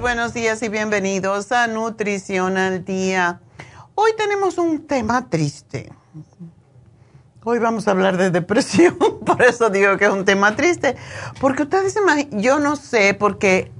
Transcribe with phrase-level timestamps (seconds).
[0.00, 3.40] Buenos días y bienvenidos a Nutrición al Día.
[3.94, 5.92] Hoy tenemos un tema triste.
[7.44, 8.96] Hoy vamos a hablar de depresión,
[9.26, 10.96] por eso digo que es un tema triste,
[11.40, 13.70] porque ustedes imaginan, yo no sé, porque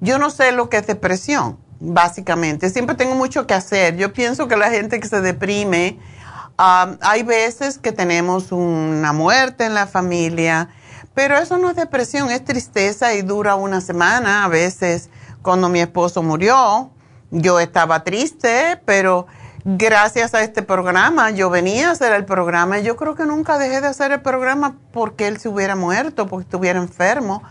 [0.00, 2.68] yo no sé lo que es depresión, básicamente.
[2.68, 3.96] Siempre tengo mucho que hacer.
[3.96, 5.98] Yo pienso que la gente que se deprime,
[6.58, 10.68] ah, hay veces que tenemos una muerte en la familia,
[11.14, 15.08] pero eso no es depresión, es tristeza y dura una semana a veces
[15.42, 16.90] cuando mi esposo murió,
[17.30, 19.26] yo estaba triste, pero
[19.64, 23.80] gracias a este programa, yo venía a hacer el programa yo creo que nunca dejé
[23.80, 27.42] de hacer el programa porque él se hubiera muerto, porque estuviera enfermo.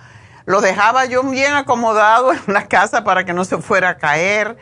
[0.45, 4.57] Lo dejaba yo bien acomodado en la casa para que no se fuera a caer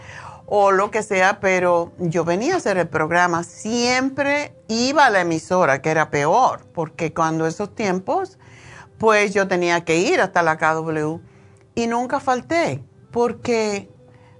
[0.46, 3.44] o lo que sea, pero yo venía a hacer el programa.
[3.44, 8.38] Siempre iba a la emisora, que era peor, porque cuando esos tiempos,
[8.98, 11.20] pues yo tenía que ir hasta la KW
[11.76, 12.84] y nunca falté
[13.18, 13.90] porque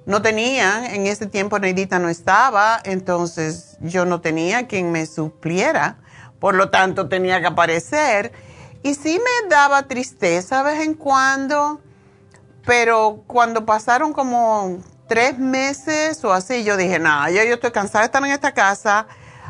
[0.06, 5.98] no tenía, en ese tiempo Neidita no estaba, entonces yo no tenía quien me supliera,
[6.40, 8.32] por lo tanto tenía que aparecer.
[8.84, 11.82] Y sí me daba tristeza de vez en cuando,
[12.68, 14.78] pero cuando pasaron como
[15.08, 18.52] tres meses o así, yo dije, no, ya yo estoy cansada de estar en esta
[18.52, 19.08] casa,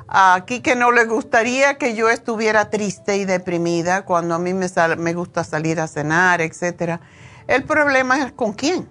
[0.08, 4.68] aquí que no le gustaría que yo estuviera triste y deprimida cuando a mí me,
[4.98, 7.02] me gusta salir a cenar, etc.
[7.46, 8.88] El problema es con quién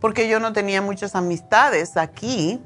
[0.00, 2.60] porque yo no tenía muchas amistades aquí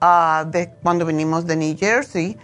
[0.00, 2.38] ah, de, cuando vinimos de New Jersey.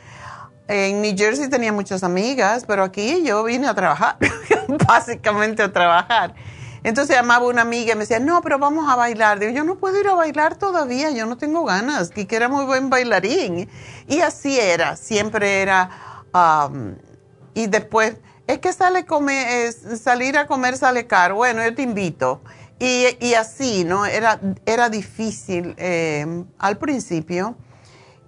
[0.69, 4.17] En New Jersey tenía muchas amigas, pero aquí yo vine a trabajar,
[4.87, 6.35] básicamente a trabajar.
[6.85, 9.39] Entonces llamaba una amiga y me decía, no, pero vamos a bailar.
[9.39, 12.65] Digo, yo no puedo ir a bailar todavía, yo no tengo ganas, que era muy
[12.65, 13.69] buen bailarín.
[14.09, 15.91] Y así era, siempre era.
[17.55, 18.17] y después,
[18.49, 21.37] es que sale comer, salir a comer sale caro.
[21.37, 22.41] Bueno, yo te invito.
[22.85, 24.07] Y, así, ¿no?
[24.07, 27.55] Era, era difícil eh, al principio.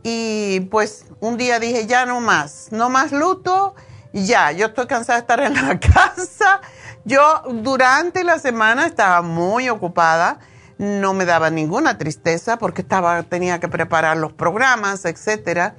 [0.05, 3.75] Y pues un día dije, ya no más, no más luto,
[4.13, 6.61] ya, yo estoy cansada de estar en la casa.
[7.05, 10.39] Yo durante la semana estaba muy ocupada,
[10.79, 15.75] no me daba ninguna tristeza porque estaba, tenía que preparar los programas, etcétera.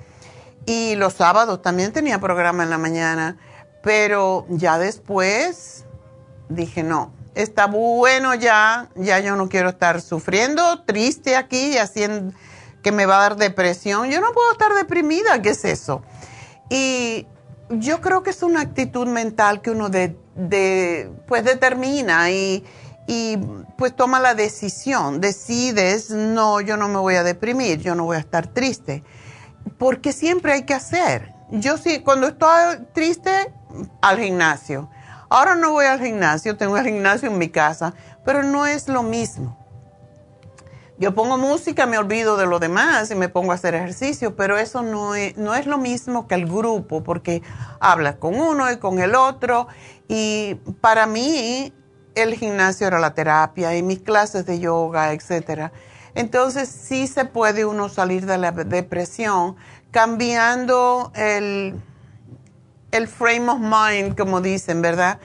[0.65, 3.37] Y los sábados también tenía programa en la mañana,
[3.81, 5.85] pero ya después
[6.49, 12.33] dije, no, está bueno ya, ya yo no quiero estar sufriendo, triste aquí, haciendo
[12.81, 14.09] que me va a dar depresión.
[14.09, 16.03] Yo no puedo estar deprimida, ¿qué es eso?
[16.69, 17.27] Y
[17.69, 20.15] yo creo que es una actitud mental que uno de,
[21.27, 22.63] pues determina y,
[23.07, 23.37] y,
[23.77, 25.19] pues toma la decisión.
[25.19, 29.03] Decides, no, yo no me voy a deprimir, yo no voy a estar triste.
[29.77, 31.33] Porque siempre hay que hacer.
[31.49, 33.51] Yo sí, cuando estoy triste,
[34.01, 34.89] al gimnasio.
[35.29, 37.93] Ahora no voy al gimnasio, tengo el gimnasio en mi casa,
[38.23, 39.57] pero no es lo mismo.
[40.97, 44.57] Yo pongo música, me olvido de lo demás y me pongo a hacer ejercicio, pero
[44.57, 47.41] eso no es, no es lo mismo que el grupo, porque
[47.81, 49.67] hablas con uno y con el otro.
[50.07, 51.73] Y para mí,
[52.15, 55.73] el gimnasio era la terapia y mis clases de yoga, etc.
[56.13, 59.57] Entonces, sí se puede uno salir de la depresión
[59.91, 61.75] cambiando el,
[62.91, 65.19] el frame of mind, como dicen, ¿verdad?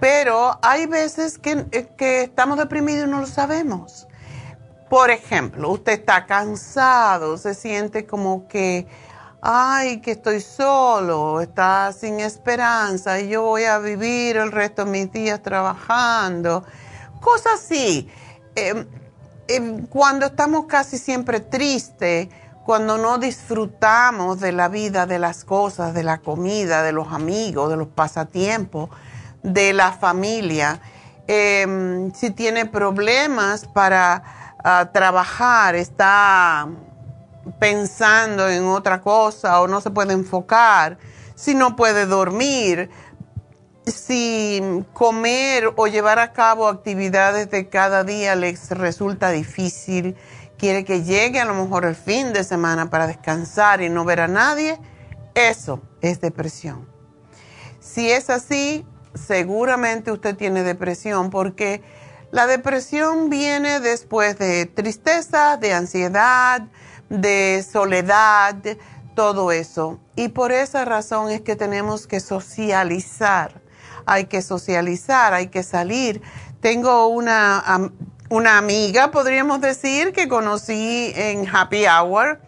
[0.00, 1.66] Pero hay veces que,
[1.96, 4.08] que estamos deprimidos y no lo sabemos.
[4.88, 8.86] Por ejemplo, usted está cansado, se siente como que,
[9.40, 14.90] ay, que estoy solo, está sin esperanza y yo voy a vivir el resto de
[14.90, 16.64] mis días trabajando.
[17.20, 18.10] Cosas así.
[18.54, 18.86] Em,
[19.48, 22.28] em, cuando estamos casi siempre tristes,
[22.72, 27.68] cuando no disfrutamos de la vida, de las cosas, de la comida, de los amigos,
[27.68, 28.88] de los pasatiempos,
[29.42, 30.80] de la familia,
[31.26, 36.66] em, si tiene problemas para a trabajar, está
[37.58, 40.96] pensando en otra cosa o no se puede enfocar,
[41.34, 42.88] si no puede dormir,
[43.84, 44.62] si
[44.94, 50.16] comer o llevar a cabo actividades de cada día les resulta difícil,
[50.62, 54.20] quiere que llegue a lo mejor el fin de semana para descansar y no ver
[54.20, 54.78] a nadie,
[55.34, 56.86] eso es depresión.
[57.80, 61.82] Si es así, seguramente usted tiene depresión porque
[62.30, 66.62] la depresión viene después de tristeza, de ansiedad,
[67.08, 68.54] de soledad,
[69.16, 69.98] todo eso.
[70.14, 73.60] Y por esa razón es que tenemos que socializar.
[74.06, 76.22] Hay que socializar, hay que salir.
[76.60, 77.90] Tengo una,
[78.32, 82.40] una amiga, podríamos decir, que conocí en Happy Hour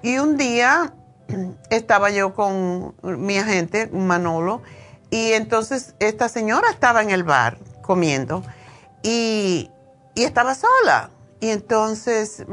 [0.00, 0.94] y un día
[1.70, 4.62] estaba yo con mi agente, Manolo,
[5.10, 8.44] y entonces esta señora estaba en el bar comiendo
[9.02, 9.72] y,
[10.14, 11.10] estaba sola.
[11.40, 12.44] Y entonces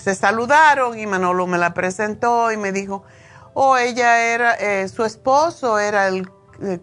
[0.00, 3.02] se saludaron y Manolo me la presentó y me dijo,
[3.54, 6.30] oh, ella era, eh, su esposo era el,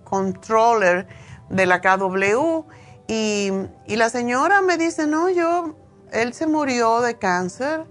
[0.03, 1.07] controller
[1.49, 2.65] de la KW
[3.11, 3.51] y,
[3.87, 5.75] y, la señora me dice, no, yo,
[6.11, 7.85] él se murió de cáncer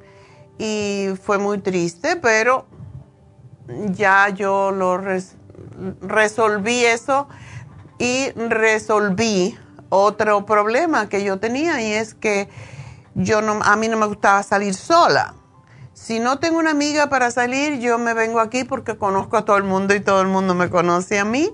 [0.59, 2.67] y fue muy triste, pero
[3.91, 5.01] ya yo lo
[6.01, 7.29] resolví eso
[7.99, 12.49] y resolví otro problema que yo tenía y es que
[13.15, 15.35] yo no, a mí no me gustaba salir sola.
[15.93, 19.57] Si no tengo una amiga para salir, yo me vengo aquí porque conozco a todo
[19.57, 21.51] el mundo y todo el mundo me conoce a mí.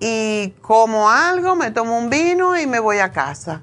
[0.00, 3.62] Y como algo, me tomo un vino y me voy a casa.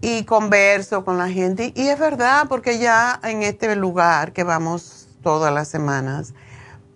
[0.00, 1.72] Y converso con la gente.
[1.74, 6.34] Y es verdad, porque ya en este lugar que vamos todas las semanas,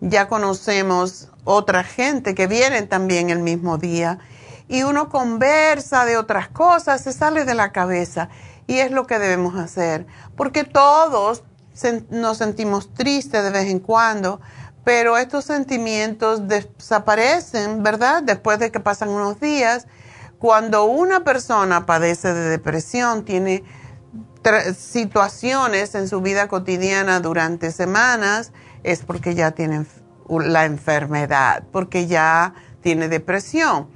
[0.01, 4.19] ya conocemos otra gente que viene también el mismo día
[4.71, 8.29] y uno conversa de otras cosas, se sale de la cabeza.
[8.69, 10.07] Y es lo que debemos hacer,
[10.37, 11.43] porque todos
[12.11, 14.41] nos sentimos tristes de vez en cuando,
[14.90, 18.25] pero estos sentimientos desaparecen, ¿verdad?
[18.25, 19.87] Después de que pasan unos días.
[20.40, 23.62] Cuando una persona padece de depresión, tiene
[24.76, 28.50] situaciones en su vida cotidiana durante semanas,
[28.82, 29.87] es porque ya tiene
[30.28, 33.88] la enfermedad, porque ya tiene depresión.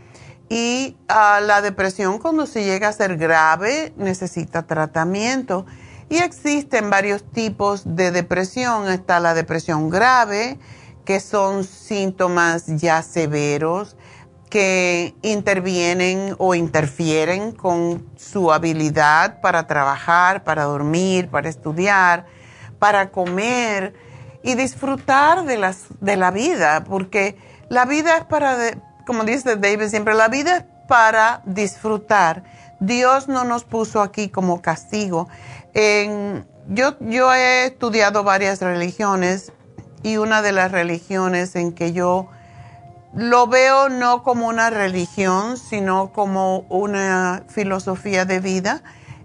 [0.48, 5.66] Y ah, la depresión cuando se llega a ser grave necesita tratamiento.
[6.08, 8.88] Y existen varios tipos de depresión.
[8.88, 10.60] Está la depresión grave,
[11.04, 13.96] que son síntomas ya severos,
[14.48, 22.26] que intervienen o interfieren con su habilidad para trabajar, para dormir, para estudiar,
[22.78, 23.94] para comer
[24.42, 27.36] y disfrutar de, de la vida, porque
[27.68, 28.56] la vida es para,
[29.06, 32.44] como dice David siempre, la vida es para disfrutar.
[32.78, 35.28] Dios no nos puso aquí como castigo.
[36.68, 39.52] yo, yo he estudiado varias religiones
[40.04, 42.28] y una de las religiones en que yo
[43.14, 48.82] lo veo no como una religión, sino como una filosofía de vida.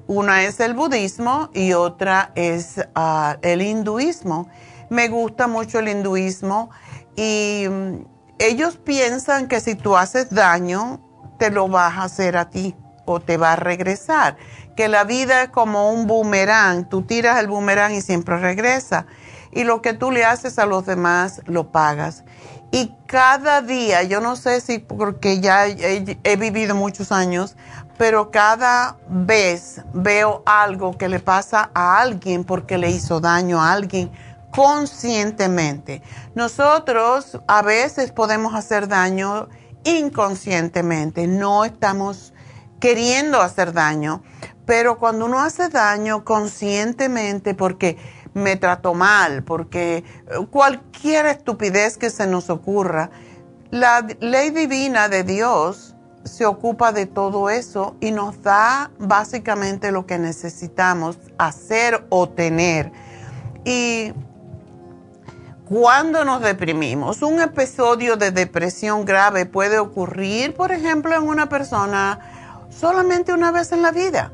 [0.08, 4.50] Una es el budismo y otra es ah, el hinduismo.
[4.90, 6.70] Me gusta mucho el hinduismo
[7.16, 8.06] y mm,
[8.40, 11.02] ellos piensan que si tú haces daño,
[11.38, 14.38] te lo vas a hacer a ti o te va a regresar.
[14.78, 19.08] Que la vida es como un boomerang, tú tiras el boomerang y siempre regresa.
[19.52, 22.24] Y lo que tú le haces a los demás, lo pagas.
[22.72, 27.56] Y cada día, yo no sé si porque ya he, vivido muchos años,
[27.98, 33.72] pero cada vez veo algo que le pasa a alguien porque le hizo daño a
[33.72, 34.12] alguien
[34.52, 36.04] conscientemente.
[36.36, 39.50] Nosotros a veces podemos hacer daño
[39.84, 42.34] inconscientemente, no estamos
[42.80, 44.22] queriendo hacer daño,
[44.66, 47.98] pero cuando uno hace daño conscientemente porque
[48.40, 50.04] me trato mal, porque eh,
[50.50, 53.12] cualquier estupidez que se nos ocurra,
[53.72, 60.06] la ley divina de Dios se ocupa de todo eso y nos da básicamente lo
[60.06, 62.92] que necesitamos hacer o tener.
[63.64, 64.14] Y
[65.66, 72.20] cuando nos deprimimos, un episodio de depresión grave puede ocurrir, por ejemplo, en una persona
[72.70, 74.32] solamente una vez en la vida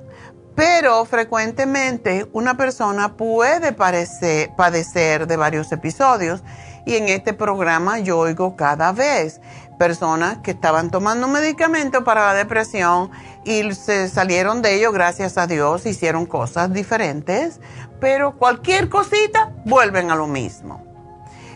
[0.55, 6.43] pero frecuentemente una persona puede padecer de varios episodios
[6.85, 9.41] y en este programa yo oigo cada vez
[9.77, 13.11] personas que estaban tomando medicamento para la depresión
[13.43, 17.59] y se salieron de ello, gracias a Dios, hicieron cosas diferentes,
[17.99, 20.83] pero cualquier cosita vuelven a lo mismo.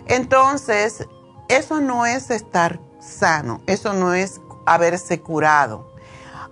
[0.08, 1.08] Entonces,
[1.48, 5.88] eso no es estar sano, eso no es haberse curado.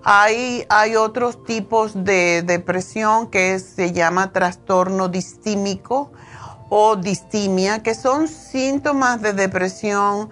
[0.09, 6.13] Hay, otros tipos de depresión que se llama trastorno distímico
[6.69, 10.29] o distimia, que son síntomas de depresión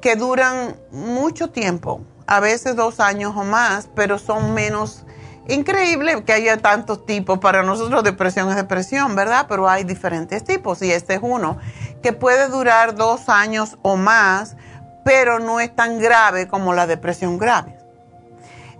[0.00, 5.04] que duran mucho tiempo, a veces dos años o más, pero son menos
[5.46, 7.38] increíble que haya tantos tipos.
[7.38, 9.44] Para nosotros depresión es depresión, ¿verdad?
[9.46, 11.58] Pero hay diferentes tipos y este es uno
[12.02, 14.56] que puede durar dos años o más,
[15.04, 17.75] pero no es tan grave como la depresión grave.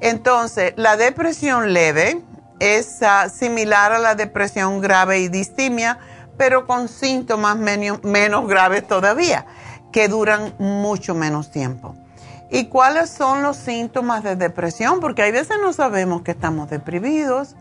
[0.00, 2.22] Entonces, la depresión leve
[2.58, 5.98] es ah, similar a la depresión grave y distimia,
[6.36, 9.46] pero con síntomas menos graves todavía,
[9.92, 11.94] que duran mucho menos tiempo.
[12.50, 15.00] ¿Y cuáles son los síntomas de depresión?
[15.00, 17.56] Porque hay veces no sabemos que estamos deprimidos,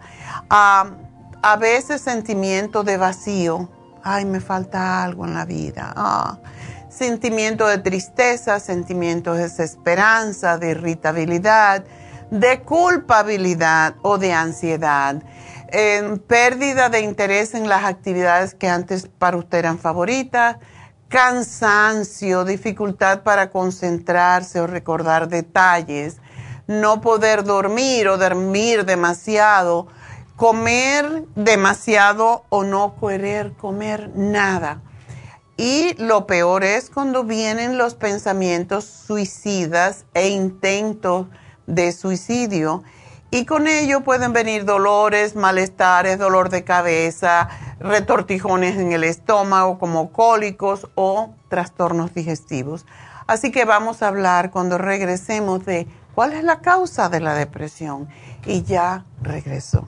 [0.49, 0.91] ah,
[1.41, 3.69] a veces sentimiento de vacío,
[4.03, 6.37] ay, me falta algo en la vida, ah,
[6.89, 11.83] sentimiento de tristeza, sentimiento de desesperanza, de irritabilidad,
[12.31, 15.21] de culpabilidad o de ansiedad,
[16.27, 20.57] pérdida de interés en las actividades que antes para usted eran favoritas,
[21.07, 26.17] cansancio, dificultad para concentrarse o recordar detalles,
[26.67, 29.87] no poder dormir o dormir demasiado,
[30.35, 34.81] comer demasiado o no querer comer nada.
[35.57, 41.27] Y lo peor es cuando vienen los pensamientos suicidas e intentos
[41.67, 42.83] de suicidio
[43.31, 50.11] y con ello pueden venir dolores, malestares, dolor de cabeza, retortijones en el estómago como
[50.11, 52.85] cólicos o trastornos digestivos.
[53.27, 58.07] Así que vamos a hablar cuando regresemos de cuál es la causa de la depresión
[58.45, 59.87] y ya regreso.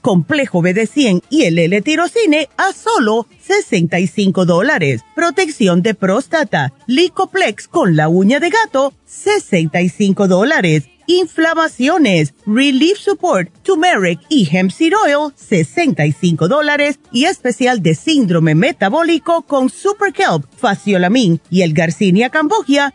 [0.00, 5.02] complejo BD100 y el L-tirocine a solo 65 dólares.
[5.14, 10.84] Protección de próstata, Licoplex con la uña de gato, 65 dólares.
[11.06, 17.00] Inflamaciones, Relief Support, Turmeric y Hemp Seed Oil, 65 dólares.
[17.10, 22.94] Y especial de síndrome metabólico con Super Kelp, Faciolamin y el Garcinia Cambogia,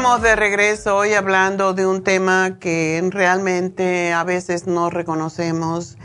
[0.00, 5.98] Estamos de regreso hoy hablando de un tema que realmente a veces no reconocemos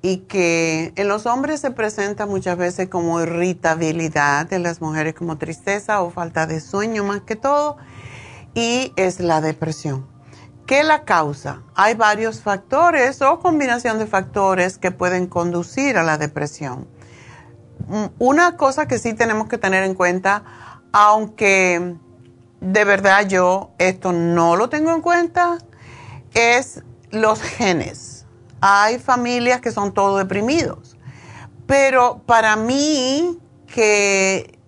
[0.00, 5.38] y que en los hombres se presenta muchas veces como irritabilidad, en las mujeres como
[5.38, 7.78] tristeza o falta de sueño más que todo,
[8.54, 10.06] y es la depresión.
[10.64, 11.62] ¿Qué la causa?
[11.74, 16.86] Hay varios factores o combinación de factores que pueden conducir a la depresión.
[18.20, 20.44] Una cosa que sí tenemos que tener en cuenta,
[20.92, 21.96] aunque
[22.62, 25.58] de verdad yo esto no lo tengo en cuenta,
[26.32, 28.24] es los genes.
[28.60, 30.96] Hay familias que son todos deprimidos,
[31.66, 34.58] pero para mí que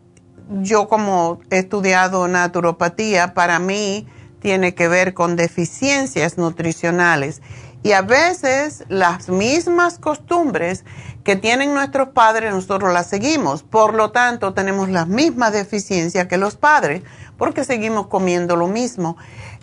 [0.61, 4.09] yo como he estudiado naturopatía, para mí
[4.41, 7.43] tiene que ver con deficiencias nutricionales.
[7.85, 10.87] Y a veces las mismas costumbres
[11.23, 13.63] que tienen nuestros padres, nosotros las seguimos.
[13.63, 17.03] Por lo tanto, tenemos las mismas deficiencias que los padres
[17.37, 19.19] porque seguimos comiendo lo mismo.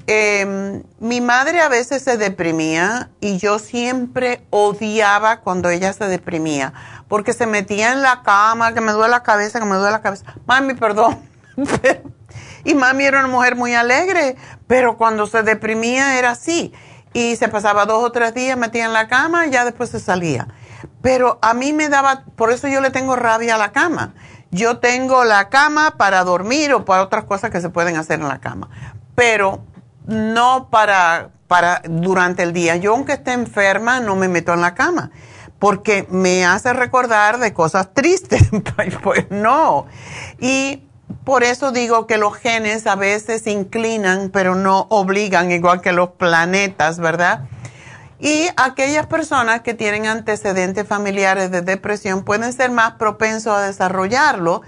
[0.05, 6.73] Em, mi madre a veces se deprimía y yo siempre odiaba cuando ella se deprimía,
[7.07, 10.01] porque se metía en la cama, que me duele la cabeza, que me duele la
[10.01, 10.25] cabeza.
[10.45, 11.17] Mami, perdón.
[12.65, 14.35] y mami era una mujer muy alegre,
[14.67, 16.71] pero cuando se deprimía era así.
[17.13, 19.99] Y se pasaba dos o tres días metía en la cama y ya después se
[19.99, 20.47] salía.
[21.01, 24.13] Pero a mí me daba, por eso yo le tengo rabia a la cama
[24.51, 28.27] yo tengo la cama para dormir o para otras cosas que se pueden hacer en
[28.27, 28.69] la cama,
[29.15, 29.63] pero
[30.05, 32.75] no para, para durante el día.
[32.75, 35.11] Yo aunque esté enferma no me meto en la cama,
[35.57, 38.49] porque me hace recordar de cosas tristes.
[39.03, 39.85] pues no.
[40.39, 40.83] Y
[41.31, 46.09] por eso digo que los genes a veces inclinan, pero no obligan, igual que los
[46.09, 47.45] planetas, ¿verdad?
[48.19, 54.61] Y aquellas personas que tienen antecedentes familiares de depresión pueden ser más propensos a desarrollarlo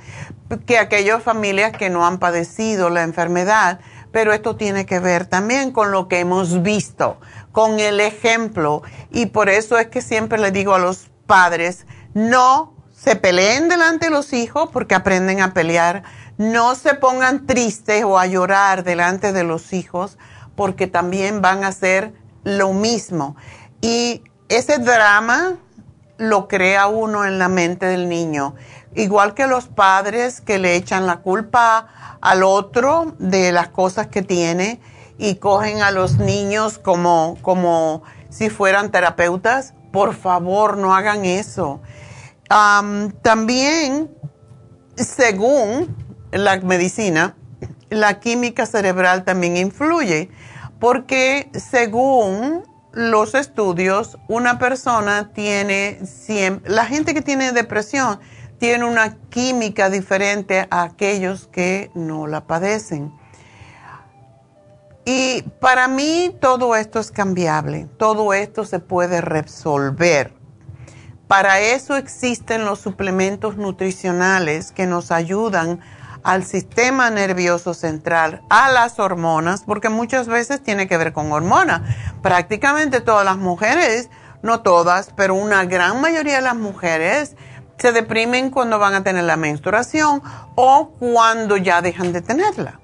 [0.66, 3.82] que aquellas familias que no han padecido la enfermedad.
[4.14, 7.18] Pero esto tiene que ver también con lo que hemos visto,
[7.52, 8.84] con el ejemplo.
[9.12, 12.74] Y por eso es que siempre le digo a los padres, no
[13.04, 16.04] se peleen delante de los hijos porque aprenden a pelear.
[16.38, 20.18] No se pongan tristes o a llorar delante de los hijos
[20.56, 23.36] porque también van a ser lo mismo.
[23.82, 25.58] Y ese drama
[26.18, 28.56] lo crea uno en la mente del niño.
[28.96, 34.22] Igual que los padres que le echan la culpa al otro de las cosas que
[34.22, 34.80] tiene
[35.18, 39.74] y cogen a los niños como, como si fueran terapeutas.
[39.92, 41.82] Por favor, no hagan eso.
[43.22, 44.12] también,
[44.96, 46.03] según
[46.34, 47.36] la medicina,
[47.90, 50.30] la química cerebral también influye
[50.80, 56.00] porque según los estudios, una persona tiene,
[56.66, 58.20] la gente que tiene depresión
[58.60, 63.12] tiene una química diferente a aquellos que no la padecen.
[65.06, 70.34] Y para mí todo esto es cambiable, todo esto se puede resolver.
[71.28, 75.82] Para eso existen los suplementos nutricionales que nos ayudan
[76.24, 81.82] al sistema nervioso central, a las hormonas, porque muchas veces tiene que ver con hormonas.
[82.22, 84.10] Prácticamente todas las mujeres,
[84.42, 87.36] no todas, pero una gran mayoría de las mujeres
[87.78, 90.22] se deprimen cuando van a tener la menstruación
[90.56, 92.80] o cuando ya dejan de tenerla.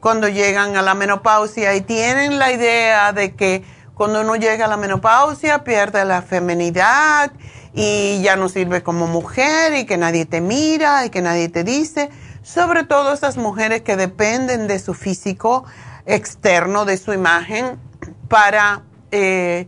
[0.00, 4.68] Cuando llegan a la menopausia y tienen la idea de que cuando uno llega a
[4.68, 7.32] la menopausia pierde la feminidad
[7.72, 11.64] y ya no sirve como mujer y que nadie te mira y que nadie te
[11.64, 12.10] dice
[12.44, 15.64] sobre todo esas mujeres que dependen de su físico
[16.04, 17.80] externo, de su imagen,
[18.28, 19.66] para, eh,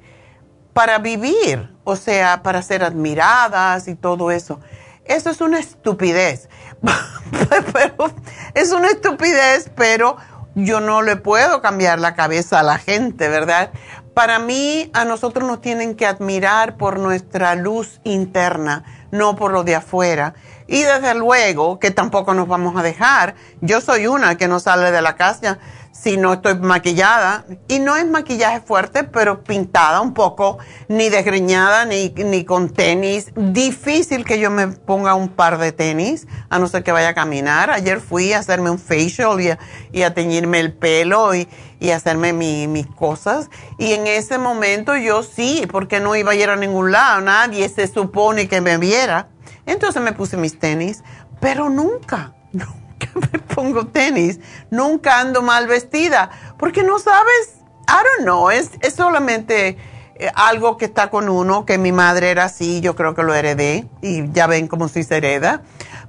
[0.75, 4.61] para vivir, o sea, para ser admiradas y todo eso.
[5.07, 6.51] Eso es una estupidez.
[8.55, 10.19] es una estupidez, pero
[10.55, 13.71] yo no le puedo cambiar la cabeza a la gente, ¿verdad?
[14.13, 19.65] Para mí, a nosotros nos tienen que admirar por nuestra luz interna, no por lo
[19.65, 20.35] de afuera.
[20.69, 23.35] Y desde luego que tampoco nos vamos a dejar.
[23.61, 25.59] Yo soy una que no sale de la casa
[25.93, 27.45] si no estoy maquillada.
[27.69, 33.33] Y no es maquillaje fuerte, pero pintada un poco, ni desgreñada, ni, ni con tenis.
[33.35, 37.15] Difícil que yo me ponga un par de tenis, a no ser que vaya a
[37.15, 37.71] caminar.
[37.71, 39.59] Ayer fui a hacerme un facial y a,
[39.93, 41.49] y a teñirme el pelo y,
[41.81, 43.49] y hacerme mis cosas.
[43.79, 47.21] Y en ese momento yo sí, porque no iba a ir a ningún lado.
[47.21, 49.31] Nadie se supone que me viera.
[49.67, 51.03] Entonces me puse mis tenis,
[51.41, 57.57] pero nunca, nunca me pongo tenis, nunca ando mal vestida, porque no sabes,
[57.89, 59.77] I don't know, es, es solamente
[60.15, 63.35] eh, algo que está con uno, que mi madre era así, yo creo que lo
[63.35, 65.63] heredé, y ya ven cómo si se hereda,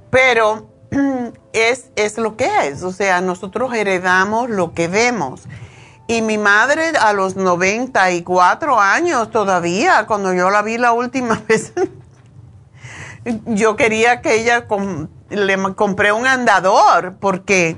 [0.10, 0.70] pero
[1.54, 5.44] es, es lo que es, o sea, nosotros heredamos lo que vemos.
[6.10, 11.74] Y mi madre a los 94 años todavía, cuando yo la vi la última vez,
[13.46, 14.68] yo quería que ella
[15.30, 17.78] le compré un andador porque,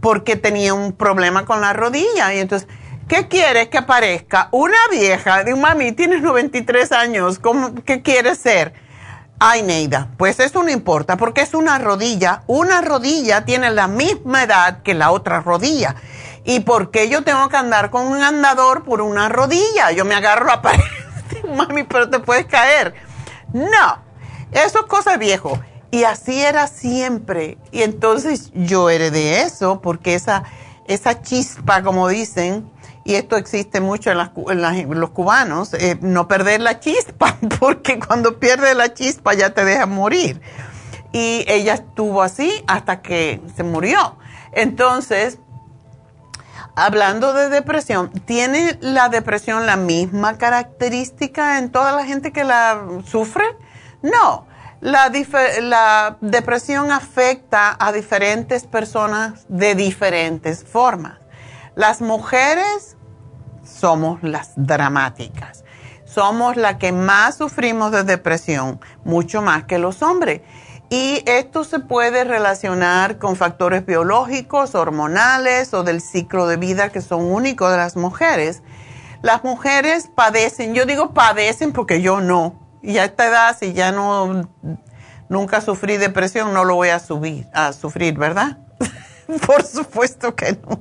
[0.00, 2.34] porque tenía un problema con la rodilla.
[2.34, 2.68] Y entonces,
[3.08, 4.48] ¿qué quieres que aparezca?
[4.52, 8.72] Una vieja, digo, mami, tienes 93 años, ¿cómo, ¿qué quieres ser?
[9.40, 12.42] Ay, Neida, pues eso no importa porque es una rodilla.
[12.48, 15.94] Una rodilla tiene la misma edad que la otra rodilla.
[16.44, 19.92] ¿Y por qué yo tengo que andar con un andador por una rodilla?
[19.92, 20.80] Yo me agarro a pared.
[21.54, 22.94] Mami, pero te puedes caer.
[23.52, 24.07] No,
[24.52, 25.58] eso es cosa viejo.
[25.90, 27.58] Y así era siempre.
[27.72, 30.44] Y entonces yo heredé eso porque esa,
[30.86, 32.70] esa chispa, como dicen,
[33.04, 34.18] y esto existe mucho en,
[35.00, 39.86] los cubanos, eh, no perder la chispa, porque cuando pierdes la chispa ya te deja
[39.86, 40.42] morir.
[41.10, 44.18] Y ella estuvo así hasta que se murió.
[44.52, 45.38] Entonces,
[46.76, 52.82] hablando de depresión, ¿tiene la depresión la misma característica en toda la gente que la
[53.06, 53.44] sufre?
[54.02, 54.46] No,
[54.80, 61.18] la, depresión afecta a diferentes personas de diferentes formas.
[61.74, 62.96] Las mujeres
[63.64, 65.64] somos las dramáticas.
[66.04, 70.40] Somos las que más sufrimos de depresión, mucho más que los hombres.
[70.90, 77.02] Y esto se puede relacionar con factores biológicos, hormonales o del ciclo de vida que
[77.02, 78.62] son únicos de las mujeres.
[79.20, 83.92] Las mujeres padecen, yo digo padecen porque yo no, Y a esta edad, si ya
[83.92, 84.48] no,
[85.28, 88.60] nunca sufrí depresión, no lo voy a subir, a sufrir, ¿verdad?
[89.46, 90.80] Por supuesto que no.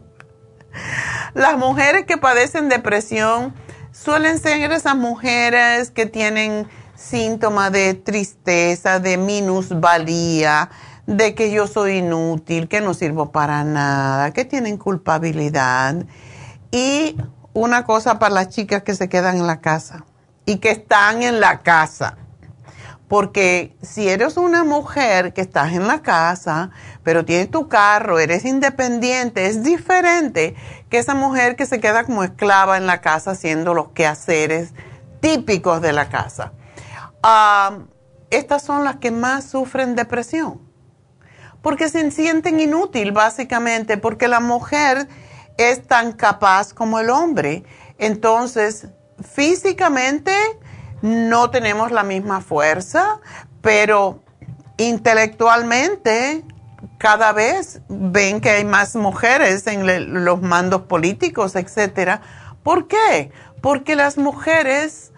[1.34, 3.54] Las mujeres que padecen depresión
[3.92, 10.70] suelen ser esas mujeres que tienen síntomas de tristeza, de minusvalía,
[11.08, 16.06] de que yo soy inútil, que no sirvo para nada, que tienen culpabilidad.
[16.72, 17.18] Y
[17.52, 20.06] una cosa para las chicas que se quedan en la casa
[20.48, 22.18] y que están en la casa.
[23.08, 26.72] Porque si eres una mujer que estás en la casa,
[27.04, 30.56] pero tienes tu carro, eres independiente, es diferente
[30.90, 34.72] que esa mujer que se queda como esclava en la casa haciendo los quehaceres
[35.20, 36.54] típicos de la casa.
[37.22, 37.80] Ah,
[38.30, 40.62] estas son las que más sufren depresión,
[41.62, 45.10] porque se sienten inútil básicamente, porque la mujer
[45.58, 47.64] es tan capaz como el hombre.
[47.98, 48.88] Entonces,
[49.22, 50.34] físicamente
[51.02, 53.20] no tenemos la misma fuerza,
[53.62, 54.24] pero
[54.78, 56.44] intelectualmente
[56.98, 62.22] cada vez ven que hay más mujeres en los mandos políticos, etcétera.
[62.64, 63.32] ¿Por qué?
[63.62, 65.12] Porque las mujeres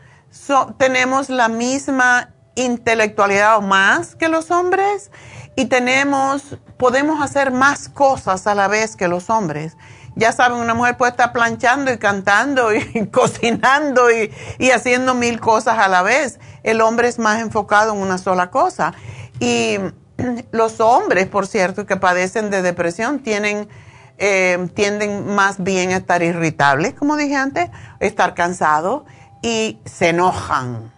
[0.77, 5.12] tenemos la misma intelectualidad o más que los hombres
[5.55, 9.75] y tenemos podemos hacer más cosas a la vez que los hombres
[10.19, 14.32] ya saben, una mujer puede estar planchando y cantando y cocinando y,
[14.71, 16.39] haciendo mil cosas a la vez.
[16.63, 18.93] El hombre es más enfocado en una sola cosa.
[19.39, 19.77] Y
[20.51, 23.69] los hombres, por cierto, que padecen de depresión, tienen,
[24.17, 27.69] eh, tienden más bien a estar irritables, como dije antes,
[28.01, 29.03] estar cansados
[29.41, 30.91] y se enojan.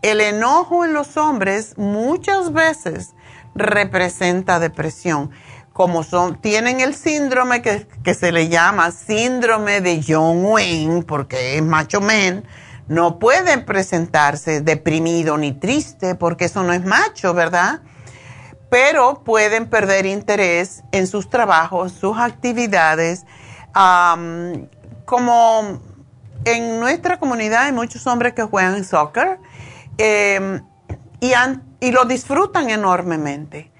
[0.00, 3.14] El enojo en los hombres muchas veces
[3.54, 5.30] representa depresión
[5.76, 11.62] como son, tienen el síndrome que, se le llama síndrome de John Wayne, porque es
[11.62, 12.46] macho men,
[12.88, 17.82] no pueden presentarse deprimido ni triste, porque eso no es macho, ¿verdad?
[18.70, 23.26] Pero pueden perder interés en sus trabajos, sus actividades.
[25.04, 25.78] como
[26.46, 29.38] en nuestra comunidad hay muchos hombres que juegan soccer
[29.98, 30.64] em,
[31.20, 31.32] y,
[31.80, 33.75] y lo disfrutan enormemente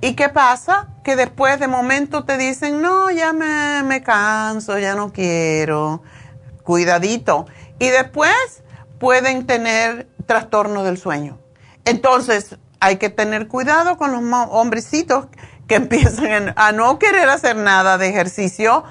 [0.00, 0.88] ¿Y qué pasa?
[1.04, 6.02] Que después de momento te dicen, no, ya me, me canso, ya no quiero,
[6.62, 7.46] cuidadito.
[7.78, 8.62] Y después
[8.98, 11.38] pueden tener trastorno del sueño.
[11.84, 15.26] Entonces, hay que tener cuidado con los hombrecitos
[15.68, 18.84] que empiezan a no querer hacer nada de ejercicio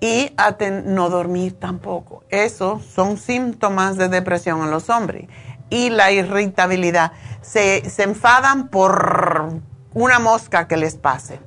[0.00, 2.24] y a no dormir tampoco.
[2.30, 5.28] Esos son síntomas de depresión en los hombres.
[5.70, 7.12] Y la irritabilidad.
[7.42, 9.60] Se, se enfadan por
[9.94, 11.40] una mosca que les pase.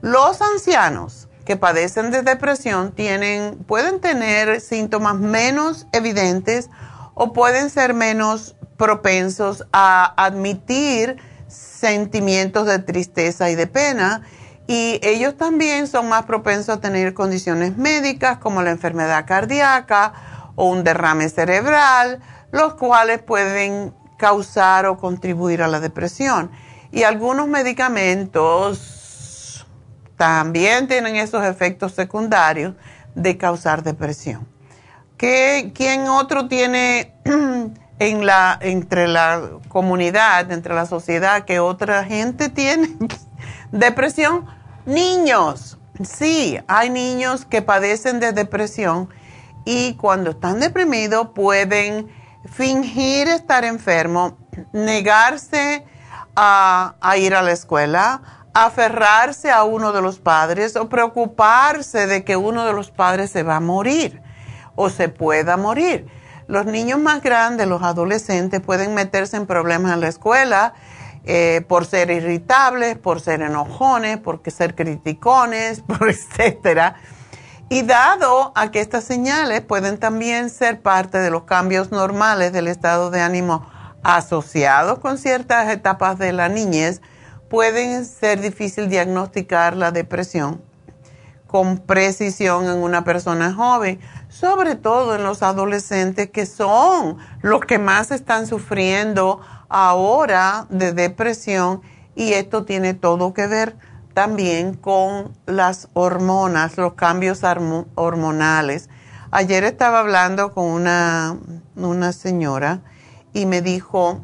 [0.00, 6.70] Los ancianos que padecen de depresión tienen, pueden tener síntomas menos evidentes
[7.14, 14.22] o pueden ser menos propensos a admitir sentimientos de tristeza y de pena
[14.66, 20.12] y ellos también son más propensos a tener condiciones médicas como la enfermedad cardíaca
[20.56, 22.20] o un derrame cerebral,
[22.50, 26.50] los cuales pueden causar o contribuir a la depresión.
[26.92, 28.96] Y algunos medicamentos
[30.16, 32.74] también tienen esos efectos secundarios
[33.14, 34.46] de causar depresión.
[35.16, 37.14] ¿Qué, ¿Quién otro tiene
[37.98, 42.96] en la, entre la comunidad, entre la sociedad, que otra gente tiene
[43.72, 44.46] depresión?
[44.84, 45.78] Niños.
[46.04, 49.08] Sí, hay niños que padecen de depresión
[49.64, 52.08] y cuando están deprimidos pueden
[52.44, 54.34] fingir estar enfermos,
[54.72, 55.84] negarse
[56.36, 58.20] a, ir a la escuela,
[58.52, 63.42] aferrarse a uno de los padres o preocuparse de que uno de los padres se
[63.42, 64.22] va a morir
[64.74, 66.06] o se pueda morir.
[66.46, 70.74] Los niños más grandes, los adolescentes, pueden meterse en problemas en la escuela
[71.24, 76.96] eh, por ser irritables, por ser enojones, por ser criticones, por etcétera.
[77.68, 82.68] Y dado a que estas señales pueden también ser parte de los cambios normales del
[82.68, 83.66] estado de ánimo
[84.06, 87.02] asociados con ciertas etapas de la niñez,
[87.50, 90.62] pueden ser difícil diagnosticar la depresión
[91.48, 97.80] con precisión en una persona joven, sobre todo en los adolescentes que son los que
[97.80, 101.82] más están sufriendo ahora de depresión
[102.14, 103.76] y esto tiene todo que ver
[104.14, 107.42] también con las hormonas, los cambios
[107.96, 108.88] hormonales.
[109.32, 111.36] Ayer estaba hablando con una,
[111.74, 112.82] una señora
[113.36, 114.22] y me dijo,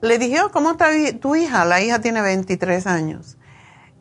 [0.00, 0.88] le dije, oh, ¿cómo está
[1.20, 1.64] tu hija?
[1.64, 3.36] La hija tiene 23 años.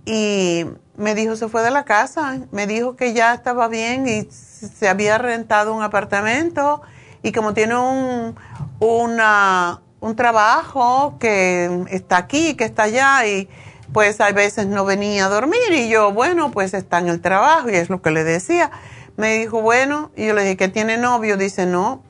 [0.04, 0.66] Y
[0.98, 4.90] me dijo, se fue de la casa, me dijo que ya estaba bien y se
[4.90, 6.82] había rentado un apartamento
[7.22, 8.36] y como tiene un,
[8.80, 13.48] un trabajo que está aquí, que está allá y
[13.94, 17.70] pues a veces no venía a dormir y yo, bueno, pues está en el trabajo
[17.70, 18.72] y es lo que le decía.
[19.18, 21.38] Me dijo, bueno, y yo le dije, ¿que tiene novio?
[21.38, 22.02] Dice, no,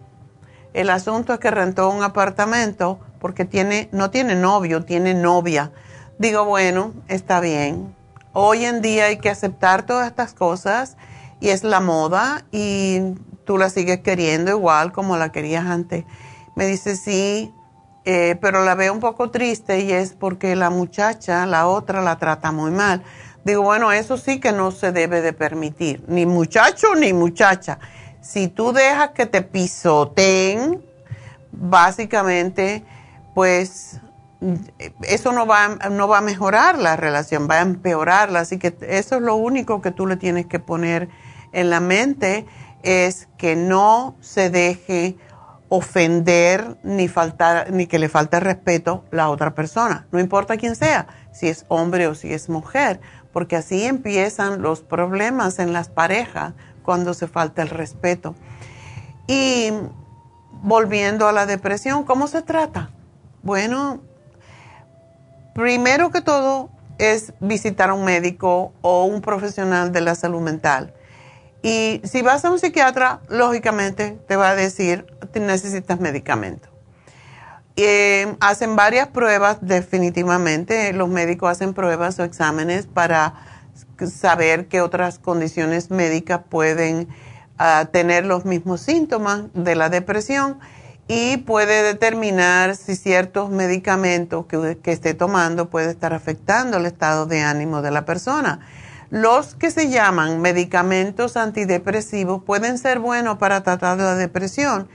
[0.73, 5.71] el asunto es que rentó un apartamento porque tiene, no tiene novio, tiene novia.
[6.17, 7.95] Digo, bueno, está bien.
[8.33, 10.97] Hoy en día hay que aceptar todas estas cosas
[11.39, 16.05] y es la moda y tú la sigues queriendo igual como la querías antes.
[16.55, 17.53] Me dice, sí,
[18.05, 22.17] eh, pero la veo un poco triste y es porque la muchacha, la otra, la
[22.17, 23.03] trata muy mal.
[23.45, 27.79] Digo, bueno, eso sí que no se debe de permitir, ni muchacho ni muchacha.
[28.23, 30.81] Si tú dejas que te pisoteen,
[31.51, 32.83] básicamente,
[33.36, 33.99] pues
[35.01, 38.39] eso no va, no va a mejorar la relación, va a empeorarla.
[38.39, 41.09] Así que eso es lo único que tú le tienes que poner
[41.51, 42.45] en la mente,
[42.81, 45.17] es que no se deje
[45.69, 51.07] ofender ni faltar, ni que le falte respeto la otra persona, no importa quién sea,
[51.31, 56.53] si es hombre o si es mujer, porque así empiezan los problemas en las parejas
[56.84, 58.36] cuando se falta el respeto.
[59.28, 59.72] Y
[60.62, 62.91] volviendo a la depresión, ¿cómo se trata?
[63.41, 64.02] Bueno,
[65.56, 70.93] primero que todo es visitar a un médico o un profesional de la salud mental.
[71.62, 76.69] Y si vas a un psiquiatra, lógicamente te va a decir, necesitas medicamento.
[77.76, 80.93] Eh, hacen varias pruebas, definitivamente.
[80.93, 83.34] Los médicos hacen pruebas o exámenes para
[84.08, 87.08] saber qué otras condiciones médicas pueden
[87.58, 90.60] ah, tener los mismos síntomas de la depresión
[91.08, 97.25] y puede determinar si ciertos medicamentos que, que esté tomando puede estar afectando el estado
[97.25, 98.62] de ánimo de la persona.
[99.10, 104.88] Los que se llaman medicamentos antidepresivos pueden ser buenos para tratar la depresión.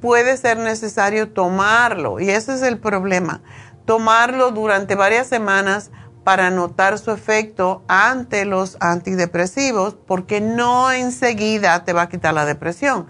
[0.00, 3.40] Puede ser necesario tomarlo y ese es el problema.
[3.84, 5.90] Tomarlo durante varias semanas
[6.28, 12.44] para notar su efecto ante los antidepresivos, porque no enseguida te va a quitar la
[12.44, 13.06] depresión.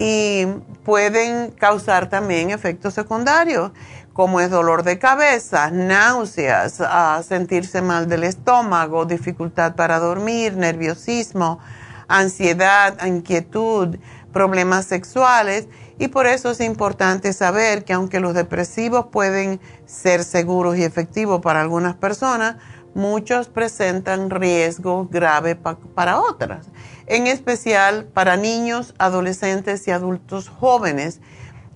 [0.00, 0.46] Y
[0.84, 3.70] pueden causar también efectos secundarios,
[4.12, 6.82] como es dolor de cabeza, náuseas,
[7.24, 11.60] sentirse mal del estómago, dificultad para dormir, nerviosismo,
[12.08, 13.96] ansiedad, inquietud,
[14.32, 20.76] problemas sexuales y por eso es importante saber que aunque los depresivos pueden ser seguros
[20.76, 22.56] y efectivos para algunas personas,
[22.94, 26.66] muchos presentan riesgo grave para otras,
[27.06, 31.20] en especial para niños, adolescentes y adultos jóvenes.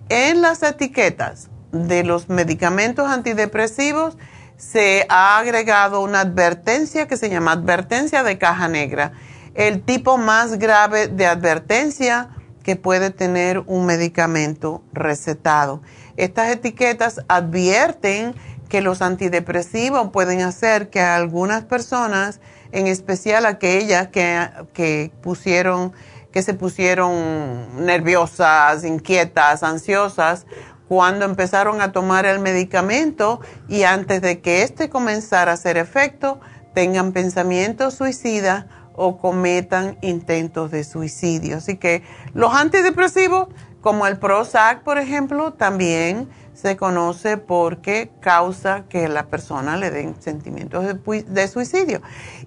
[0.08, 4.18] En las etiquetas de los medicamentos antidepresivos
[4.56, 9.12] se ha agregado una advertencia que se llama advertencia de caja negra.
[9.54, 12.30] El tipo más grave de advertencia
[12.76, 15.82] puede tener un medicamento recetado.
[16.16, 18.34] Estas etiquetas advierten
[18.68, 22.40] que los antidepresivos pueden hacer que algunas personas,
[22.72, 25.92] en especial aquellas que, que pusieron,
[26.32, 30.46] que se pusieron nerviosas, inquietas, ansiosas,
[30.88, 36.40] cuando empezaron a tomar el medicamento y antes de que éste comenzara a hacer efecto,
[36.74, 38.66] tengan pensamientos suicidas
[39.02, 41.56] o cometan intentos de suicidio.
[41.56, 42.02] Así que
[42.34, 43.48] los antidepresivos,
[43.80, 50.20] como el Prozac, por ejemplo, también se conoce porque causa que la persona le den
[50.20, 52.02] sentimientos de, suicidio.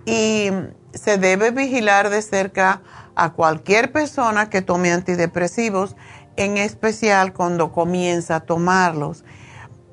[0.06, 0.52] Y
[0.94, 2.84] se debe vigilar de cerca
[3.16, 5.96] a cualquier persona que tome antidepresivos,
[6.36, 9.26] en especial cuando comienza a tomarlos.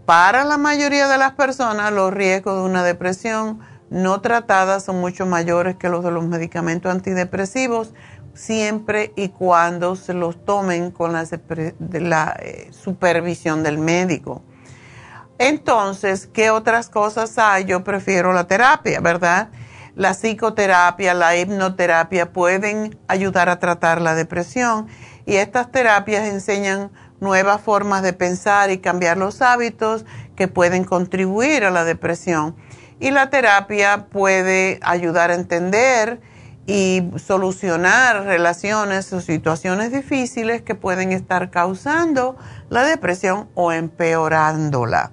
[0.04, 5.26] Para la mayoría de las personas, los riesgos de una depresión no tratadas son mucho
[5.26, 7.92] mayores que los de los medicamentos antidepresivos,
[8.34, 14.42] siempre y cuando se los tomen con la, eh, supervisión del médico.
[15.38, 17.64] Entonces, ¿qué otras cosas hay?
[17.64, 19.48] Yo prefiero la terapia, ¿verdad?
[19.96, 24.86] La psicoterapia, la hipnoterapia pueden ayudar a tratar la depresión
[25.26, 30.04] y estas terapias enseñan nuevas formas de pensar y cambiar los hábitos
[30.36, 32.56] que pueden contribuir a la depresión
[33.00, 36.20] y la terapia puede ayudar a entender
[36.66, 42.36] y solucionar relaciones o situaciones difíciles que pueden estar causando
[42.68, 45.12] la depresión o empeorándola.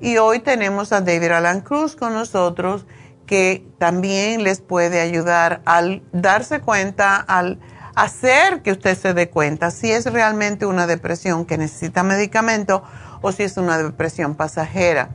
[0.00, 2.86] Y hoy tenemos a David Alan Cruz con nosotros
[3.26, 7.60] que también les puede ayudar al darse cuenta, al
[7.94, 12.82] hacer que usted se dé cuenta si es realmente una depresión que necesita medicamento
[13.20, 15.10] o si es una depresión pasajera.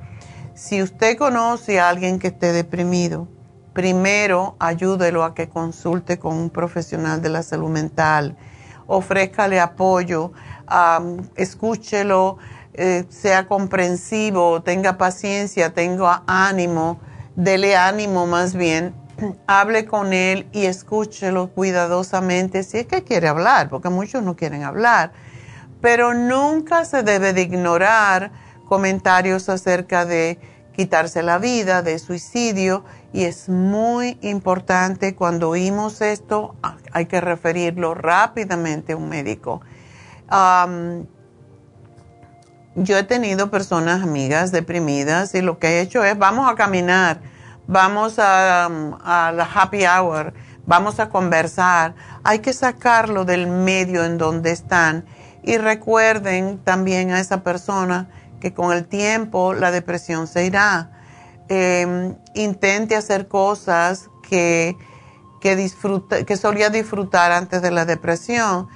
[0.56, 3.28] Si usted conoce a alguien que esté deprimido,
[3.74, 8.38] primero ayúdelo a que consulte con un profesional de la salud mental.
[8.86, 10.32] Ofrézcale apoyo,
[11.36, 12.38] escúchelo,
[12.76, 17.00] eh, sea comprensivo, tenga paciencia, tenga ánimo,
[17.36, 18.94] dele ánimo más bien,
[19.48, 24.64] hable con él y escúchelo cuidadosamente si es que quiere hablar, porque muchos no quieren
[24.64, 25.14] hablar,
[25.82, 28.32] pero nunca se debe de ignorar
[28.68, 30.40] comentarios acerca de
[30.76, 32.84] quitarse la vida, de suicidio,
[33.14, 36.56] y es muy importante cuando oímos esto,
[36.92, 39.62] hay que referirlo rápidamente a un médico.
[42.76, 47.22] yo he tenido personas amigas deprimidas y lo que he hecho es vamos a caminar,
[47.68, 48.68] vamos a,
[49.36, 50.34] la happy hour,
[50.66, 51.94] vamos a conversar.
[52.24, 55.06] Hay que sacarlo del medio en donde están
[55.44, 58.10] y recuerden también a esa persona
[58.44, 60.92] que con el tiempo la depresión se irá.
[61.48, 64.76] Em, intente hacer cosas que,
[65.40, 65.72] que,
[66.28, 68.68] que solía disfrutar antes de la depresión.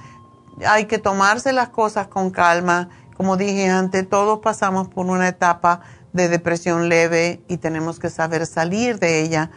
[0.66, 2.88] Hay que tomarse las cosas con calma.
[3.14, 5.82] Como dije antes, todos pasamos por una etapa
[6.14, 9.50] de depresión leve y tenemos que saber salir de ella.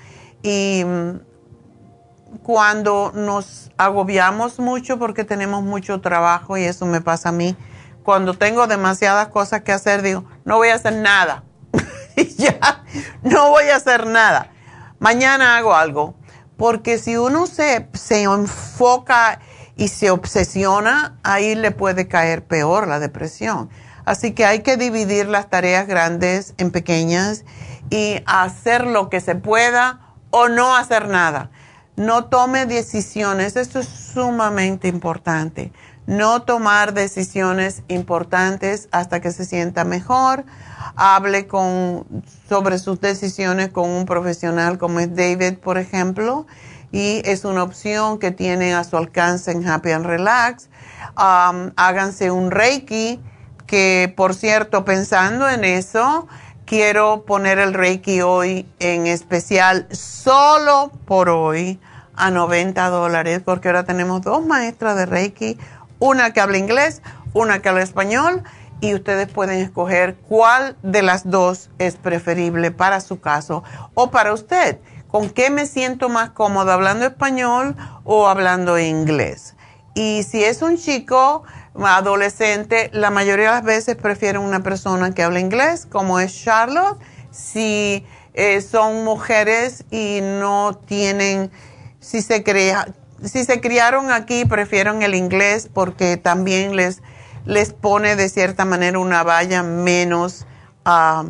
[0.44, 7.32] Y mm, cuando nos agobiamos mucho porque tenemos mucho trabajo, y eso me pasa a
[7.32, 7.56] mí,
[8.04, 11.44] cuando tengo demasiadas cosas que hacer, digo, no voy a hacer nada.
[12.16, 12.84] y ya,
[13.24, 14.52] no voy a hacer nada.
[15.00, 16.16] Mañana hago algo.
[16.58, 19.40] Porque si uno se, se enfoca
[19.76, 23.70] y se obsesiona, ahí le puede caer peor la depresión.
[24.06, 27.46] Así que hay que dividir las tareas grandes en pequeñas
[27.90, 31.50] y hacer lo que se pueda o no hacer nada.
[31.96, 35.72] No tome decisiones, esto es sumamente importante
[36.08, 40.44] no tomar decisiones importantes hasta que se sienta mejor.
[40.96, 42.06] Hable con,
[42.50, 46.48] sobre sus decisiones con un profesional como es David, por ejemplo,
[46.92, 50.70] y es una opción que tiene a su alcance en Happy and Relax.
[51.16, 53.22] háganse un Reiki,
[53.68, 56.28] que por cierto, pensando en eso,
[56.66, 61.80] quiero poner el Reiki hoy en especial, solo por hoy,
[62.16, 65.58] a 90 dólares, porque ahora tenemos dos maestras de Reiki
[66.02, 67.02] una que habla inglés,
[67.34, 68.44] una que habla español
[68.82, 74.34] y ustedes pueden escoger cuál de las dos es preferible para su caso o para
[74.34, 74.80] usted.
[75.08, 79.56] ¿Con qué me siento más cómodo hablando español o hablando inglés?
[79.94, 81.44] Y si es un chico
[81.76, 86.98] adolescente, la mayoría de las veces prefieren una persona que habla inglés, como es Charlotte.
[87.30, 91.52] Si eh, son mujeres y no tienen,
[92.00, 92.88] si se crea,
[93.24, 97.02] si se criaron aquí, prefieren el inglés porque también les,
[97.46, 100.46] les pone de cierta manera una valla menos,
[100.86, 101.28] uh,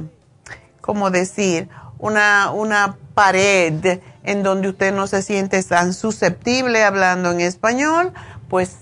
[0.81, 1.69] ¿cómo decir?
[1.99, 8.13] Una, una pared en donde usted no se siente tan susceptible hablando en español,
[8.49, 8.77] pues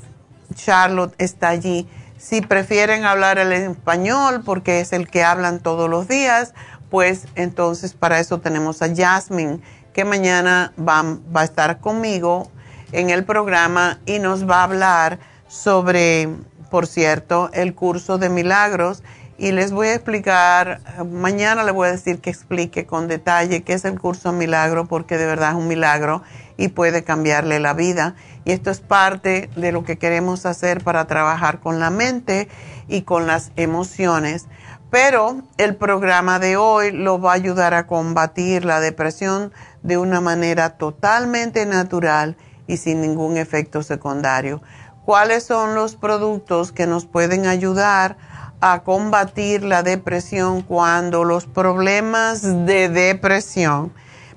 [0.53, 1.87] Charlotte está allí.
[2.17, 6.53] Si prefieren hablar el español porque es el que hablan todos los días,
[6.89, 9.61] pues entonces para eso tenemos a Jasmine,
[9.93, 12.51] que mañana va, va a estar conmigo
[12.91, 16.29] en el programa y nos va a hablar sobre,
[16.69, 19.03] por cierto, el curso de milagros.
[19.37, 23.73] Y les voy a explicar, mañana le voy a decir que explique con detalle qué
[23.73, 26.23] es el curso milagro, porque de verdad es un milagro
[26.57, 28.15] y puede cambiarle la vida.
[28.43, 32.49] Y esto es parte de lo que queremos hacer para trabajar con la mente
[32.89, 34.47] y con las emociones.
[34.91, 40.19] Pero el programa de hoy lo va a ayudar a combatir la depresión de una
[40.19, 42.35] manera totalmente natural
[42.69, 44.61] y sin ningún efecto secundario.
[45.03, 48.15] ¿Cuáles son los productos que nos pueden ayudar
[48.61, 53.91] a combatir la depresión cuando los problemas de depresión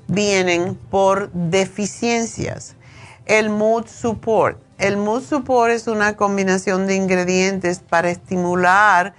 [0.08, 2.74] vienen por deficiencias?
[3.26, 4.58] El Mood Support.
[4.78, 9.14] El Mood Support es una combinación de ingredientes para estimular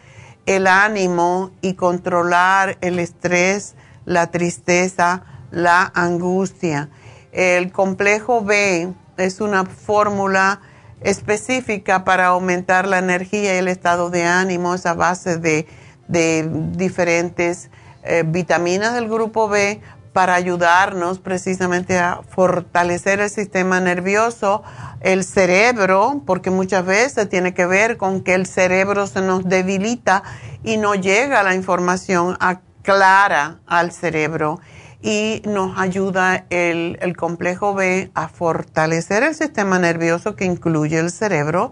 [0.48, 6.90] el ánimo y controlar el estrés, la tristeza, la angustia.
[7.32, 10.62] El complejo B es una fórmula
[11.02, 15.68] específica para aumentar la energía y el estado de ánimo, es a base de,
[16.08, 17.70] diferentes
[18.04, 24.64] eh, vitaminas del grupo B para ayudarnos precisamente a fortalecer el sistema nervioso,
[25.02, 30.24] el cerebro, porque muchas veces tiene que ver con que el cerebro se nos debilita
[30.64, 32.38] y no llega la información
[32.84, 34.60] clara al cerebro
[35.04, 41.72] y nos ayuda el, complejo B a fortalecer el sistema nervioso que incluye el cerebro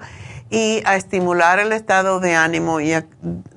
[0.49, 3.05] y a estimular el estado de ánimo y a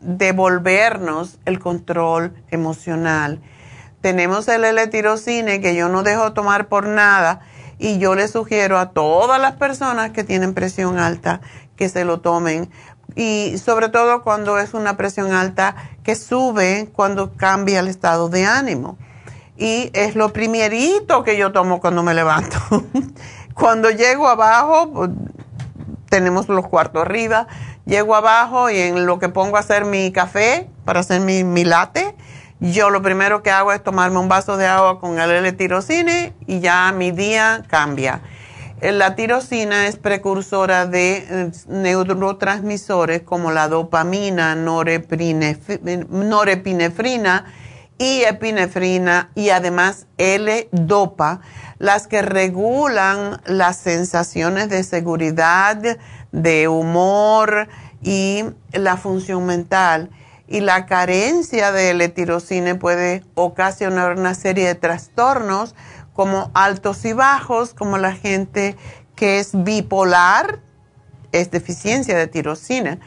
[0.01, 3.43] devolvernos el control emocional.
[4.01, 7.41] Tenemos el L-tirocine que yo no dejo tomar por nada
[7.77, 11.41] y yo le sugiero a todas las personas que tienen presión alta
[11.75, 12.71] que se lo tomen
[13.17, 18.47] y sobre todo cuando es una presión alta que sube cuando cambia el estado de
[18.47, 18.99] ánimo.
[19.57, 22.59] Y es lo primerito que yo tomo cuando me levanto.
[23.55, 25.09] cuando llego abajo,
[26.09, 27.47] tenemos los cuartos arriba,
[27.87, 31.65] llego abajo y en lo que pongo a hacer mi café para hacer mi, mi
[31.65, 32.15] latte,
[32.61, 36.61] yo lo primero que hago es tomarme un vaso de agua con el L-tirocine y
[36.61, 38.21] ya mi día cambia.
[38.81, 47.45] La tirosina es precursora de eh, neurotransmisores como la dopamina, norepinefrina
[47.99, 51.41] y epinefrina y además L-dopa,
[51.79, 55.99] las que regulan las sensaciones de seguridad,
[56.33, 57.69] de humor
[58.03, 60.11] y la función mental.
[60.47, 65.75] Y la carencia de L-tirosina puede ocasionar una serie de trastornos
[66.13, 68.77] como altos y bajos, como la gente
[69.17, 70.61] que es bipolar,
[71.33, 72.99] es deficiencia de tirosina.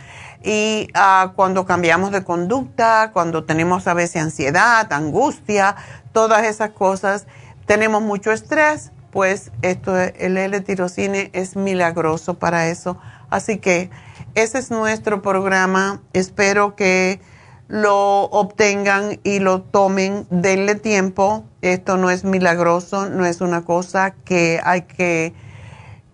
[0.49, 5.75] Y ah, cuando cambiamos de conducta, cuando tenemos a veces ansiedad, angustia,
[6.13, 7.27] todas esas cosas,
[7.65, 12.97] tenemos mucho estrés, pues esto, el L-tirosina es milagroso para eso.
[13.29, 13.89] Así que
[14.35, 16.01] ese es nuestro programa.
[16.13, 17.19] Espero que
[17.67, 21.43] lo obtengan y lo tomen, denle tiempo.
[21.61, 25.33] Esto no es milagroso, no es una cosa que hay que,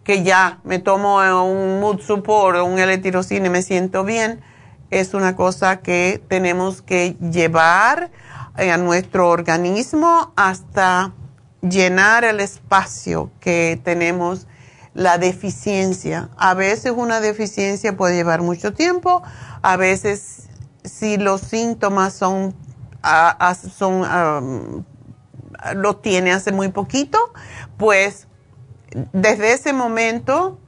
[0.04, 4.42] que ya me tomo un mood o un L-tirosina y me siento bien.
[4.90, 8.12] Es una cosa que tenemos que llevar
[8.58, 11.14] eh, a nuestro organismo hasta
[11.62, 14.48] llenar el espacio que tenemos
[14.94, 16.30] la deficiencia.
[16.38, 19.24] A veces una deficiencia puede llevar mucho tiempo,
[19.62, 20.50] a veces
[20.84, 22.54] si los síntomas son,
[23.76, 24.86] son
[25.76, 27.18] lo tiene hace muy poquito,
[27.78, 28.28] pues
[29.12, 30.60] desde ese momento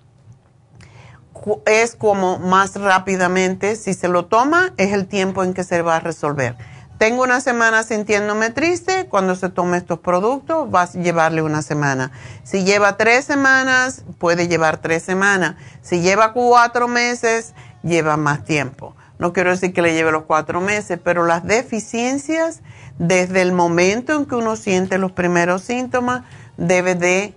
[1.65, 5.97] es como más rápidamente, si se lo toma, es el tiempo en que se va
[5.97, 6.55] a resolver.
[6.97, 12.11] Tengo una semana sintiéndome triste, cuando se tome estos productos vas a llevarle una semana.
[12.43, 15.55] Si lleva tres semanas, puede llevar tres semanas.
[15.81, 17.53] Si lleva cuatro meses,
[17.83, 18.95] lleva más tiempo.
[19.19, 22.61] No quiero decir que le lleve los cuatro meses, pero las deficiencias,
[22.97, 26.23] desde el momento en que uno siente los primeros síntomas,
[26.55, 27.33] debe de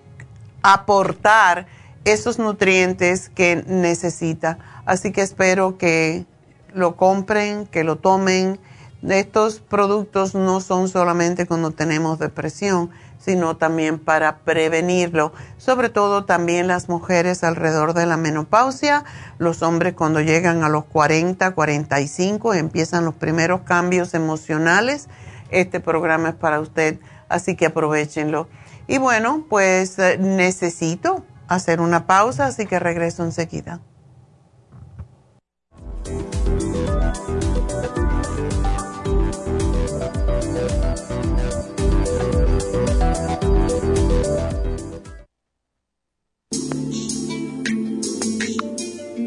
[0.63, 1.67] aportar
[2.05, 4.59] esos nutrientes que necesita.
[4.87, 6.27] Así que espero que
[6.73, 8.59] lo compren, que lo tomen.
[9.07, 15.33] Estos productos no son solamente cuando tenemos depresión, sino también para prevenirlo.
[15.57, 19.05] Sobre todo también las mujeres alrededor de la menopausia,
[19.39, 25.09] los hombres cuando llegan a los 40, 45 empiezan los primeros cambios emocionales.
[25.51, 26.99] Este programa es para usted,
[27.29, 28.49] así que aprovechenlo.
[28.89, 33.81] Y bueno, pues eh, necesito hacer una pausa, así que regreso enseguida.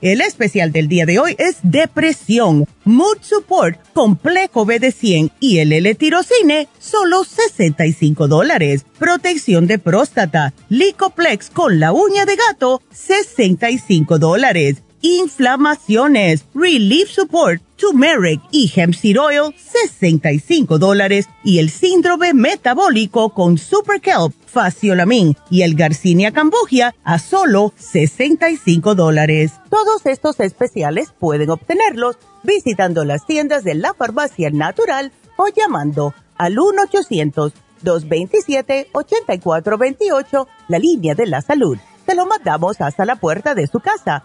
[0.00, 6.68] El especial del día de hoy es depresión, mood support, complejo BD100 y el L-tirocine,
[6.78, 8.86] solo 65 dólares.
[8.98, 18.40] Protección de próstata, Licoplex con la uña de gato, 65 dólares inflamaciones, Relief Support, Turmeric
[18.50, 21.28] y Hemp Seed Oil, 65 dólares.
[21.42, 28.94] Y el síndrome metabólico con Super Kelp, Faciolamin y el Garcinia Cambogia a solo 65
[28.94, 29.52] dólares.
[29.70, 36.56] Todos estos especiales pueden obtenerlos visitando las tiendas de la farmacia natural o llamando al
[37.82, 41.78] 1-800-227-8428, la línea de la salud
[42.10, 44.24] se lo mandamos hasta la puerta de su casa.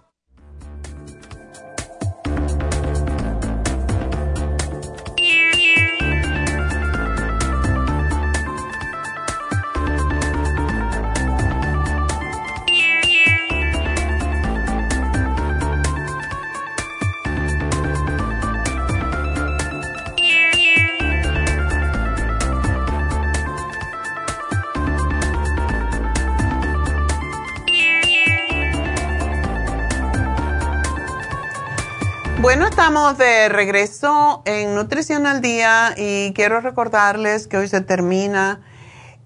[32.41, 38.61] Bueno, estamos de regreso en Nutrición al Día y quiero recordarles que hoy se termina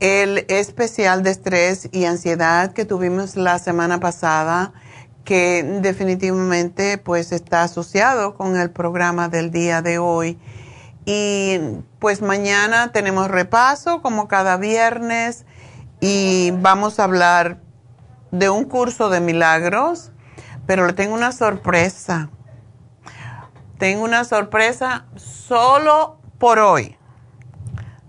[0.01, 4.74] el especial de estrés y ansiedad que tuvimos la semana pasada,
[5.24, 10.38] que definitivamente pues está asociado con el programa del día de hoy.
[11.05, 11.57] Y
[11.99, 15.45] pues mañana tenemos repaso como cada viernes
[16.01, 17.61] y vamos a hablar
[18.32, 20.11] de un curso de milagros,
[20.68, 22.30] pero le tengo una sorpresa
[23.78, 26.97] tengo una sorpresa solo por hoy.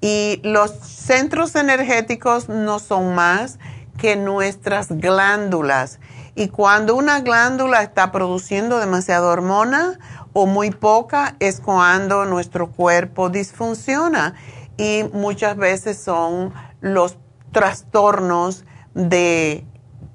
[0.00, 3.58] Y los centros energéticos no son más
[3.98, 6.00] que nuestras glándulas.
[6.34, 9.98] Y cuando una glándula está produciendo demasiada hormona
[10.32, 14.34] o muy poca es cuando nuestro cuerpo disfunciona
[14.76, 17.18] y muchas veces son los
[17.52, 18.64] trastornos
[18.94, 19.64] de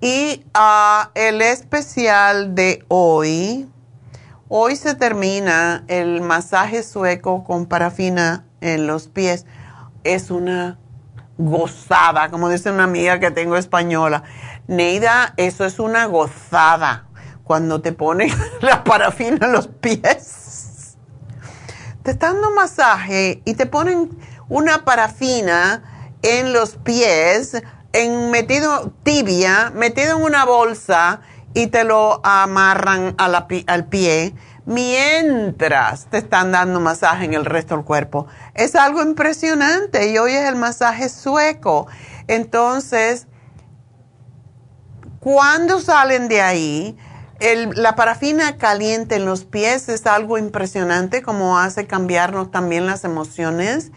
[0.00, 3.68] Y uh, el especial de hoy
[4.56, 9.46] Hoy se termina el masaje sueco con parafina en los pies.
[10.04, 10.78] Es una
[11.38, 14.22] gozada, como dice una amiga que tengo española.
[14.68, 17.08] Neida, eso es una gozada
[17.42, 18.30] cuando te ponen
[18.60, 20.98] la parafina en los pies.
[22.04, 24.16] Te están dando masaje y te ponen
[24.48, 25.82] una parafina
[26.22, 27.60] en los pies,
[27.92, 31.22] en metido tibia, metido en una bolsa
[31.54, 34.34] y te lo amarran al pie
[34.66, 38.26] mientras te están dando masaje en el resto del cuerpo.
[38.54, 41.86] Es algo impresionante y hoy es el masaje sueco.
[42.26, 43.26] Entonces,
[45.24, 46.98] Cuando salen de ahí,
[47.76, 53.90] la parafina caliente en los pies es algo impresionante, como hace cambiarnos también las emociones.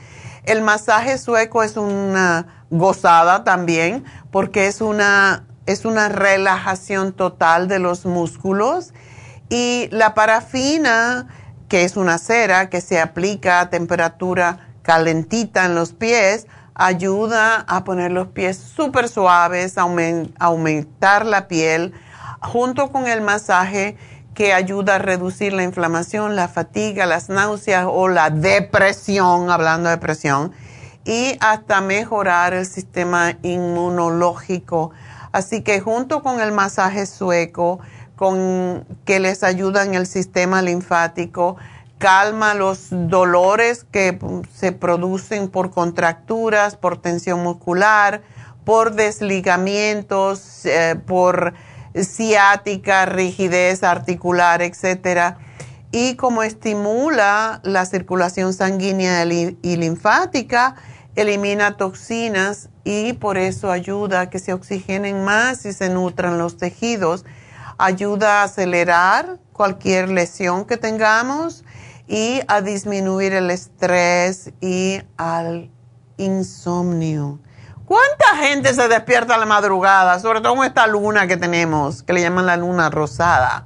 [0.45, 7.78] El masaje sueco es una gozada también, porque es una, es una relajación total de
[7.78, 8.93] los músculos.
[9.49, 11.28] Y la parafina,
[11.70, 17.84] que es una cera que se aplica a temperatura calentita en los pies, ayuda a
[17.84, 19.86] poner los pies súper suaves, a
[20.39, 21.93] aumentar la piel,
[22.39, 23.97] junto con el masaje
[24.34, 29.95] que ayuda a reducir la inflamación, la fatiga, las náuseas o la depresión, hablando de
[29.95, 30.53] depresión,
[31.03, 34.91] y hasta mejorar el sistema inmunológico.
[35.38, 37.79] Así que junto con el masaje sueco,
[38.15, 41.57] con que les ayuda en el sistema linfático,
[41.99, 44.17] calma los dolores que
[44.51, 48.23] se producen por contracturas, por tensión muscular,
[48.65, 51.53] por desligamientos, eh, por
[51.93, 55.38] ciática, rigidez articular, etcétera.
[55.91, 60.77] Y como estimula la circulación sanguínea y linfática,
[61.18, 66.57] elimina toxinas y por eso ayuda a que se oxigenen más y se nutran los
[66.57, 67.26] tejidos.
[67.80, 71.65] Ayuda a acelerar cualquier lesión que tengamos
[72.07, 75.72] y a disminuir el estrés y al
[76.18, 77.39] insomnio.
[77.86, 82.13] ¿Cuánta gente se despierta a la madrugada, sobre todo con esta luna que tenemos, que
[82.13, 83.65] le llaman la luna rosada,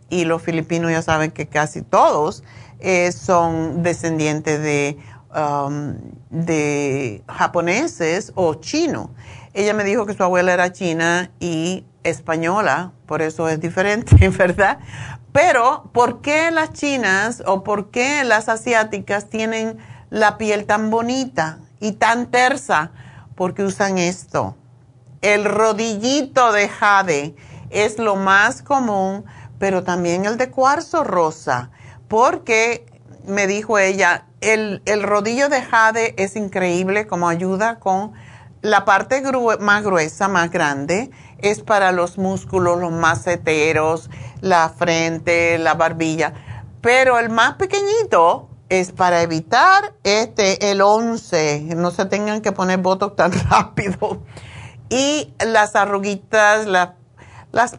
[0.09, 2.43] y los filipinos ya saben que casi todos
[2.79, 4.97] eh, son descendientes de,
[5.35, 5.95] um,
[6.29, 9.09] de japoneses o chinos.
[9.53, 14.79] Ella me dijo que su abuela era china y española, por eso es diferente, ¿verdad?
[15.31, 19.77] Pero, ¿por qué las chinas o por qué las asiáticas tienen
[20.09, 22.91] la piel tan bonita y tan tersa?
[23.35, 24.55] Porque usan esto.
[25.21, 27.35] El rodillito de jade
[27.69, 29.25] es lo más común,
[29.59, 31.71] pero también el de cuarzo rosa.
[32.07, 32.85] Porque,
[33.25, 38.13] me dijo ella, el, el rodillo de jade es increíble como ayuda con
[38.61, 39.21] la parte
[39.59, 44.09] más gruesa, más grande es para los músculos, los maceteros,
[44.41, 46.33] la frente, la barbilla.
[46.81, 52.79] Pero el más pequeñito es para evitar este, el 11, no se tengan que poner
[52.79, 54.23] botox tan rápido.
[54.89, 56.91] Y las arruguitas, las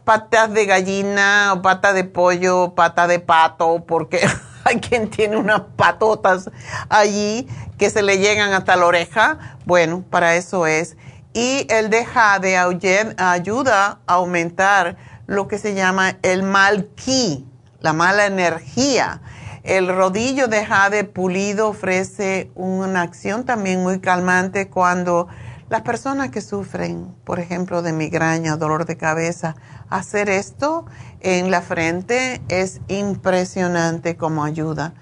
[0.03, 4.19] patas de gallina pata de pollo, pata de pato, porque
[4.63, 6.49] hay quien tiene unas patotas
[6.89, 7.47] allí
[7.77, 9.57] que se le llegan hasta la oreja.
[9.65, 10.97] Bueno, para eso es
[11.37, 14.97] y el de jade ayuda a aumentar
[15.27, 17.45] lo que se llama el mal ki,
[17.79, 19.21] la mala energía.
[19.63, 25.27] El rodillo de jade pulido ofrece una acción también muy calmante cuando
[25.69, 29.55] las personas que sufren, por ejemplo, de migraña, dolor de cabeza,
[29.89, 30.85] hacer esto
[31.19, 34.93] en la frente es impresionante como ayuda.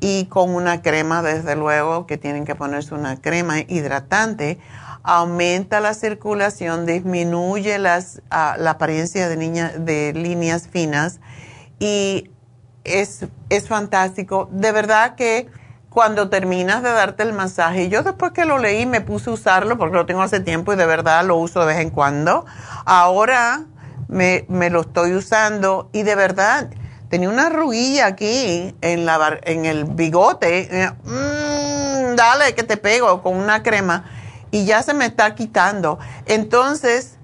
[0.00, 4.58] Y con una crema, desde luego, que tienen que ponerse una crema hidratante
[5.04, 11.20] aumenta la circulación, disminuye las, ah, la apariencia de, niña, de líneas finas
[11.78, 12.30] y
[12.84, 14.48] es, es fantástico.
[14.50, 15.48] De verdad que
[15.94, 19.78] cuando terminas de darte el masaje, yo después que lo leí me puse a usarlo
[19.78, 22.44] porque lo tengo hace tiempo y de verdad lo uso de vez en cuando.
[22.84, 23.62] Ahora
[24.08, 26.68] me, lo estoy usando y de verdad
[27.10, 30.68] tenía una ruilla aquí en, la, en el bigote.
[31.04, 34.04] Mm, dale que te pego con una crema
[34.50, 36.00] y ya se me está quitando.
[36.26, 37.18] Entonces,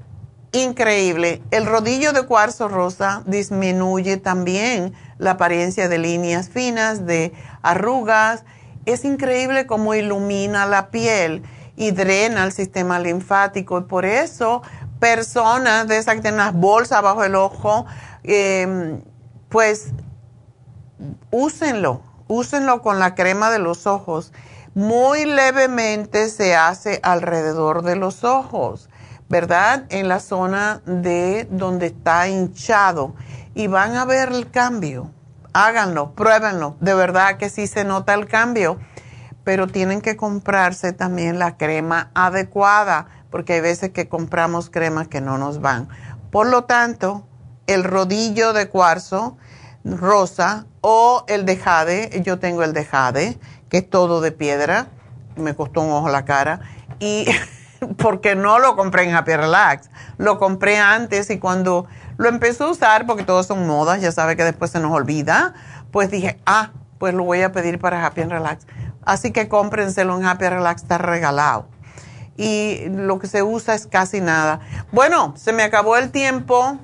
[0.52, 1.42] increíble.
[1.50, 8.44] El rodillo de cuarzo rosa disminuye también la apariencia de líneas finas, de arrugas.
[8.86, 11.42] Es increíble cómo ilumina la piel
[11.76, 13.78] y drena el sistema linfático.
[13.78, 14.62] Y por eso,
[14.98, 17.86] personas de esas que tienen unas bolsas bajo el ojo,
[18.22, 19.02] em,
[19.48, 19.88] pues
[21.30, 24.32] úsenlo, úsenlo con la crema de los ojos.
[24.74, 28.88] Muy levemente se hace alrededor de los ojos,
[29.28, 29.84] ¿verdad?
[29.88, 33.14] En la zona de donde está hinchado.
[33.54, 35.10] Y van a ver el cambio.
[35.52, 36.76] Háganlo, pruébenlo.
[36.80, 38.78] De verdad que sí se nota el cambio.
[39.44, 45.20] Pero tienen que comprarse también la crema adecuada, porque hay veces que compramos cremas que
[45.20, 45.88] no nos van.
[46.30, 47.26] Por lo tanto,
[47.66, 49.38] el rodillo de cuarzo
[49.84, 53.38] rosa o el de jade, yo tengo el de jade,
[53.68, 54.88] que es todo de piedra,
[55.36, 56.60] me costó un ojo la cara,
[56.98, 57.26] y
[57.98, 61.86] porque no lo compré en Happy Relax, lo compré antes y cuando
[62.20, 65.54] lo empecé a usar, porque todos son modas, ya sabe que después se nos olvida,
[65.90, 68.66] pues dije, ah, pues lo voy a pedir para Happy Relax.
[69.06, 71.66] Así que cómprenselo en Happy Relax, está regalado.
[72.36, 74.60] Y lo que se usa es casi nada.
[74.92, 76.78] Bueno, se me acabó el tiempo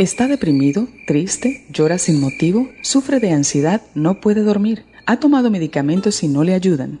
[0.00, 4.89] ¿Está deprimido, triste, llora sin motivo, sufre de ansiedad, no puede dormir?
[5.06, 7.00] ¿Ha tomado medicamentos y no le ayudan?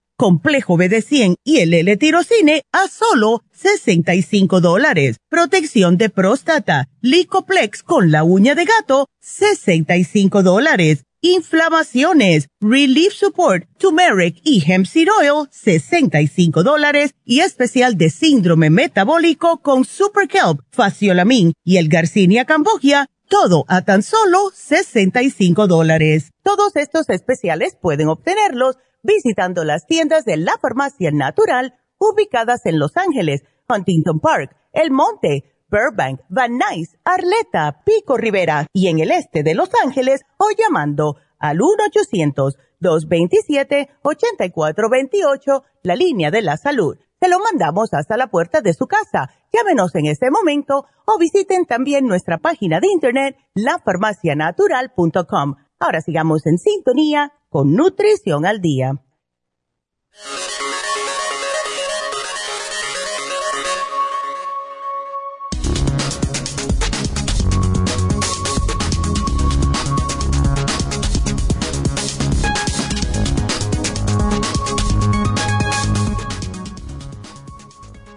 [0.21, 5.17] complejo BD100 y el L-tirocine a solo 65 dólares.
[5.29, 11.05] Protección de próstata, Licoplex con la uña de gato, 65 dólares.
[11.21, 17.15] Inflamaciones, Relief Support, Turmeric y Hemp Seed Oil, 65 dólares.
[17.25, 23.81] Y especial de síndrome metabólico con Super Kelp, Faciolamin y el Garcinia Cambogia, todo a
[23.81, 26.29] tan solo 65 dólares.
[26.43, 32.97] Todos estos especiales pueden obtenerlos visitando las tiendas de la farmacia natural ubicadas en Los
[32.97, 39.43] Ángeles, Huntington Park, El Monte, Burbank, Van Nuys, Arleta, Pico Rivera y en el este
[39.43, 41.59] de Los Ángeles o llamando al
[42.81, 46.97] 1-800-227-8428, la línea de la salud.
[47.21, 49.29] Se lo mandamos hasta la puerta de su casa.
[49.53, 55.55] Llámenos en este momento o visiten también nuestra página de internet lafarmacianatural.com.
[55.79, 58.97] Ahora sigamos en sintonía con Nutrición al Día.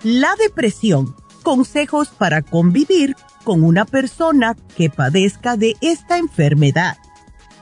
[0.04, 1.16] La depresión.
[1.42, 6.98] Consejos para convivir con una persona que padezca de esta enfermedad.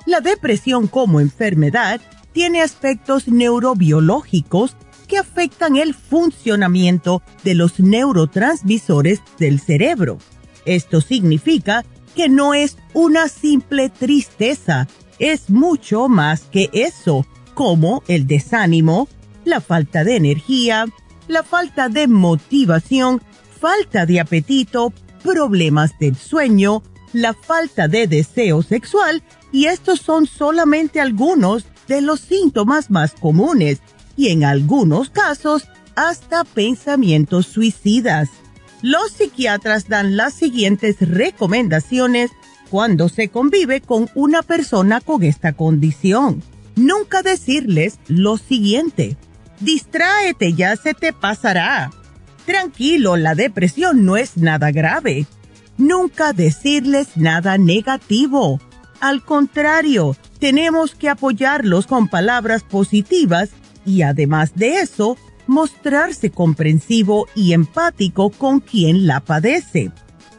[0.06, 2.00] La depresión como enfermedad
[2.32, 4.76] tiene aspectos neurobiológicos
[5.06, 10.18] que afectan el funcionamiento de los neurotransmisores del cerebro.
[10.64, 11.84] Esto significa
[12.14, 14.88] que no es una simple tristeza,
[15.18, 19.08] es mucho más que eso, como el desánimo,
[19.44, 20.86] la falta de energía,
[21.28, 23.22] la falta de motivación,
[23.60, 24.92] falta de apetito,
[25.22, 26.82] problemas del sueño,
[27.12, 33.80] la falta de deseo sexual y estos son solamente algunos de los síntomas más comunes
[34.16, 38.28] y en algunos casos hasta pensamientos suicidas.
[38.80, 42.30] Los psiquiatras dan las siguientes recomendaciones
[42.70, 46.42] cuando se convive con una persona con esta condición.
[46.74, 49.16] Nunca decirles lo siguiente,
[49.60, 51.90] distráete, ya se te pasará.
[52.46, 55.26] Tranquilo, la depresión no es nada grave.
[55.78, 58.60] Nunca decirles nada negativo.
[59.00, 63.50] Al contrario, tenemos que apoyarlos con palabras positivas
[63.84, 65.16] y además de eso,
[65.46, 69.90] mostrarse comprensivo y empático con quien la padece.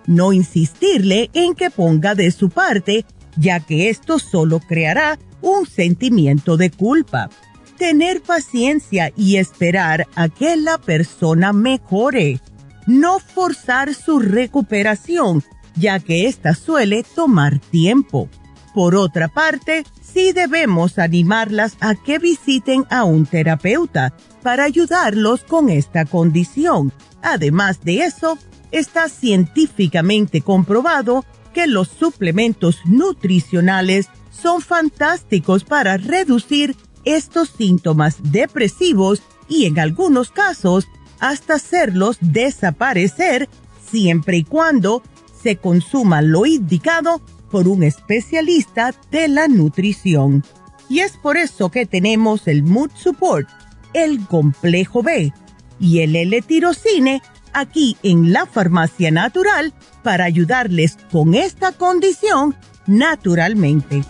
[0.08, 3.06] No insistirle en que ponga de su parte,
[3.38, 7.30] ya que esto solo creará un sentimiento de culpa.
[7.78, 12.40] Tener paciencia y esperar a que la persona mejore.
[12.86, 15.44] No forzar su recuperación,
[15.76, 18.30] ya que ésta suele tomar tiempo.
[18.74, 25.70] Por otra parte, sí debemos animarlas a que visiten a un terapeuta para ayudarlos con
[25.70, 26.92] esta condición.
[27.22, 28.38] Además de eso,
[28.72, 31.24] está científicamente comprobado
[31.54, 36.76] que los suplementos nutricionales son fantásticos para reducir
[37.06, 40.88] estos síntomas depresivos y en algunos casos
[41.24, 43.48] hasta hacerlos desaparecer
[43.90, 45.02] siempre y cuando
[45.42, 50.44] se consuma lo indicado por un especialista de la nutrición.
[50.90, 53.48] Y es por eso que tenemos el Mood Support,
[53.94, 55.32] el Complejo B
[55.80, 57.22] y el L-Tirocine
[57.54, 62.54] aquí en la Farmacia Natural para ayudarles con esta condición
[62.86, 64.04] naturalmente.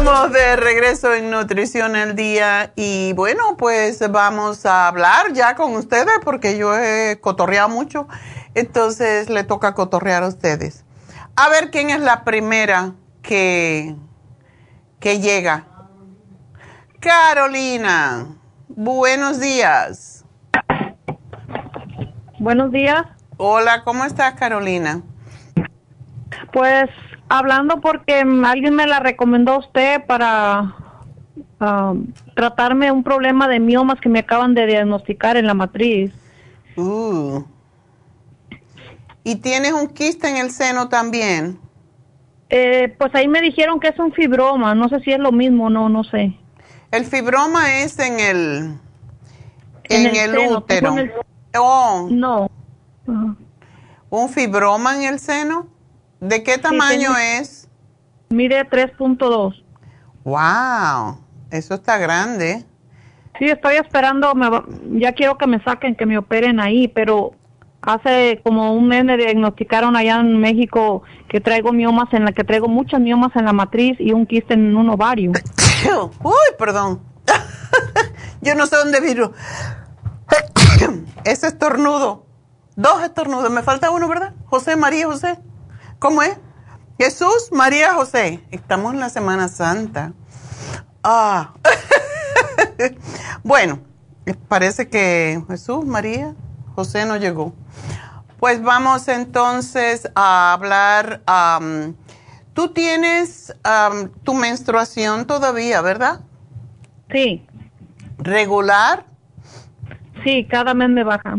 [0.00, 6.14] De regreso en Nutrición al Día y bueno, pues vamos a hablar ya con ustedes
[6.24, 8.08] porque yo he cotorreado mucho,
[8.54, 10.86] entonces le toca cotorrear a ustedes.
[11.36, 13.94] A ver quién es la primera que,
[15.00, 15.66] que llega.
[16.98, 18.26] Carolina,
[18.68, 20.24] buenos días.
[22.38, 23.02] Buenos días.
[23.36, 25.02] Hola, ¿cómo estás Carolina?
[26.54, 26.88] Pues
[27.30, 30.74] hablando porque alguien me la recomendó a usted para
[31.60, 36.12] um, tratarme un problema de miomas que me acaban de diagnosticar en la matriz.
[36.76, 37.42] Uh.
[39.22, 41.58] ¿Y tienes un quiste en el seno también?
[42.48, 45.70] Eh, pues ahí me dijeron que es un fibroma, no sé si es lo mismo,
[45.70, 46.36] no, no sé.
[46.90, 48.74] El fibroma es en el
[49.84, 50.96] en, el, útero.
[51.56, 52.08] Oh.
[52.10, 52.50] No.
[54.08, 55.68] ¿Un fibroma en el seno?
[56.20, 57.68] ¿De qué tamaño es?
[58.28, 59.64] Mide 3.2.
[60.24, 61.18] Wow,
[61.50, 62.64] eso está grande.
[63.38, 64.32] Sí, estoy esperando,
[64.92, 67.32] ya quiero que me saquen, que me operen ahí, pero
[67.80, 72.44] hace como un mes me diagnosticaron allá en México que traigo miomas en la que
[72.44, 75.32] traigo muchas miomas en la matriz y un quiste en un ovario.
[76.22, 77.00] Uy, perdón.
[78.42, 79.32] Yo no sé dónde vino.
[81.24, 82.26] Ese estornudo.
[82.76, 83.50] Dos estornudos.
[83.50, 84.34] Me falta uno, ¿verdad?
[84.46, 85.38] José, María, José.
[86.00, 86.34] ¿Cómo es?
[86.98, 88.42] Jesús, María, José.
[88.50, 90.14] Estamos en la Semana Santa.
[91.04, 91.52] Ah.
[93.44, 93.80] bueno,
[94.48, 96.34] parece que Jesús, María,
[96.74, 97.52] José no llegó.
[98.38, 101.20] Pues vamos entonces a hablar.
[102.54, 103.54] Tú tienes
[104.24, 106.20] tu menstruación todavía, ¿verdad?
[107.12, 107.46] Sí.
[108.16, 109.04] ¿Regular?
[110.24, 111.36] Sí, cada mes me baja.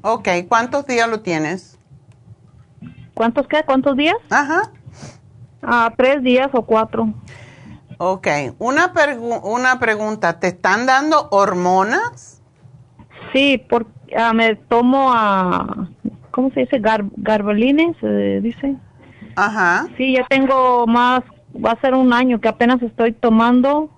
[0.00, 1.75] Ok, ¿cuántos días lo tienes?
[3.16, 3.62] ¿Cuántos qué?
[3.64, 4.16] ¿Cuántos días?
[4.28, 4.70] Ajá.
[5.62, 7.14] Ah, tres días o cuatro.
[7.96, 8.92] Ok, una,
[9.42, 12.42] una pregunta, ¿te están dando hormonas?
[13.32, 15.88] Sí, porque ah, me tomo a,
[16.30, 16.78] ¿cómo se dice?
[16.78, 17.06] Gar
[18.00, 18.76] se dice.
[19.34, 19.86] Ajá.
[19.96, 21.22] Sí, ya tengo más,
[21.54, 23.88] va a ser un año que apenas estoy tomando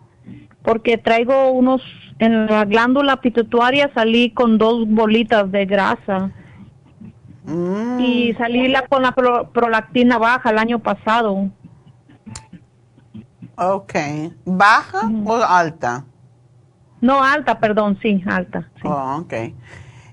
[0.63, 1.83] porque traigo unos,
[2.21, 6.31] en la glándula pituitaria salí con dos bolitas de grasa
[7.49, 7.99] Mm.
[8.01, 11.51] Y salí la, con la prolactina baja el año pasado.
[13.57, 13.95] Ok.
[14.45, 16.05] ¿Baja o alta?
[17.01, 18.69] No, alta, perdón, sí, alta.
[18.85, 19.35] Oh, ok.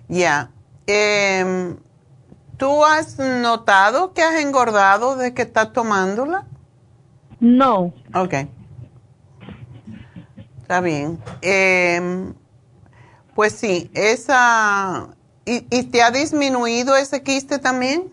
[0.07, 0.49] Ya.
[0.87, 1.77] Em,
[2.57, 6.45] ¿Tú has notado que has engordado desde que estás tomándola?
[7.41, 7.93] No.
[8.13, 8.33] Ok.
[10.61, 11.19] Está bien.
[11.41, 12.33] Em,
[13.35, 15.14] pues sí, esa
[15.45, 18.05] ¿Y, te ha disminuido ese quiste también?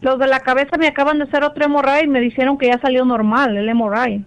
[0.00, 2.78] Los de la cabeza me acaban de hacer otro MRI y me dijeron que ya
[2.80, 4.24] salió normal el MRI.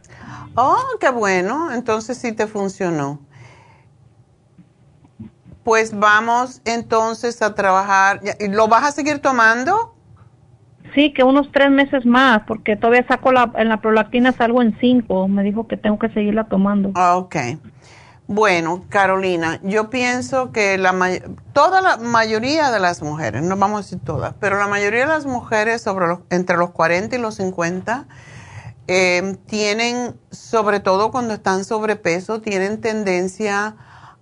[0.55, 1.71] Oh, qué bueno.
[1.73, 3.19] Entonces sí te funcionó.
[5.63, 8.19] Pues vamos entonces a trabajar.
[8.49, 9.95] ¿Lo vas a seguir tomando?
[10.93, 14.77] Sí, que unos tres meses más, porque todavía saco la, en la prolactina salgo en
[14.79, 15.27] cinco.
[15.27, 16.91] Me dijo que tengo que seguirla tomando.
[16.95, 17.35] Ah, ok.
[18.27, 20.93] Bueno, Carolina, yo pienso que la
[21.53, 25.05] toda la mayoría de las mujeres, no vamos a decir todas, pero la mayoría de
[25.05, 28.07] las mujeres sobre los, entre los 40 y los 50
[28.87, 33.75] eh, tienen, sobre todo cuando están sobrepeso, tienen tendencia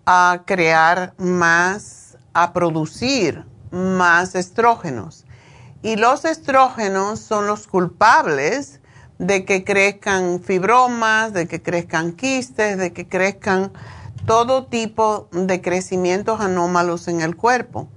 [0.06, 5.26] a crear más, a producir más estrógenos.
[5.82, 8.82] Y los estrógenos son los culpables
[9.18, 13.72] de que crezcan fibromas, de que crezcan quistes, de que crezcan
[14.26, 17.88] todo tipo de crecimientos anómalos en el cuerpo,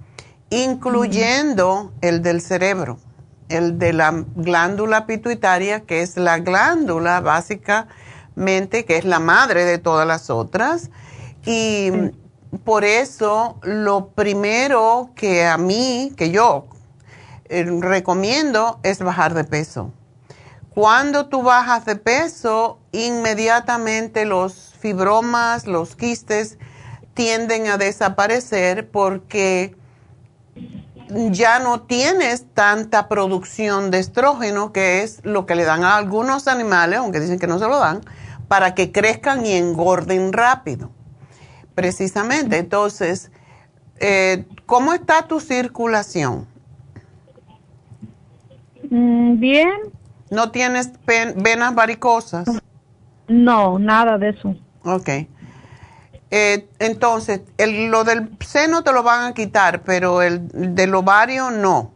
[0.49, 2.97] incluyendo el del cerebro,
[3.49, 9.77] el de la glándula pituitaria, que es la glándula básicamente, que es la madre de
[9.77, 10.89] todas las otras.
[11.45, 11.91] Y
[12.63, 16.67] por eso lo primero que a mí, que yo
[17.45, 19.91] eh, recomiendo es bajar de peso.
[20.69, 26.57] Cuando tú bajas de peso, inmediatamente los fibromas, los quistes
[27.13, 29.75] tienden a desaparecer porque
[31.31, 36.47] ya no tienes tanta producción de estrógeno, que es lo que le dan a algunos
[36.47, 38.01] animales, aunque dicen que no se lo dan,
[38.47, 40.89] para que crezcan y engorden rápido.
[41.75, 42.57] Precisamente.
[42.57, 43.29] Entonces,
[43.99, 46.47] eh, ¿cómo está tu circulación?
[48.89, 49.69] Mm, bien.
[50.31, 50.91] ¿No tienes
[51.35, 52.47] venas varicosas?
[53.27, 54.55] No, nada de eso.
[54.87, 55.09] Ok.
[56.29, 61.51] Eh, entonces, el, lo del seno te lo van a quitar, pero el del ovario
[61.51, 61.91] no.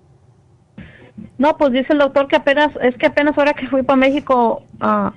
[1.37, 4.63] No, pues dice el doctor que apenas, es que apenas ahora que fui para México,
[4.81, 5.11] uh,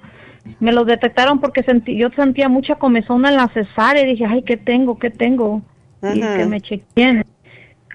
[0.60, 4.42] me lo detectaron porque sentí, yo sentía mucha comezón en la cesárea y dije, ay,
[4.42, 4.98] ¿qué tengo?
[4.98, 5.62] ¿Qué tengo?
[6.02, 7.24] Y que me chequeen.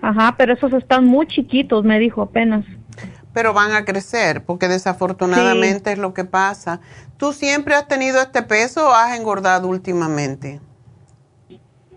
[0.02, 2.66] Ajá, pero esos están muy chiquitos, me dijo apenas
[3.40, 6.82] pero van a crecer, porque desafortunadamente es lo que pasa.
[7.16, 10.60] ¿Tú siempre has tenido este peso o has engordado últimamente?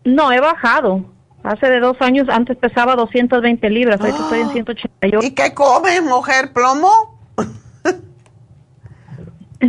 [0.05, 1.05] No, he bajado.
[1.43, 5.27] Hace de dos años, antes pesaba 220 libras, ahorita estoy en 188.
[5.27, 7.19] ¿Y qué comes, mujer, plomo?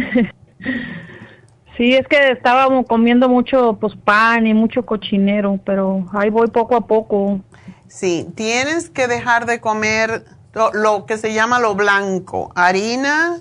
[1.76, 6.76] sí, es que estábamos comiendo mucho pues, pan y mucho cochinero, pero ahí voy poco
[6.76, 7.41] a poco.
[7.88, 13.39] Sí, tienes que dejar de comer lo que se llama lo blanco, harina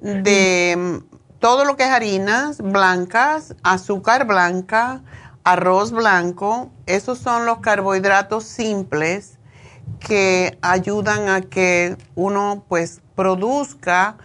[0.00, 1.02] de
[1.40, 5.02] todo lo que es harinas blancas, azúcar blanca,
[5.44, 9.38] arroz blanco, esos son los carbohidratos simples
[9.98, 14.16] que ayudan a que uno pues produzca.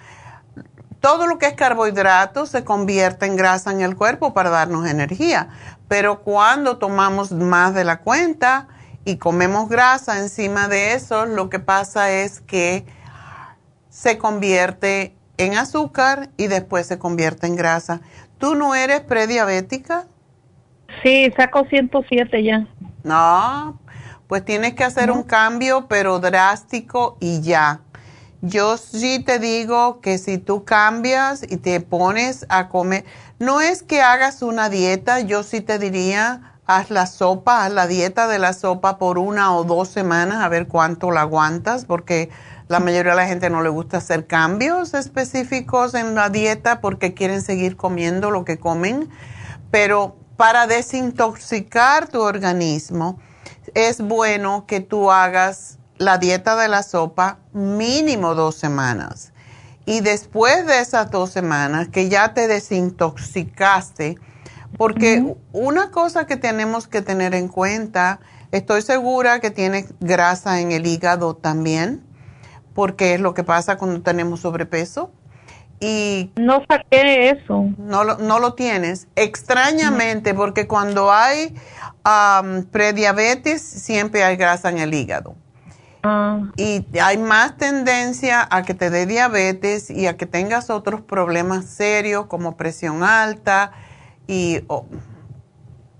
[1.00, 5.50] Todo lo que es carbohidrato se convierte en grasa en el cuerpo para darnos energía,
[5.88, 8.68] pero cuando tomamos más de la cuenta,
[9.06, 12.86] y comemos grasa encima de eso, lo que pasa es que
[13.90, 18.02] se convierte en azúcar y después se convierte en grasa.
[18.38, 20.06] ¿Tú no eres prediabética?
[21.02, 22.68] Sí, saco 107 ya.
[23.04, 23.80] No,
[24.28, 27.82] pues tienes que hacer un cambio, pero drástico y ya.
[28.42, 33.06] Yo sí te digo que si tú cambias y te pones a comer,
[33.40, 37.88] no es que hagas una dieta, yo sí te diría, haz la sopa, haz la
[37.88, 42.30] dieta de la sopa por una o dos semanas a ver cuánto la aguantas, porque
[42.68, 47.14] la mayoría de la gente no le gusta hacer cambios específicos en la dieta porque
[47.14, 49.10] quieren seguir comiendo lo que comen.
[49.72, 53.20] Pero para desintoxicar tu organismo,
[53.74, 59.34] es bueno que tú hagas la dieta de la sopa mínimo dos semanas.
[59.86, 64.18] Y después de esas dos semanas que ya te desintoxicaste,
[64.78, 68.20] porque una cosa que tenemos que tener en cuenta,
[68.52, 72.04] estoy segura que tiene grasa en el hígado también,
[72.74, 75.12] porque es lo que pasa cuando tenemos sobrepeso.
[75.80, 77.70] Y no saqué eso.
[77.78, 79.08] No lo, no lo tienes.
[79.16, 81.54] Extrañamente, porque cuando hay
[82.72, 85.36] prediabetes, siempre hay grasa en el hígado.
[86.04, 86.42] Ah.
[86.58, 91.66] Y hay más tendencia a que te dé diabetes y a que tengas otros problemas
[91.66, 93.72] serios como presión alta,
[94.28, 94.62] y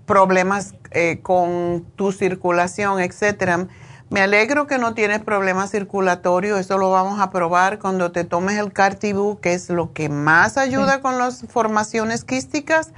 [0.06, 3.66] problemas eh, con tu circulación, etcétera.
[4.10, 8.58] Me alegro que no tienes problemas circulatorios, eso lo vamos a probar cuando te tomes
[8.58, 12.92] el Cartibú, que es lo que más ayuda con las formaciones quísticas,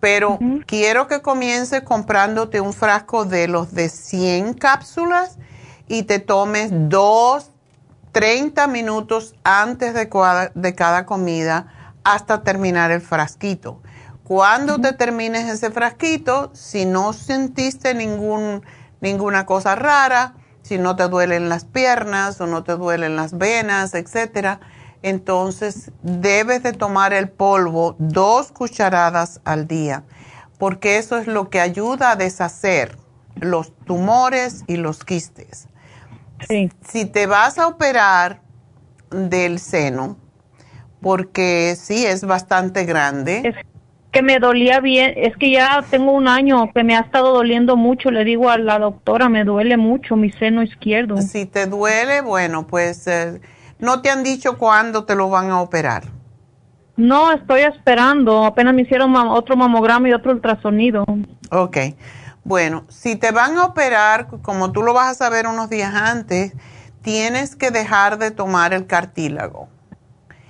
[0.00, 5.38] pero quiero que comiences comprándote un frasco de los de 100 cápsulas
[5.88, 7.50] y te tomes dos
[8.12, 10.08] 30 minutos antes de,
[10.54, 13.80] de cada comida hasta terminar el frasquito.
[14.24, 18.62] Cuando te termines ese frasquito, si no sentiste ningún,
[19.00, 23.94] ninguna cosa rara, si no te duelen las piernas o no te duelen las venas,
[23.94, 24.60] etcétera,
[25.02, 30.04] entonces debes de tomar el polvo dos cucharadas al día,
[30.58, 32.96] porque eso es lo que ayuda a deshacer
[33.34, 35.68] los tumores y los quistes.
[36.88, 38.40] Si te vas a operar
[39.10, 40.16] del seno,
[41.02, 43.42] porque sí es bastante grande.
[43.44, 43.73] Es
[44.14, 47.76] que me dolía bien, es que ya tengo un año que me ha estado doliendo
[47.76, 51.20] mucho, le digo a la doctora, me duele mucho mi seno izquierdo.
[51.20, 53.40] Si te duele, bueno, pues eh,
[53.80, 56.04] no te han dicho cuándo te lo van a operar.
[56.96, 61.04] No, estoy esperando, apenas me hicieron otro mamograma y otro ultrasonido.
[61.50, 61.76] Ok.
[62.44, 66.52] Bueno, si te van a operar, como tú lo vas a saber unos días antes,
[67.02, 69.68] tienes que dejar de tomar el cartílago.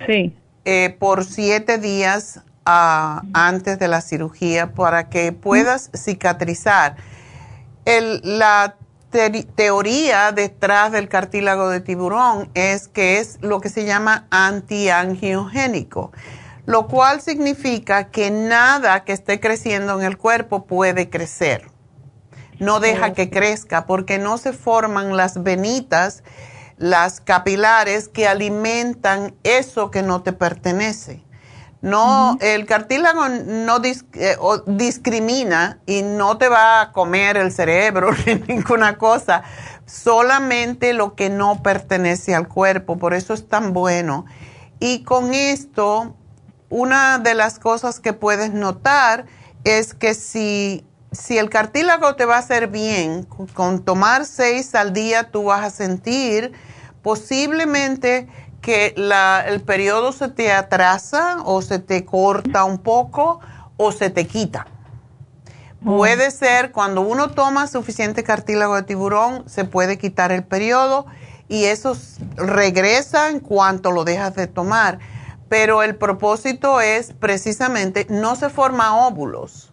[0.05, 0.37] Sí.
[0.65, 6.97] Eh, por siete días antes de la cirugía para que puedas cicatrizar.
[7.85, 8.75] la
[9.55, 16.11] teoría detrás del cartílago de tiburón es que es lo que se llama antiangiogénico,
[16.65, 21.75] lo cual significa que nada que esté creciendo en el cuerpo puede crecer
[22.59, 26.23] no deja que crezca porque no se forman las venitas,
[26.77, 31.21] las capilares que alimentan eso que no te pertenece.
[31.81, 38.35] No, el cartílago no eh, discrimina y no te va a comer el cerebro ni
[38.35, 39.43] ninguna cosa,
[39.85, 44.25] solamente lo que no pertenece al cuerpo, por eso es tan bueno.
[44.79, 46.15] Y con esto,
[46.69, 49.25] una de las cosas que puedes notar
[49.63, 50.85] es que si
[51.15, 55.63] si el cartílago te va a hacer bien, con tomar seis al día tú vas
[55.65, 56.53] a sentir
[57.01, 58.27] posiblemente
[58.65, 58.95] que
[59.47, 63.39] el periodo se te atrasa o se te corta un poco
[63.77, 64.65] o se te quita.
[65.85, 65.97] Oh.
[65.97, 71.05] Puede ser cuando uno toma suficiente cartílago de tiburón, se puede quitar el periodo
[71.47, 71.95] y eso
[72.37, 74.97] regresa en cuanto lo dejas de tomar.
[75.47, 79.71] Pero el propósito es precisamente, no se forma óvulos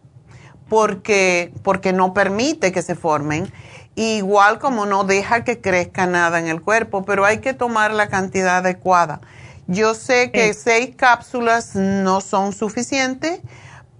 [0.68, 3.50] porque, porque no permite que se formen,
[3.94, 8.08] igual como no deja que crezca nada en el cuerpo, pero hay que tomar la
[8.08, 9.20] cantidad adecuada.
[9.66, 13.40] Yo sé que seis cápsulas no son suficientes,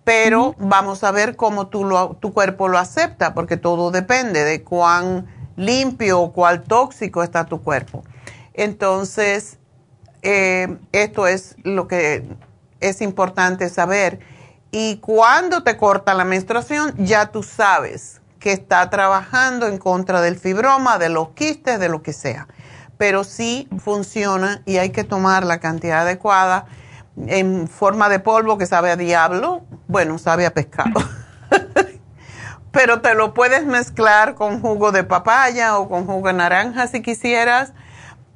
[0.05, 1.89] pero vamos a ver cómo tú
[2.21, 7.63] tu cuerpo lo acepta, porque todo depende de cuán limpio o cuán tóxico está tu
[7.63, 8.03] cuerpo.
[8.55, 9.59] Entonces,
[10.23, 12.27] eh, esto es lo que
[12.81, 14.21] es importante saber
[14.71, 20.37] y cuando te corta la menstruación, ya tú sabes que está trabajando en contra del
[20.37, 22.49] fibroma, de los quistes, de lo que sea.
[22.99, 26.67] Pero sí funciona y hay que tomar la cantidad adecuada
[27.29, 31.01] en forma de polvo que sabe a diablo, bueno, sabe a pescado.
[32.73, 37.01] Pero te lo puedes mezclar con jugo de papaya o con jugo de naranja si
[37.01, 37.73] quisieras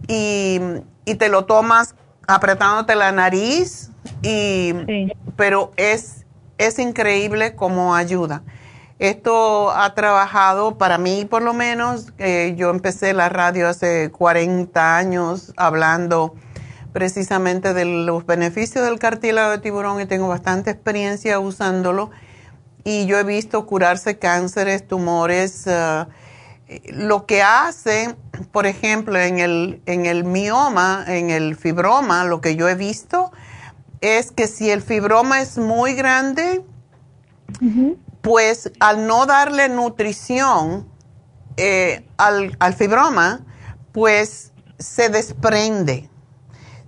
[0.07, 0.61] y,
[1.19, 1.95] te lo tomas
[2.29, 3.91] apretándote la nariz
[4.23, 4.75] y
[5.37, 6.27] pero es
[6.59, 8.43] es increíble cómo ayuda.
[8.99, 12.13] Esto ha trabajado para mí por lo menos.
[12.19, 16.35] Eh, yo empecé la radio hace 40 años hablando
[16.93, 22.11] precisamente de los beneficios del cartílago de tiburón y tengo bastante experiencia usándolo.
[22.85, 25.67] Y yo he visto curarse cánceres, tumores.
[25.67, 26.07] Eh,
[26.95, 28.17] lo que hace,
[28.51, 33.31] por ejemplo, en el, en el mioma, en el fibroma, lo que yo he visto
[34.01, 36.65] es que si el fibroma es muy grande,
[38.27, 40.89] pues al no darle nutrición
[41.57, 43.47] eh, al, fibroma,
[43.93, 44.51] pues
[44.81, 46.11] se desprende.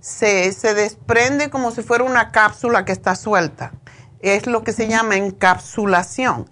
[0.01, 3.71] Se, se, desprende como si fuera una cápsula que está suelta.
[4.19, 6.49] Es lo que se llama encapsulación.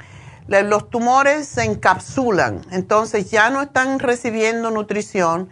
[0.47, 5.49] Los tumores se encapsulan, entonces ya no están recibiendo nutrición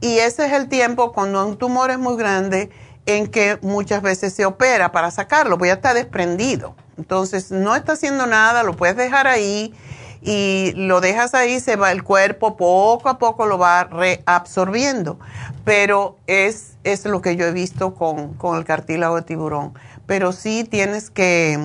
[0.00, 2.68] y ese es el tiempo cuando un tumor es muy grande
[3.06, 6.74] en que muchas veces se opera para sacarlo, pues ya está desprendido.
[6.98, 9.74] Entonces no está haciendo nada, lo puedes dejar ahí
[10.20, 15.18] y lo dejas ahí, se va el cuerpo poco a poco lo va reabsorbiendo.
[15.64, 19.74] Pero es, es lo que yo he visto con, el cartílago de tiburón.
[20.06, 21.58] Pero sí tienes que,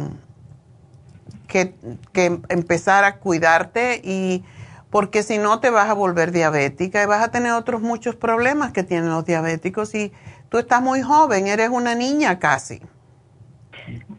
[1.47, 1.75] que,
[2.13, 4.43] que empezar a cuidarte y
[4.89, 8.71] porque si no te vas a volver diabética y vas a tener otros muchos problemas
[8.71, 10.13] que tienen los diabéticos y
[10.49, 12.81] Tú estás muy joven, eres una niña casi.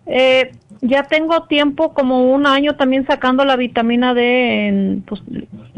[0.06, 5.22] Eh, ya tengo tiempo, como un año también sacando la vitamina D en pues,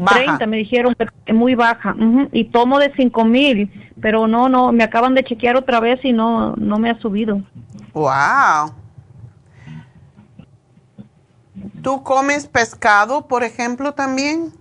[0.05, 0.95] 30, me dijeron,
[1.25, 1.95] es muy baja.
[2.31, 6.55] Y tomo de 5000, pero no, no, me acaban de chequear otra vez y no,
[6.55, 7.41] no me ha subido.
[7.93, 8.73] Wow.
[11.81, 14.53] ¿Tú comes pescado, por ejemplo, también?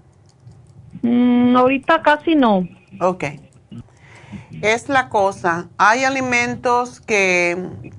[1.03, 2.67] Mm, ahorita casi no.
[3.01, 3.25] Ok.
[4.63, 5.69] Es la cosa.
[5.79, 7.93] Hay alimentos que,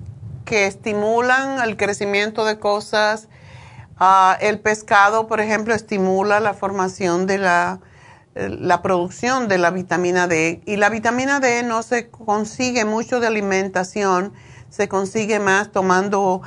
[0.52, 3.28] que estimulan el crecimiento de cosas.
[3.96, 7.80] Ah, el pescado, por ejemplo, estimula la formación de la,
[8.34, 10.60] la producción de la vitamina D.
[10.66, 14.34] Y la vitamina D no se consigue mucho de alimentación,
[14.68, 16.42] se consigue más tomando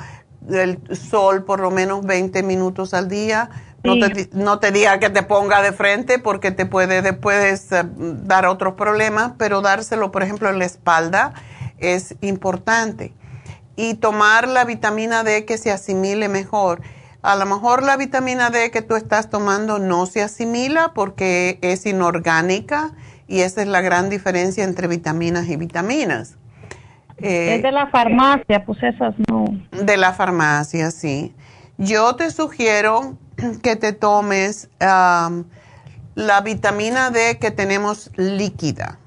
[0.48, 3.50] el sol por lo menos 20 minutos al día.
[3.82, 7.82] No, te, no te diga que te ponga de frente porque te puede puedes eh,
[7.84, 11.34] dar otros problemas, pero dárselo, por ejemplo, en la espalda
[11.78, 13.12] es importante.
[13.76, 16.80] Y tomar la vitamina D que se asimile mejor.
[17.22, 21.84] A lo mejor la vitamina D que tú estás tomando no se asimila porque es
[21.86, 22.92] inorgánica
[23.28, 26.36] y esa es la gran diferencia entre vitaminas y vitaminas.
[27.18, 29.46] Eh, es de la farmacia, pues esas no.
[29.72, 31.34] De la farmacia, sí.
[31.78, 33.16] Yo te sugiero
[33.62, 38.98] que te tomes la vitamina D que tenemos líquida,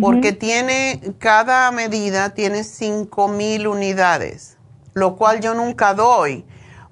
[0.00, 4.58] porque tiene, cada medida tiene 5000 unidades,
[4.94, 6.44] lo cual yo nunca doy,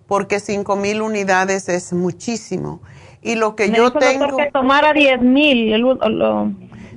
[0.06, 2.82] porque 5000 unidades es muchísimo.
[3.22, 4.36] Y lo que yo tengo.
[4.36, 5.84] que tomara 10000.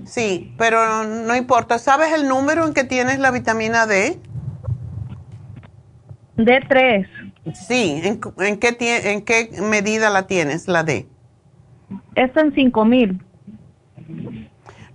[0.05, 1.79] Sí, pero no importa.
[1.79, 4.19] ¿Sabes el número en que tienes la vitamina D?
[6.37, 7.07] D3.
[7.53, 8.77] Sí, ¿en, qué,
[9.13, 11.07] en qué medida la tienes, la D?
[12.15, 13.21] Es en 5000.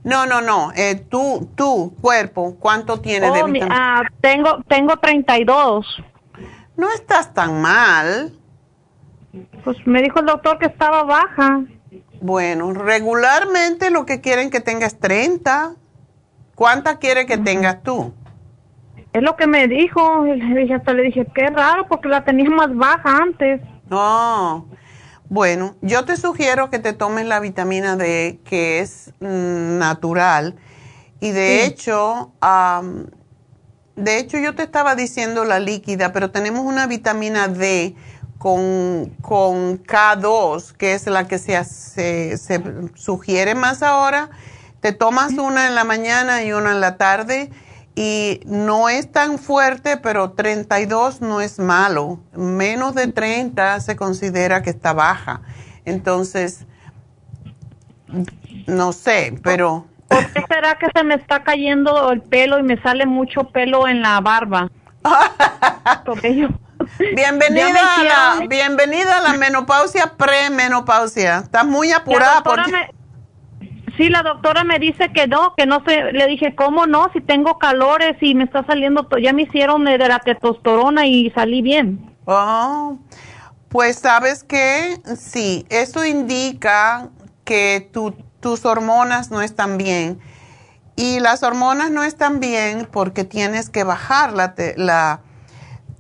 [0.05, 0.73] No, no, no.
[0.77, 3.69] Eh, tú, tu cuerpo, ¿cuánto tiene de oh, vitamina?
[3.71, 6.03] Ah, tengo, tengo 32.
[6.77, 8.33] No estás tan mal.
[9.65, 11.63] Pues me dijo el doctor que estaba baja.
[12.21, 15.75] Bueno, regularmente lo que quieren que tengas 30.
[16.55, 18.13] ¿Cuánta quiere que tengas tú?
[19.13, 20.27] Es lo que me dijo.
[20.27, 23.61] Y hasta le dije, qué raro, porque la tenía más baja antes.
[23.89, 24.67] No.
[25.31, 30.57] Bueno, yo te sugiero que te tomes la vitamina D, que es mm, natural.
[31.21, 32.33] Y de hecho,
[33.97, 37.95] de hecho yo te estaba diciendo la líquida, pero tenemos una vitamina D
[38.39, 42.63] con, con K2, que es la que se, se,
[42.95, 44.31] sugiere más ahora.
[44.81, 47.51] Te tomas una en la mañana y una en la tarde
[47.95, 52.21] y no es tan fuerte, pero 32 no es malo.
[52.33, 55.41] Menos de 30 se considera que está baja.
[55.85, 56.67] Entonces,
[58.67, 59.87] no sé, pero...
[60.09, 63.89] ¿Por qué será que se me está cayendo el pelo y me sale mucho pelo
[63.89, 64.71] en la barba?
[66.05, 66.49] Porque yo...
[67.15, 68.05] Bienvenida a,
[68.39, 71.39] la, bienvenida a la menopausia premenopausia.
[71.39, 72.43] Estás muy apurada.
[72.43, 72.61] Por...
[73.99, 76.13] sí, la doctora me dice que no, que no sé.
[76.13, 77.11] Le dije, ¿cómo no?
[77.13, 81.61] Si tengo calores y me está saliendo, ya me hicieron de la testosterona y salí
[81.61, 82.17] bien.
[82.25, 82.97] Oh,
[83.69, 87.11] pues sabes que sí, eso indica
[87.45, 87.91] que
[88.41, 90.19] tus hormonas no están bien.
[90.97, 95.21] Y las hormonas no están bien porque tienes que bajar la, la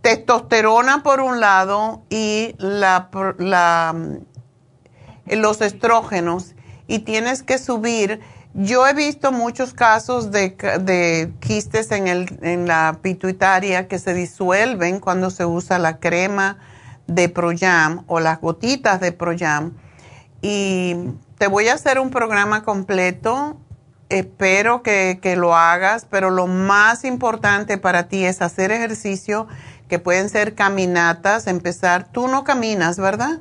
[0.00, 3.08] testosterona por un lado y la,
[5.26, 6.54] los estrógenos
[6.88, 8.20] y tienes que subir.
[8.54, 14.14] Yo he visto muchos casos de, de quistes en, el, en la pituitaria que se
[14.14, 16.58] disuelven cuando se usa la crema
[17.06, 19.74] de Proyam o las gotitas de Proyam.
[20.42, 20.96] Y
[21.36, 23.58] te voy a hacer un programa completo.
[24.08, 29.46] Espero que, que lo hagas, pero lo más importante para ti es hacer ejercicio
[29.88, 32.10] que pueden ser caminatas, empezar.
[32.10, 33.40] Tú no caminas, ¿verdad?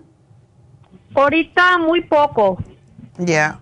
[1.15, 2.57] Ahorita muy poco.
[3.17, 3.61] Ya.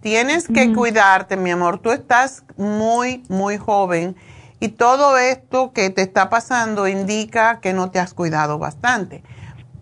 [0.00, 1.78] Tienes que cuidarte, mi amor.
[1.78, 4.16] Tú estás muy, muy joven
[4.60, 9.22] y todo esto que te está pasando indica que no te has cuidado bastante.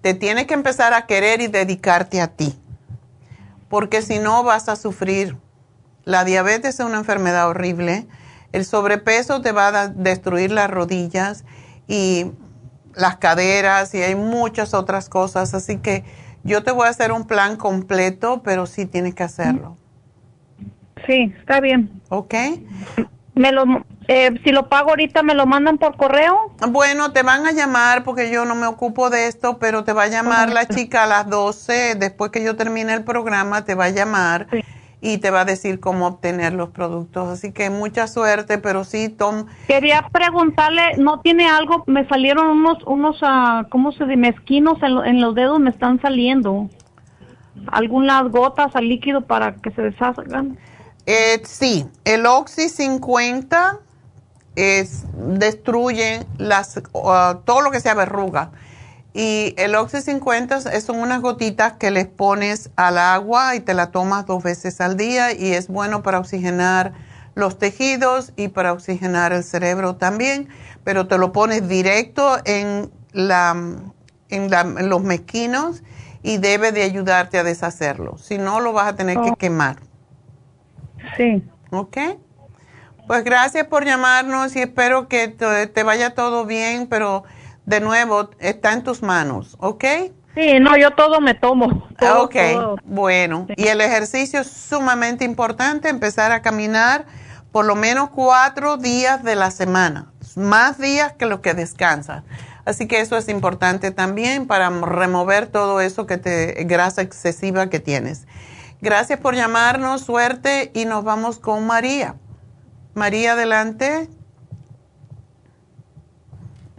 [0.01, 2.59] Te tienes que empezar a querer y dedicarte a ti,
[3.69, 5.37] porque si no vas a sufrir.
[6.05, 8.07] La diabetes es una enfermedad horrible.
[8.53, 11.45] El sobrepeso te va a destruir las rodillas
[11.89, 12.31] y
[12.95, 15.55] las caderas y hay muchas otras cosas.
[15.55, 16.05] Así que
[16.45, 19.77] yo te voy a hacer un plan completo, pero sí tienes que hacerlo.
[21.07, 22.01] Sí, está bien.
[22.09, 22.35] ¿Ok?
[23.35, 23.65] Me lo,
[24.07, 26.55] eh, si lo pago ahorita, ¿me lo mandan por correo?
[26.69, 30.05] Bueno, te van a llamar porque yo no me ocupo de esto, pero te va
[30.05, 33.87] a llamar la chica a las 12, después que yo termine el programa, te va
[33.87, 34.47] a llamar.
[34.53, 34.62] Sí
[35.05, 37.28] y te va a decir cómo obtener los productos.
[37.28, 39.44] Así que mucha suerte, pero sí, Tom.
[39.68, 41.85] Quería preguntarle, ¿no tiene algo?
[41.86, 44.16] Me salieron unos, unos uh, ¿cómo se dice?
[44.16, 46.70] Mezquinos en, los dedos me están saliendo.
[47.66, 50.56] ¿Algunas gotas al líquido para que se deshagan?
[51.05, 53.81] Eh, sí, el Oxy 50
[54.56, 58.52] es, destruye las, uh, todo lo que sea verruga.
[59.16, 63.93] Y el Oxy 50 son unas gotitas que les pones al agua y te la
[63.93, 66.93] tomas dos veces al día y es bueno para oxigenar
[67.36, 70.49] los tejidos y para oxigenar el cerebro también,
[70.82, 73.57] pero te lo pones directo en, la,
[74.31, 75.85] en, los mezquinos
[76.24, 78.19] y debe de ayudarte a deshacerlo.
[78.19, 79.36] Si no, lo vas a tener que oh.
[79.36, 79.77] quemar.
[81.16, 81.45] Sí.
[81.70, 81.99] ¿Ok?
[83.07, 87.23] Pues gracias por llamarnos y espero que te vaya todo bien, pero
[87.66, 89.85] de nuevo, está en tus manos, ¿ok?
[90.35, 91.89] Sí, no, yo todo me tomo.
[92.01, 92.36] ok,
[92.85, 93.47] bueno.
[93.57, 97.07] Y el ejercicio es sumamente importante, empezar a caminar
[97.53, 102.24] por lo menos cuatro días de la semana, más días que lo que descansas.
[102.65, 107.78] Así que eso es importante también para remover todo eso que te grasa excesiva que
[107.78, 108.27] tienes.
[108.81, 112.16] Gracias por llamarnos, suerte y nos vamos con María.
[112.95, 114.09] María, adelante.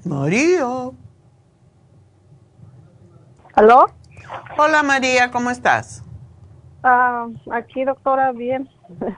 [0.06, 0.92] María.
[3.54, 3.86] ¿Aló?
[4.58, 6.04] Hola María, ¿cómo estás?
[6.84, 8.70] Ah, aquí doctora, bien.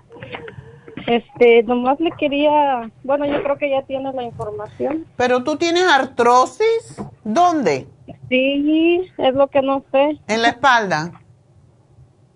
[1.06, 5.06] Este, nomás le quería, bueno, yo creo que ya tienes la información.
[5.16, 7.88] Pero tú tienes artrosis, ¿dónde?
[8.28, 10.20] Sí, es lo que no sé.
[10.28, 11.14] ¿En la espalda?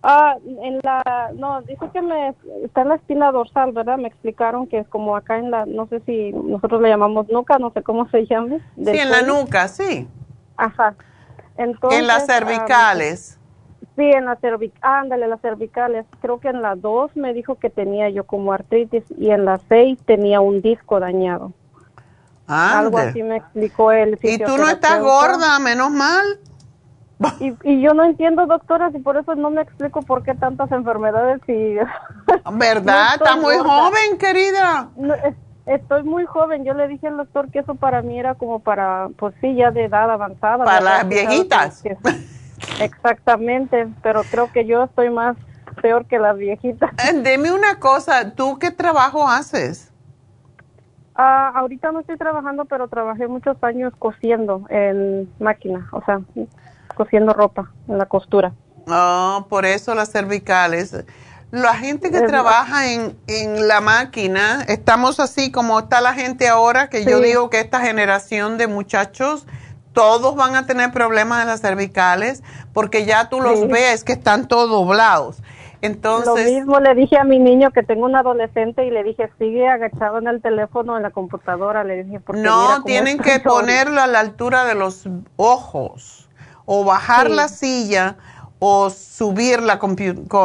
[0.04, 2.34] Ah, en la, no, dice que me,
[2.64, 3.98] está en la espina dorsal, ¿verdad?
[3.98, 7.60] Me explicaron que es como acá en la, no sé si nosotros le llamamos nuca,
[7.60, 8.60] no sé cómo se llame.
[8.78, 10.08] Sí, en la nuca, sí.
[10.58, 10.96] Ajá.
[11.58, 13.38] Entonces, en las cervicales.
[13.96, 16.06] Sí, en la cervic, ándale, las cervicales.
[16.22, 19.60] Creo que en la 2 me dijo que tenía yo como artritis y en la
[19.70, 21.52] 6 tenía un disco dañado.
[22.48, 24.18] Algo así me explicó él.
[24.22, 26.26] Y tú no estás gorda, menos mal.
[27.40, 30.72] Y, y yo no entiendo, doctora, y por eso no me explico por qué tantas
[30.72, 31.76] enfermedades y...
[32.54, 33.16] ¿Verdad?
[33.16, 34.90] Está muy joven, querida.
[35.66, 36.66] estoy muy joven.
[36.66, 39.72] Yo le dije al doctor que eso para mí era como para, pues sí, ya
[39.72, 40.66] de edad avanzada.
[40.66, 41.84] Para las viejitas.
[42.80, 45.36] Exactamente, pero creo que yo estoy más
[45.82, 46.92] peor que las viejitas.
[46.94, 49.92] Eh, dime una cosa, ¿tú qué trabajo haces?
[51.16, 56.22] Ah, ahorita no estoy trabajando, pero trabajé muchos años cosiendo en máquina, o sea,
[56.94, 58.54] cosiendo ropa en la costura.
[58.88, 61.04] Oh, por eso las cervicales.
[61.52, 66.90] La gente que trabaja en, en, la máquina, estamos así como está la gente ahora,
[66.90, 69.46] que yo digo que esta generación de muchachos
[69.92, 72.42] todos van a tener problemas en las cervicales
[72.74, 75.44] porque ya tú los ves que están todos doblados.
[75.82, 79.32] Entonces, lo mismo le dije a mi niño que tengo un adolescente y le dije,
[79.40, 81.84] sigue agachado en el teléfono, en la computadora.
[81.84, 86.21] Le dije, porque no, tienen que ponerlo a la altura de los ojos
[86.74, 88.16] o bajar la silla
[88.60, 89.80] o subir la,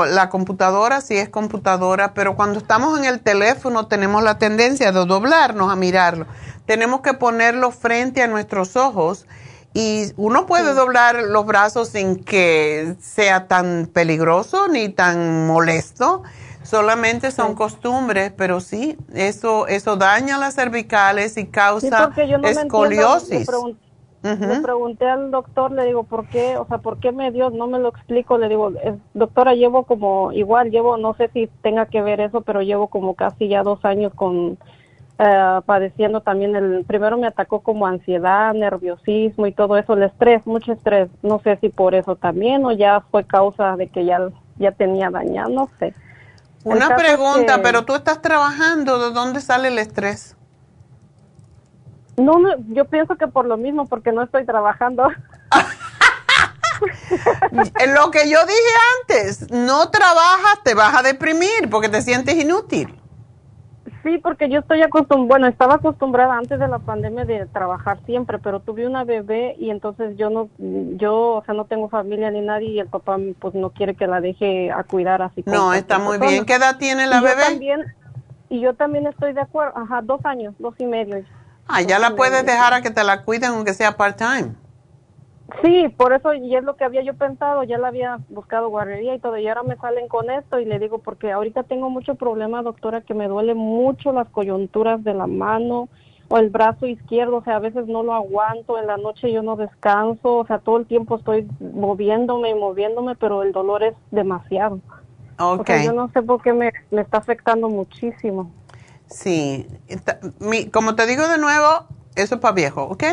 [0.08, 5.04] la computadora si es computadora, pero cuando estamos en el teléfono tenemos la tendencia de
[5.04, 6.26] doblarnos a mirarlo
[6.66, 9.26] tenemos que ponerlo frente a nuestros ojos
[9.72, 16.22] y uno puede doblar los brazos sin que sea tan peligroso ni tan molesto.
[16.62, 22.10] Solamente son costumbres, pero sí, eso eso daña las cervicales y causa
[22.42, 23.48] escoliosis.
[24.34, 26.56] Le pregunté al doctor, le digo, ¿por qué?
[26.56, 27.50] O sea, ¿por qué me dio?
[27.50, 28.38] No me lo explico.
[28.38, 28.72] Le digo,
[29.14, 33.14] doctora, llevo como, igual llevo, no sé si tenga que ver eso, pero llevo como
[33.14, 34.58] casi ya dos años con
[35.18, 40.46] eh, padeciendo también el primero me atacó como ansiedad, nerviosismo y todo eso, el estrés,
[40.46, 41.08] mucho estrés.
[41.22, 44.28] No sé si por eso también o ya fue causa de que ya
[44.58, 45.94] ya tenía dañado, no sé.
[46.64, 50.36] Una pregunta, pero tú estás trabajando, ¿de dónde sale el estrés?
[52.16, 52.34] No,
[52.68, 55.08] yo pienso que por lo mismo, porque no estoy trabajando.
[57.50, 62.94] lo que yo dije antes, no trabajas, te vas a deprimir porque te sientes inútil.
[64.02, 68.38] Sí, porque yo estoy acostumbrada, bueno, estaba acostumbrada antes de la pandemia de trabajar siempre,
[68.38, 72.40] pero tuve una bebé y entonces yo no, yo, o sea, no tengo familia ni
[72.40, 75.42] nadie y el papá pues no quiere que la deje a cuidar así.
[75.46, 76.44] No, está muy bien.
[76.44, 77.42] ¿Qué edad tiene la bebé?
[77.48, 77.80] también,
[78.48, 81.24] y yo también estoy de acuerdo, ajá, dos años, dos y medio.
[81.68, 84.54] Ah, ya la puedes dejar a que te la cuiden aunque sea part-time.
[85.62, 89.14] Sí, por eso, y es lo que había yo pensado, ya la había buscado guardería
[89.14, 92.16] y todo, y ahora me salen con esto y le digo, porque ahorita tengo mucho
[92.16, 95.88] problema, doctora, que me duele mucho las coyunturas de la mano
[96.28, 99.42] o el brazo izquierdo, o sea, a veces no lo aguanto, en la noche yo
[99.42, 103.94] no descanso, o sea, todo el tiempo estoy moviéndome y moviéndome, pero el dolor es
[104.10, 104.80] demasiado.
[105.38, 105.70] Ok.
[105.84, 108.50] yo no sé por qué me, me está afectando muchísimo.
[109.08, 109.66] Sí,
[110.72, 113.04] como te digo de nuevo, eso es para viejo, ¿ok?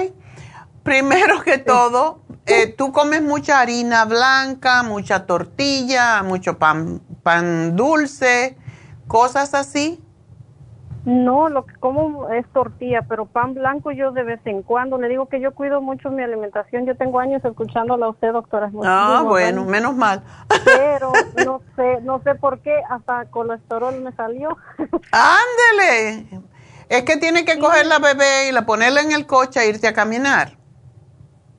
[0.84, 8.58] Primero que todo, eh, tú comes mucha harina blanca, mucha tortilla, mucho pan, pan dulce.
[9.08, 10.03] cosas así?
[11.06, 14.98] No, lo que como es tortilla, pero pan blanco yo de vez en cuando.
[14.98, 16.86] Le digo que yo cuido mucho mi alimentación.
[16.86, 18.72] Yo tengo años escuchándola a usted, doctora.
[18.86, 20.24] Ah, bueno, menos mal.
[20.64, 21.12] Pero
[21.46, 24.58] no sé, no sé por qué hasta colesterol me salió.
[25.12, 26.26] Ándele.
[26.88, 29.88] Es que tiene que coger la bebé y la ponerla en el coche e irse
[29.88, 30.58] a caminar.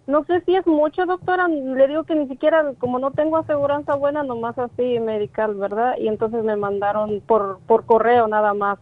[0.07, 1.49] No sé si es mucho, doctora.
[1.49, 5.97] Le digo que ni siquiera, como no tengo aseguranza buena, nomás así medical, ¿verdad?
[5.99, 8.79] Y entonces me mandaron por, por correo nada más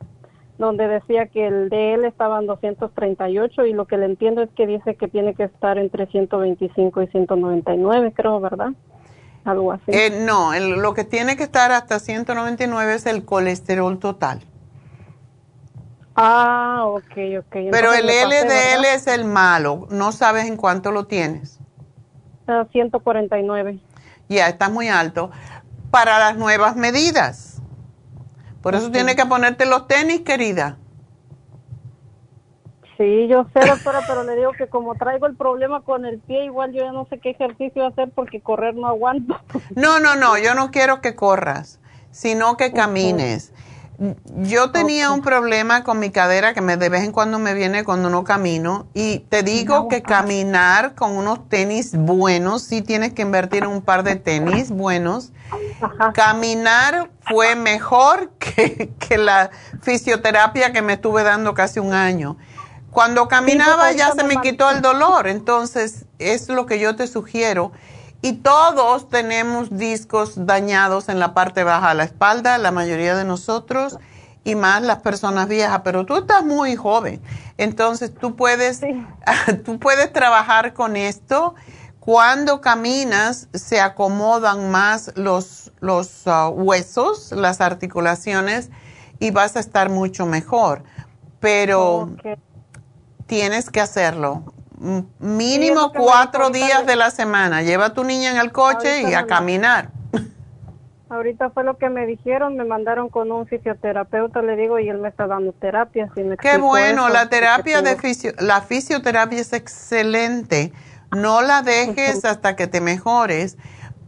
[0.63, 4.51] donde decía que el de él estaba en 238 y lo que le entiendo es
[4.57, 8.71] que dice que tiene que estar entre 125 y 199, creo, ¿verdad?
[9.45, 9.85] Algo así.
[9.89, 14.41] Eh, no, lo que tiene que estar hasta 199 es el colesterol total.
[16.15, 17.57] Ah, ok, ok.
[17.73, 21.59] Pero el LDL es el malo, no sabes en cuánto lo tienes.
[22.71, 23.81] 149.
[24.29, 25.33] Ya, está muy alto.
[25.91, 27.52] Para las nuevas medidas
[28.63, 30.79] por eso tiene que ponerte los tenis, querida.
[32.97, 36.45] Sí, yo sé, doctora, pero le digo que como traigo el problema con el pie,
[36.45, 39.37] igual yo ya no sé qué ejercicio hacer porque correr no aguanto.
[39.75, 41.81] No, no, no, yo no quiero que corras,
[42.11, 43.53] sino que camines.
[43.99, 47.85] Yo tenía un problema con mi cadera que me, de vez en cuando me viene
[47.85, 53.23] cuando no camino y te digo que caminar con unos tenis buenos, sí tienes que
[53.23, 55.33] invertir en un par de tenis buenos.
[56.15, 59.51] Caminar fue mejor que, que, la
[59.83, 62.37] fisioterapia que me estuve dando casi un año.
[62.91, 67.73] Cuando caminaba ya se me quitó el dolor, entonces es lo que yo te sugiero.
[68.25, 73.25] Y todos tenemos discos dañados en la parte baja de la espalda, la mayoría de
[73.25, 73.99] nosotros,
[74.45, 77.21] y más las personas viejas, pero tú estás muy joven.
[77.59, 78.81] Entonces tú puedes,
[79.65, 81.57] tú puedes trabajar con esto.
[81.99, 88.71] Cuando caminas se acomodan más los, los uh, huesos, las articulaciones,
[89.19, 90.85] y vas a estar mucho mejor.
[91.41, 92.11] Pero
[93.27, 94.45] tienes que hacerlo
[95.19, 97.63] mínimo cuatro días de la semana.
[97.63, 99.91] Lleva a tu niña en el coche y a caminar.
[101.09, 104.97] Ahorita fue lo que me dijeron, me mandaron con un fisioterapeuta, le digo, y él
[104.97, 106.11] me está dando terapia.
[106.41, 110.73] Qué bueno, la terapia de fisio, la fisioterapia es excelente.
[111.15, 113.59] No la dejes hasta que te mejores,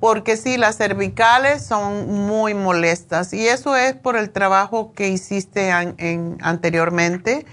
[0.01, 5.69] porque sí, las cervicales son muy molestas y eso es por el trabajo que hiciste
[5.69, 7.45] en, anteriormente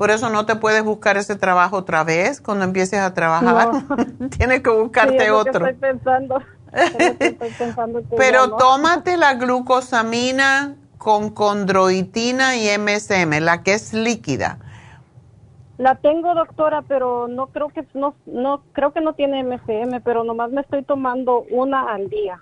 [0.00, 3.68] por eso no te puedes buscar ese trabajo otra vez cuando empieces a trabajar.
[4.38, 5.66] Tienes que buscarte otro.
[5.66, 6.42] estoy pensando.
[8.16, 14.58] Pero tómate la glucosamina con condroitina y MSM, la que es líquida.
[15.76, 20.24] La tengo, doctora, pero no creo que no, no creo que no tiene MSM, pero
[20.24, 22.40] nomás me estoy tomando una al día.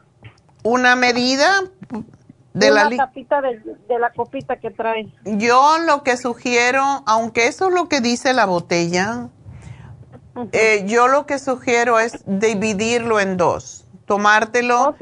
[0.63, 1.65] ¿Una medida?
[2.59, 5.13] De la tapita de, la copita que trae.
[5.25, 9.29] Yo lo que sugiero, aunque eso es lo que dice la botella,
[10.53, 13.87] eh, yo lo que sugiero es dividirlo en dos.
[14.07, 14.95] Tomártelo.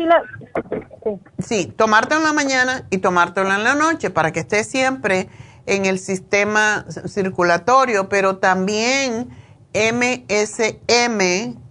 [1.05, 5.29] Oh, sí, tomártelo en la mañana y tomártelo en la noche para que esté siempre
[5.67, 9.29] en el sistema circulatorio, pero también
[9.75, 11.21] MSM,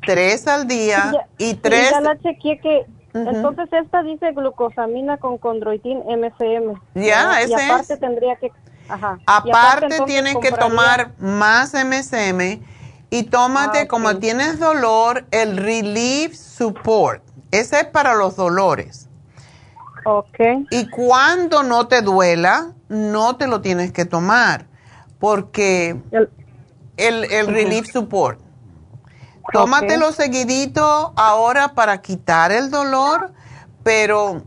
[0.05, 1.91] tres al día y tres.
[1.91, 2.85] Ya la chequeé que
[3.15, 6.79] entonces esta dice glucosamina con condroitin MCM.
[6.95, 8.51] Ya, ese y aparte tendría que...
[8.89, 9.17] Ajá.
[9.25, 12.61] Aparte, tienes que tomar más MCM
[13.09, 17.23] y tómate, ah, como tienes dolor, el Relief Support.
[17.51, 19.07] Ese es para los dolores.
[20.05, 20.39] Ok.
[20.69, 24.65] Y cuando no te duela, no te lo tienes que tomar,
[25.19, 26.29] porque el,
[26.97, 28.39] el, Relief Support
[29.51, 33.31] Tómatelo seguidito ahora para quitar el dolor,
[33.83, 34.43] pero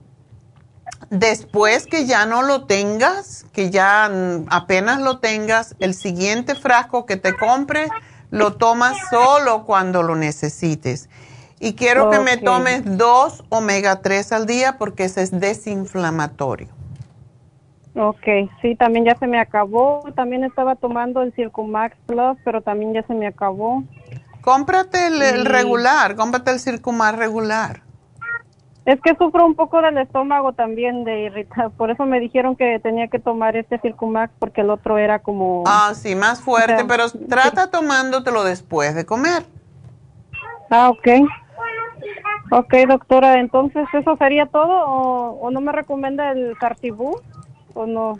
[1.10, 4.10] después que ya no lo tengas, que ya
[4.50, 7.88] apenas lo tengas, el siguiente frasco que te compre
[8.30, 11.08] lo tomas solo cuando lo necesites.
[11.60, 16.68] Y quiero que me tomes dos omega 3 al día porque ese es desinflamatorio.
[17.96, 18.24] Ok,
[18.62, 20.04] sí, también ya se me acabó.
[20.14, 23.82] También estaba tomando el Circumax Plus, pero también ya se me acabó.
[24.48, 27.82] Cómprate el, regular, cómprate el Circumar regular.
[28.86, 32.80] Es que sufro un poco del estómago también de irritar, por eso me dijeron que
[32.82, 35.64] tenía que tomar este Circumax porque el otro era como...
[35.66, 39.44] Ah, sí, más fuerte, pero trata tomándotelo después de comer.
[40.70, 41.08] Ah, ok.
[42.50, 44.86] Ok, doctora, entonces eso sería todo
[45.42, 47.20] o, no me recomienda el Cartibú
[47.74, 48.18] o no?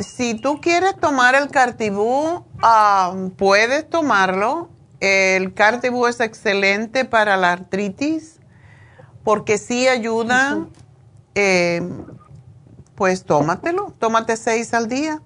[0.00, 4.73] Si tú quieres tomar el Cartibú, ah, puedes tomarlo
[5.04, 8.40] el Cartibú es excelente para la artritis
[9.24, 10.66] porque sí ayuda.
[11.34, 11.82] Eh,
[12.94, 15.20] pues tómatelo, tómate seis al día.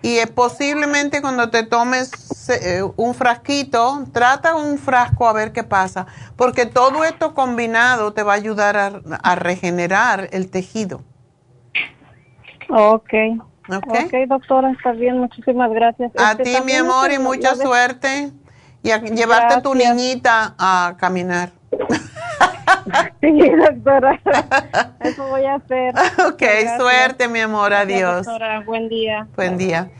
[0.00, 5.64] Y es posiblemente cuando te tomes eh, un frasquito, trata un frasco a ver qué
[5.64, 6.06] pasa,
[6.36, 11.02] porque todo esto combinado te va a ayudar a, regenerar el tejido.
[12.70, 13.12] Ok.
[13.68, 16.12] ok, doctora, está bien, muchísimas gracias.
[16.16, 18.30] A este, ti, mi amor, y mucha suerte.
[18.82, 21.50] Y a llevarte a tu niñita a caminar.
[23.20, 24.20] Sí, doctora.
[25.00, 25.94] Eso voy a hacer.
[26.26, 26.42] Ok,
[26.78, 27.72] suerte, mi amor.
[27.72, 28.24] Adiós.
[28.26, 29.26] Doctora, buen día.
[29.36, 29.90] Buen día.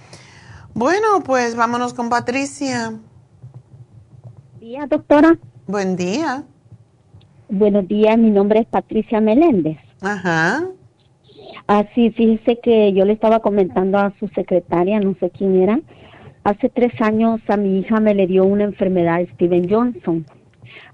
[0.74, 2.90] Bueno, pues vámonos con Patricia.
[2.90, 5.36] Buen día, doctora.
[5.66, 6.44] Buen día.
[7.48, 9.78] Buenos días, mi nombre es Patricia Meléndez.
[10.02, 10.64] Ajá.
[11.66, 15.80] Así, fíjese que yo le estaba comentando a su secretaria, no sé quién era,
[16.44, 20.26] hace tres años a mi hija me le dio una enfermedad Steven Johnson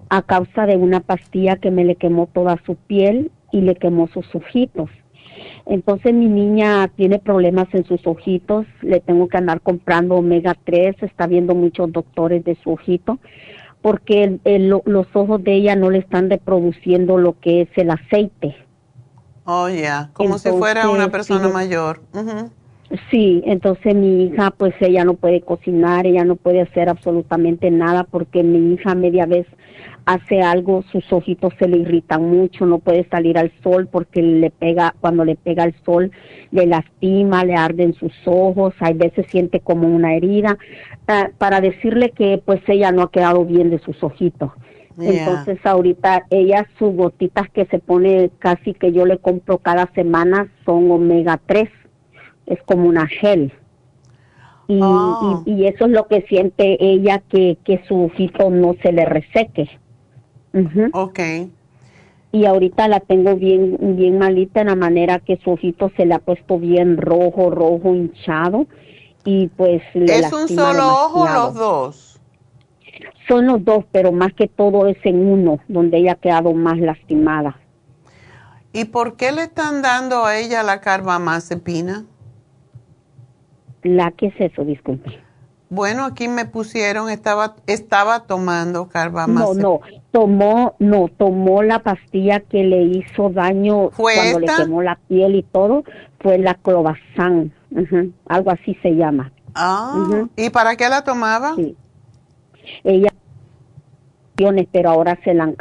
[0.09, 4.09] a causa de una pastilla que me le quemó toda su piel y le quemó
[4.09, 4.91] sus ojitos.
[5.67, 10.97] Entonces mi niña tiene problemas en sus ojitos, le tengo que andar comprando omega 3,
[11.03, 13.19] está viendo muchos doctores de su ojito,
[13.83, 18.57] porque los ojos de ella no le están reproduciendo lo que es el aceite.
[19.45, 22.01] Oh, ya, como si fuera una persona mayor.
[23.11, 28.05] Sí, entonces mi hija, pues ella no puede cocinar, ella no puede hacer absolutamente nada
[28.05, 29.47] porque mi hija media vez
[30.05, 34.51] hace algo, sus ojitos se le irritan mucho, no puede salir al sol porque le
[34.51, 36.13] pega, cuando le pega el sol,
[36.51, 40.59] le lastima, le arden sus ojos, hay veces siente como una herida,
[41.39, 44.53] para decirle que pues ella no ha quedado bien de sus ojitos.
[44.99, 50.49] Entonces ahorita ella sus gotitas que se pone casi que yo le compro cada semana
[50.65, 51.69] son omega 3,
[52.47, 53.53] es como una gel.
[54.67, 55.43] Y, oh.
[55.45, 59.69] y, eso es lo que siente ella que, que su ojito no se le reseque.
[60.93, 61.21] Ok.
[62.33, 66.15] Y ahorita la tengo bien, bien malita en la manera que su ojito se le
[66.15, 68.67] ha puesto bien rojo, rojo, hinchado.
[69.25, 72.21] Y pues le ¿Es un solo ojo o los dos?
[73.29, 76.79] Son los dos, pero más que todo es en uno, donde ella ha quedado más
[76.79, 77.59] lastimada.
[78.73, 82.05] ¿Y por qué le están dando a ella la carbamazepina?
[83.85, 84.65] ¿La qué es eso?
[84.65, 85.21] Disculpe.
[85.71, 89.63] Bueno, aquí me pusieron, estaba, estaba tomando carbamazepina.
[89.63, 89.81] No, no,
[90.11, 95.43] tomó, no, tomó la pastilla que le hizo daño cuando le quemó la piel y
[95.43, 95.85] todo,
[96.21, 97.53] fue la clobazán,
[98.27, 99.33] algo así se llama.
[99.55, 101.55] Ah, ¿y para qué la tomaba?
[101.57, 101.77] Sí.
[102.85, 103.11] Ella
[104.73, 105.53] pero ahora se la,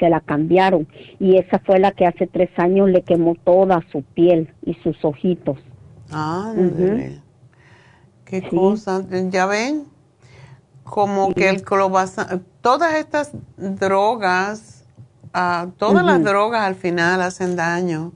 [0.00, 0.88] se la cambiaron
[1.20, 5.04] y esa fue la que hace tres años le quemó toda su piel y sus
[5.04, 5.58] ojitos.
[6.10, 6.52] Ah,
[8.26, 9.84] Qué cosa, ya ven,
[10.82, 14.84] como que el clobazam, todas estas drogas,
[15.32, 18.12] uh, todas las drogas al final hacen daño.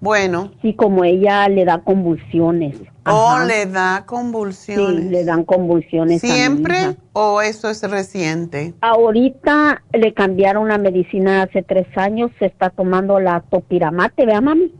[0.00, 0.52] Bueno.
[0.62, 2.76] Sí, como ella le da convulsiones.
[3.06, 5.02] O oh, le da convulsiones.
[5.02, 6.20] Sí, le dan convulsiones.
[6.20, 8.74] ¿Siempre o eso es reciente?
[8.80, 14.72] Ahorita le cambiaron la medicina hace tres años, se está tomando la topiramate, vea mami.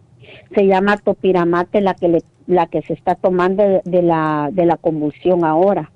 [0.55, 4.77] Se llama topiramate la que le la que se está tomando de, la, de la
[4.77, 5.91] convulsión ahora.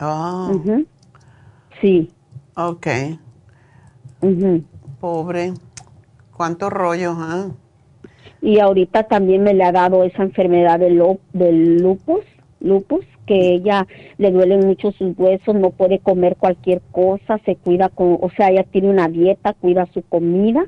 [0.00, 0.50] Ah.
[1.80, 2.10] Sí.
[2.56, 2.86] Ok.
[5.00, 5.52] Pobre.
[6.34, 7.48] Cuántos rollos, ¿ah?
[8.40, 11.02] Y ahorita también me le ha dado esa enfermedad del,
[11.32, 12.24] del lupus,
[12.60, 13.86] lupus, que ella
[14.16, 18.50] le duelen mucho sus huesos, no puede comer cualquier cosa, se cuida con, o sea,
[18.50, 20.64] ella tiene una dieta, cuida su comida,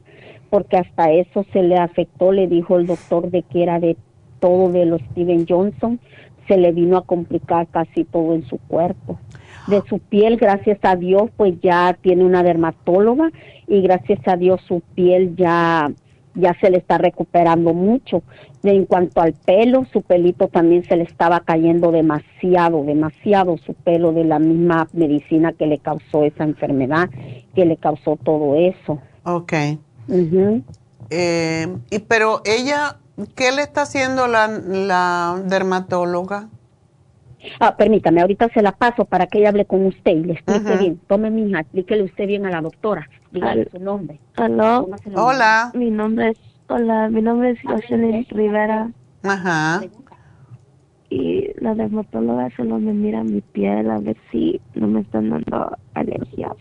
[0.51, 3.97] porque hasta eso se le afectó, le dijo el doctor de que era de
[4.41, 6.01] todo de los Steven Johnson,
[6.49, 9.19] se le vino a complicar casi todo en su cuerpo.
[9.69, 13.31] De su piel, gracias a Dios, pues ya tiene una dermatóloga
[13.69, 15.91] y gracias a Dios su piel ya
[16.35, 18.23] ya se le está recuperando mucho.
[18.63, 24.13] En cuanto al pelo, su pelito también se le estaba cayendo demasiado, demasiado su pelo
[24.13, 27.09] de la misma medicina que le causó esa enfermedad,
[27.55, 29.01] que le causó todo eso.
[31.11, 32.99] Eh, y pero ella
[33.35, 36.49] ¿Qué le está haciendo la, dermatóloga?
[37.59, 40.77] Ah, permítame, ahorita se la paso para que ella hable con usted y le explique
[40.77, 41.01] bien.
[41.07, 43.09] Tome mi hija, explíquele usted bien a la doctora.
[43.33, 44.21] Dígale su nombre.
[44.37, 45.71] Hola.
[45.75, 46.39] Mi nombre es,
[46.69, 48.91] hola, mi nombre es Jocelyn Rivera.
[49.23, 49.83] Ajá.
[51.09, 55.77] Y la dermatóloga solo me mira mi piel a ver si no me están dando
[55.95, 56.55] alergia.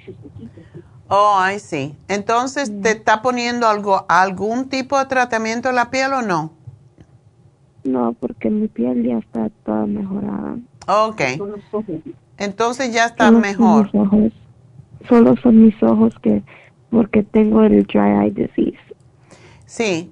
[1.10, 1.95] Oh, I see.
[2.07, 6.53] Entonces, ¿te está poniendo algo, algún tipo de tratamiento en la piel o no?
[7.84, 10.57] No, porque mi piel ya está toda mejorada.
[10.88, 11.22] Ok.
[12.38, 13.90] Entonces ya está mejor.
[15.07, 16.44] Solo son mis ojos que,
[16.91, 18.80] porque tengo el dry eye disease.
[19.65, 20.11] Sí.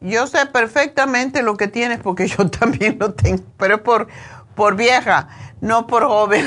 [0.00, 4.08] yo sé perfectamente lo que tienes porque yo también lo tengo, pero es por,
[4.54, 5.28] por vieja,
[5.60, 6.44] no por joven.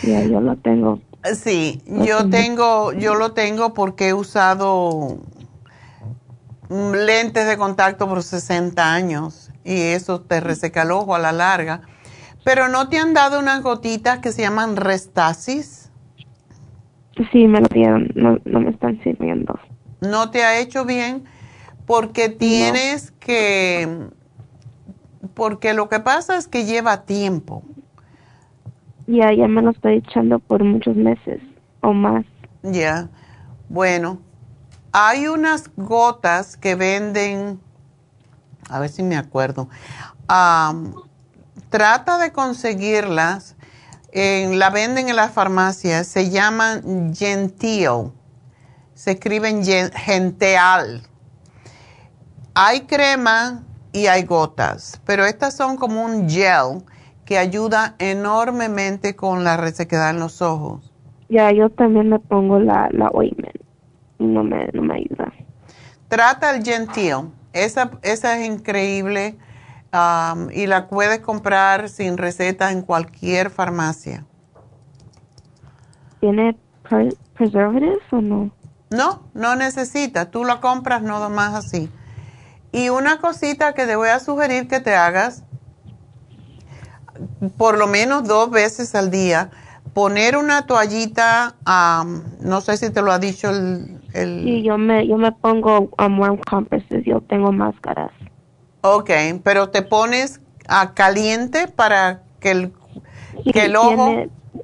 [0.00, 1.00] Sí, yo lo tengo.
[1.32, 5.18] Sí, yo tengo, yo lo tengo porque he usado
[6.68, 11.80] lentes de contacto por 60 años y eso te reseca el ojo a la larga.
[12.44, 15.90] Pero ¿no te han dado unas gotitas que se llaman Restasis?
[17.32, 19.58] Sí, me lo dieron, no, no me están sirviendo.
[20.00, 21.24] ¿No te ha hecho bien?
[21.86, 24.08] Porque tienes que,
[25.32, 27.62] porque lo que pasa es que lleva tiempo.
[29.06, 31.40] Ya, ya me lo estoy echando por muchos meses
[31.80, 32.24] o más.
[32.62, 33.08] Ya,
[33.68, 34.18] bueno,
[34.92, 37.60] hay unas gotas que venden,
[38.70, 39.68] a ver si me acuerdo,
[41.68, 43.56] trata de conseguirlas,
[44.14, 48.12] la venden en las farmacias, se llaman Gentil,
[48.94, 51.02] se escriben Genteal.
[52.54, 56.82] Hay crema y hay gotas, pero estas son como un gel
[57.24, 60.92] que ayuda enormemente con la resequedad en los ojos.
[61.28, 63.64] Ya, yo también me pongo la, la ointment
[64.18, 65.32] no me, no me ayuda.
[66.08, 69.36] Trata el Gentil, esa, esa es increíble
[69.92, 74.24] um, y la puedes comprar sin receta en cualquier farmacia.
[76.20, 76.56] ¿Tiene
[77.34, 78.50] preservatives o no?
[78.90, 81.90] No, no necesita, tú la compras no más así.
[82.70, 85.44] Y una cosita que te voy a sugerir que te hagas,
[87.56, 89.50] por lo menos dos veces al día,
[89.92, 91.54] poner una toallita,
[92.40, 96.20] no sé si te lo ha dicho el, Sí, yo me, yo me pongo um,
[96.20, 98.12] warm compresses, yo tengo máscaras.
[98.82, 99.10] Ok,
[99.42, 102.72] pero te pones a caliente para que el,
[103.52, 104.14] que el ojo...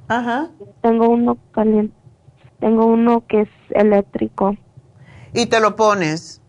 [0.07, 0.49] Ajá.
[0.81, 1.93] Tengo uno caliente,
[2.59, 4.55] tengo uno que es eléctrico.
[5.33, 6.41] ¿Y te lo pones?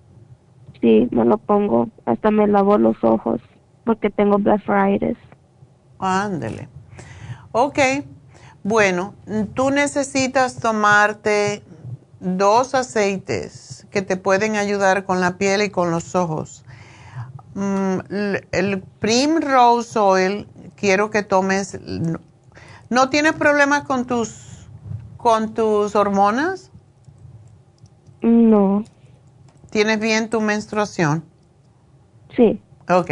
[0.81, 3.41] Sí, me lo pongo, hasta me lavo los ojos
[3.85, 5.17] porque tengo blepharitis.
[6.03, 6.69] Ándele.
[7.53, 7.79] Ok.
[8.65, 9.15] Bueno,
[9.55, 11.63] tú necesitas tomarte
[12.21, 16.65] dos aceites que te pueden ayudar con la piel y con los ojos.
[17.55, 17.99] Mm,
[18.51, 21.79] el Primrose Oil, quiero que tomes.
[22.91, 24.69] ¿No tienes problemas con tus,
[25.17, 26.71] con tus hormonas?
[28.23, 28.85] No.
[29.71, 31.25] ¿Tienes bien tu menstruación?
[32.37, 32.61] Sí.
[32.89, 33.11] Ok.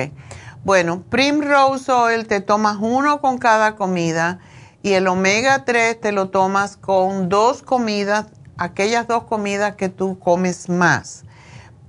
[0.62, 4.40] Bueno, Primrose Oil te tomas uno con cada comida
[4.82, 8.26] y el omega 3 te lo tomas con dos comidas,
[8.58, 11.24] aquellas dos comidas que tú comes más.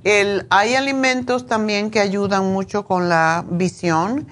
[0.05, 4.25] El, hay alimentos también que ayudan mucho con la visión,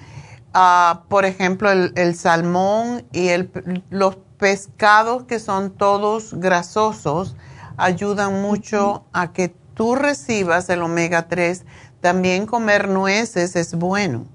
[0.54, 7.36] ah, por ejemplo el, salmón y el, los pescados que son todos grasosos
[7.76, 11.66] ayudan mucho a que tú recibas el omega 3.
[12.00, 14.26] También comer nueces es bueno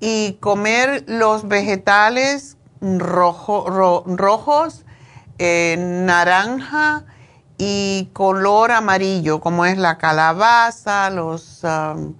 [0.00, 3.64] y comer los vegetales rojos,
[5.38, 7.04] eh, naranja
[7.56, 12.14] y color amarillo, como es la calabaza, los um,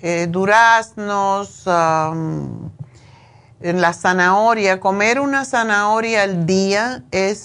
[0.00, 2.70] eh, duraznos, um,
[3.60, 4.80] la zanahoria.
[4.80, 7.38] Comer una zanahoria al día es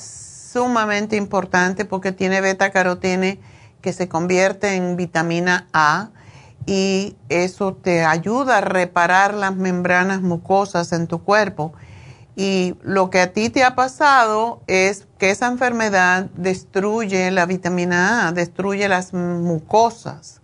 [0.51, 3.39] sumamente importante porque tiene beta carotene
[3.81, 6.09] que se convierte en vitamina A
[6.65, 11.73] y eso te ayuda a reparar las membranas mucosas en tu cuerpo.
[12.35, 18.27] Y lo que a ti te ha pasado es que esa enfermedad destruye la vitamina
[18.27, 20.41] A, destruye las mucosas.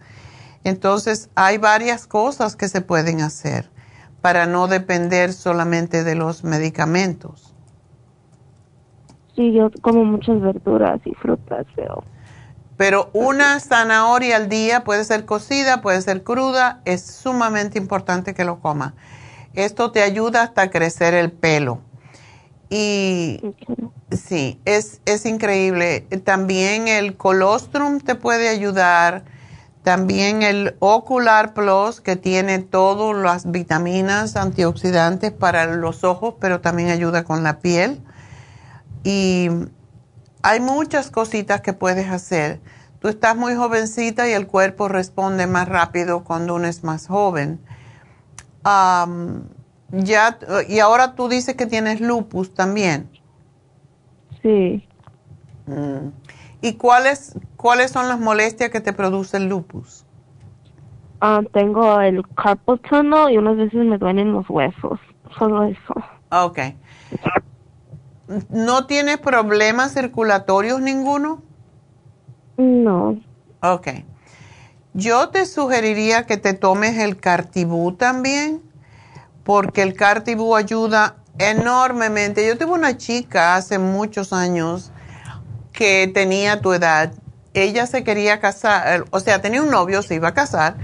[0.64, 3.70] Entonces hay varias cosas que se pueden hacer
[4.22, 7.54] para no depender solamente de los medicamentos.
[9.36, 12.04] Sí, yo como muchas verduras y frutas, pero
[12.82, 18.44] pero una zanahoria al día puede ser cocida, puede ser cruda, es sumamente importante que
[18.44, 18.96] lo coma.
[19.54, 21.82] Esto te ayuda hasta crecer el pelo.
[22.72, 23.40] Y
[24.10, 26.08] sí, es, es increíble.
[26.26, 29.26] También el colostrum te puede ayudar.
[29.84, 36.90] También el Ocular Plus, que tiene todas las vitaminas antioxidantes para los ojos, pero también
[36.90, 38.02] ayuda con la piel.
[39.04, 39.50] Y
[40.44, 42.60] hay muchas cositas que puedes hacer.
[43.00, 47.60] Tú estás muy jovencita y el cuerpo responde más rápido cuando uno es más joven.
[48.64, 53.10] ya, y ahora tú dices que tienes lupus también.
[54.42, 54.88] Sí.
[55.66, 56.10] Mm.
[56.62, 60.06] ¿Y cuáles, cuáles son las molestias que te produce el lupus?
[61.22, 65.00] Ah, tengo el carpal tunnel y unas veces me duelen los huesos.
[65.38, 65.94] Solo eso.
[66.32, 66.60] Ok.
[68.50, 71.42] ¿No tienes problemas circulatorios ninguno?
[72.58, 73.20] No.
[73.62, 73.88] Ok.
[74.94, 78.62] Yo te sugeriría que te tomes el Cartibú también,
[79.44, 82.46] porque el Cartibú ayuda enormemente.
[82.46, 84.92] Yo tuve una chica hace muchos años
[85.72, 87.14] que tenía tu edad.
[87.54, 90.78] Ella se quería casar, o sea, tenía un novio, se iba a casar,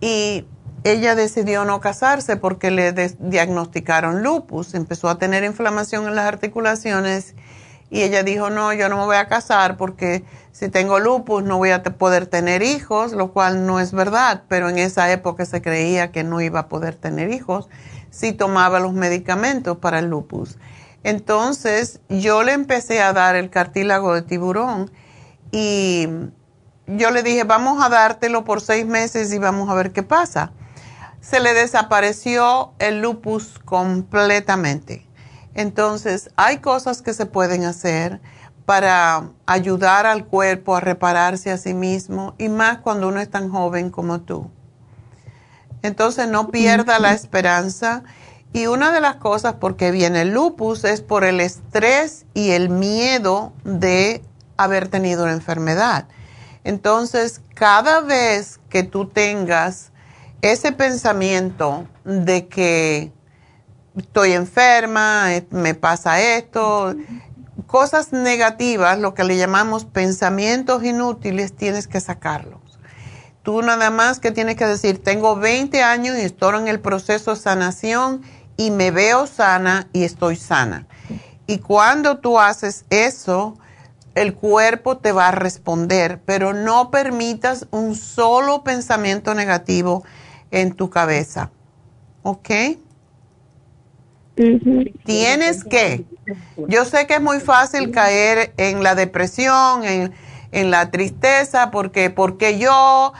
[0.00, 0.46] y
[0.90, 4.74] ella decidió no casarse porque le diagnosticaron lupus.
[4.74, 7.34] Empezó a tener inflamación en las articulaciones
[7.90, 11.58] y ella dijo, no, yo no me voy a casar porque si tengo lupus no
[11.58, 15.60] voy a poder tener hijos, lo cual no es verdad, pero en esa época se
[15.60, 17.68] creía que no iba a poder tener hijos
[18.10, 20.56] si tomaba los medicamentos para el lupus.
[21.02, 24.90] Entonces yo le empecé a dar el cartílago de tiburón
[25.52, 26.08] y
[26.86, 30.52] yo le dije, vamos a dártelo por seis meses y vamos a ver qué pasa.
[31.28, 35.08] Se le desapareció el lupus completamente.
[35.54, 38.20] Entonces hay cosas que se pueden hacer
[38.64, 43.50] para ayudar al cuerpo a repararse a sí mismo y más cuando uno es tan
[43.50, 44.52] joven como tú.
[45.82, 48.04] Entonces no pierda la esperanza.
[48.52, 52.50] Y una de las cosas por qué viene el lupus es por el estrés y
[52.50, 54.22] el miedo de
[54.56, 56.06] haber tenido la enfermedad.
[56.62, 59.90] Entonces, cada vez que tú tengas
[60.52, 63.12] ese pensamiento de que
[63.96, 66.94] estoy enferma, eh, me pasa esto,
[67.66, 72.60] cosas negativas, lo que le llamamos pensamientos inútiles, tienes que sacarlos.
[73.42, 77.34] Tú nada más que tienes que decir, tengo 20 años y estoy en el proceso
[77.34, 78.22] de sanación
[78.56, 80.86] y me veo sana y estoy sana.
[81.46, 83.56] Y cuando tú haces eso,
[84.16, 90.04] el cuerpo te va a responder, pero no permitas un solo pensamiento negativo
[90.50, 91.50] en tu cabeza.
[92.22, 92.50] ¿Ok?
[95.04, 96.04] Tienes que.
[96.68, 100.12] Yo sé que es muy fácil caer en la depresión, en,
[100.52, 103.12] en la tristeza, porque, porque yo,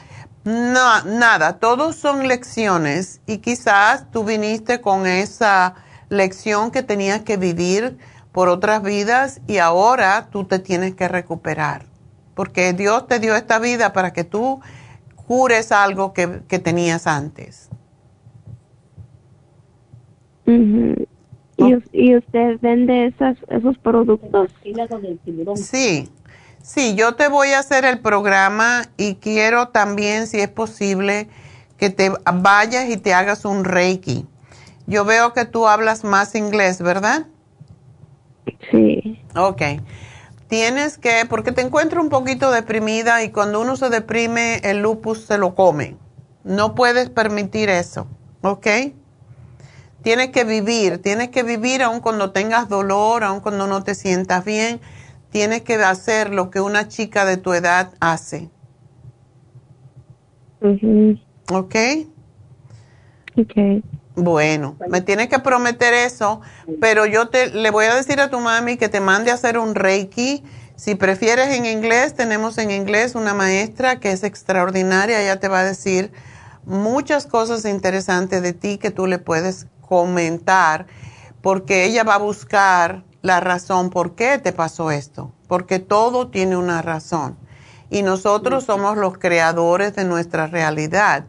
[0.43, 5.75] no, nada, todos son lecciones y quizás tú viniste con esa
[6.09, 7.97] lección que tenías que vivir
[8.31, 11.85] por otras vidas y ahora tú te tienes que recuperar,
[12.35, 14.61] porque Dios te dio esta vida para que tú
[15.27, 16.27] cures algo que,
[16.59, 17.69] tenías antes.
[20.45, 24.51] ¿Y, usted vende esas, esos productos?
[25.55, 26.09] Sí,
[26.67, 31.29] Sí, yo te voy a hacer el programa y quiero también, si es posible,
[31.77, 34.25] que te vayas y te hagas un Reiki.
[34.85, 37.27] Yo veo que tú hablas más inglés, ¿verdad?
[38.69, 39.17] Sí.
[39.33, 39.61] Ok.
[40.47, 45.25] Tienes que, porque te encuentro un poquito deprimida y cuando uno se deprime, el lupus
[45.25, 45.97] se lo come.
[46.43, 48.07] No puedes permitir eso,
[48.41, 48.67] ¿ok?
[50.03, 54.45] Tienes que vivir, tienes que vivir aun cuando tengas dolor, aun cuando no te sientas
[54.45, 54.79] bien
[55.29, 58.49] tienes que hacer lo que una chica de tu edad hace.
[61.51, 61.75] ¿Ok?
[63.37, 63.83] Ok.
[64.19, 66.41] Bueno, me tienes que prometer eso,
[66.81, 69.59] pero yo te le voy a decir a tu mami que te mande a hacer
[69.59, 70.43] un Reiki.
[70.75, 75.59] Si prefieres en inglés, tenemos en inglés una maestra que es extraordinaria, ella te va
[75.59, 76.11] a decir
[76.65, 80.87] muchas cosas interesantes de ti que tú le puedes comentar,
[81.43, 86.57] porque ella va a buscar la razón por qué te pasó esto, porque todo tiene
[86.57, 87.37] una razón.
[87.91, 91.27] Y nosotros somos los creadores de nuestra realidad.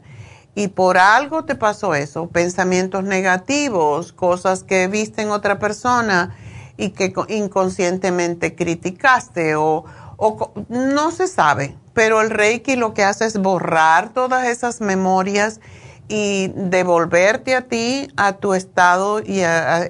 [0.58, 6.34] Y por algo te pasó eso, pensamientos negativos, cosas que viste en otra persona
[6.76, 9.84] y que inconscientemente criticaste o,
[10.16, 11.76] o no se sabe.
[11.94, 15.60] Pero el Reiki lo que hace es borrar todas esas memorias
[16.08, 19.42] y devolverte a ti a tu estado y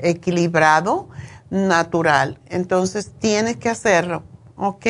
[0.02, 1.08] equilibrado
[1.48, 2.40] natural.
[2.44, 4.22] Entonces tienes que hacerlo,
[4.58, 4.86] ¿ok?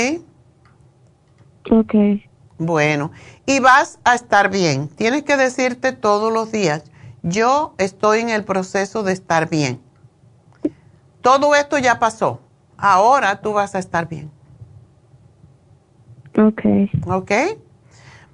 [1.70, 1.94] Ok.
[2.58, 3.12] Bueno,
[3.48, 4.88] y vas a estar bien.
[4.88, 6.84] Tienes que decirte todos los días,
[7.22, 9.80] yo estoy en el proceso de estar bien.
[11.22, 12.42] Todo esto ya pasó.
[12.76, 14.30] Ahora tú vas a estar bien.
[16.36, 16.60] Ok.
[17.06, 17.32] Ok.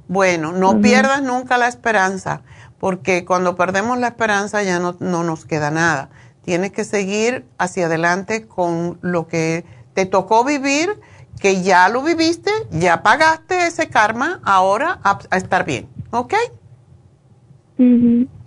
[0.09, 2.43] Bueno, no pierdas nunca la esperanza,
[2.81, 6.11] porque cuando perdemos la esperanza ya no, no nos queda nada.
[6.43, 9.65] Tienes que seguir hacia adelante con lo que
[9.95, 11.01] te tocó vivir,
[11.41, 16.35] que ya lo viviste, ya pagaste ese karma, ahora a, estar bien, ¿ok?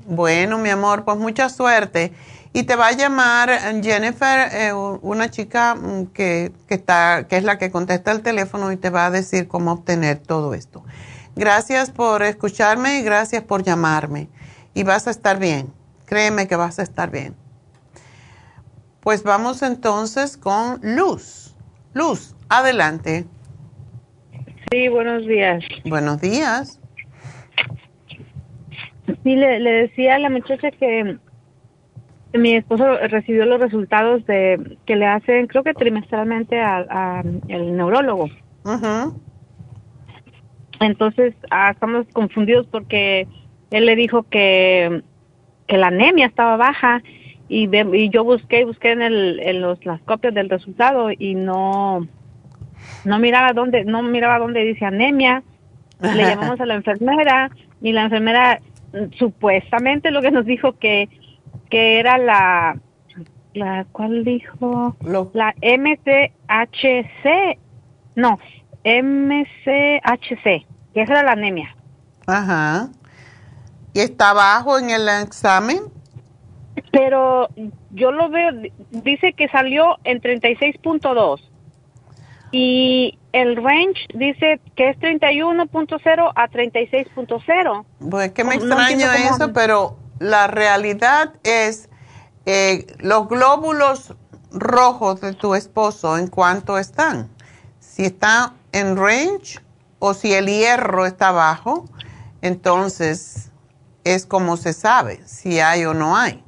[0.07, 2.13] Bueno, mi amor, pues mucha suerte.
[2.53, 3.51] Y te va a llamar
[3.83, 8.71] Jennifer, eh, una chica mm, que, que, está, que es la que contesta el teléfono
[8.71, 10.83] y te va a decir cómo obtener todo esto.
[11.35, 14.27] Gracias por escucharme y gracias por llamarme.
[14.73, 15.71] Y vas a estar bien.
[16.05, 17.35] Créeme que vas a estar bien.
[19.01, 21.55] Pues vamos entonces con Luz.
[21.93, 23.25] Luz, adelante.
[24.71, 25.63] Sí, buenos días.
[25.85, 26.79] Buenos días.
[29.23, 31.17] Sí, le, le decía a la muchacha que
[32.33, 38.29] mi esposo recibió los resultados de que le hacen, creo que trimestralmente al neurólogo.
[40.79, 43.27] Entonces, ah, estamos confundidos porque
[43.71, 45.01] él le dijo que,
[45.67, 47.01] que la anemia estaba baja
[47.49, 52.07] y, y yo busqué busqué en, el, en los, las copias del resultado y no
[53.07, 55.41] no miraba dónde no miraba dónde dice anemia
[56.01, 57.49] le llamamos a la enfermera
[57.81, 58.59] y la enfermera
[59.17, 61.09] supuestamente lo que nos dijo que
[61.69, 62.77] que era la
[63.53, 64.95] la cuál dijo
[65.33, 67.25] la MCHC
[68.15, 68.37] no
[68.83, 71.75] MCHC que esa era la anemia.
[72.25, 72.89] Ajá.
[73.93, 75.79] Y está bajo en el examen
[76.91, 77.49] pero
[77.91, 78.51] yo lo veo
[78.91, 81.41] dice que salió en 36.2
[82.51, 87.85] y el range dice que es 31.0 a 36.0.
[88.09, 91.89] Pues que me extraña eso, pero la realidad es
[92.45, 94.15] eh, los glóbulos
[94.51, 97.29] rojos de tu esposo, ¿en cuánto están?
[97.79, 99.59] Si está en range
[99.99, 101.85] o si el hierro está bajo,
[102.41, 103.51] entonces
[104.03, 106.43] es como se sabe si hay o no hay.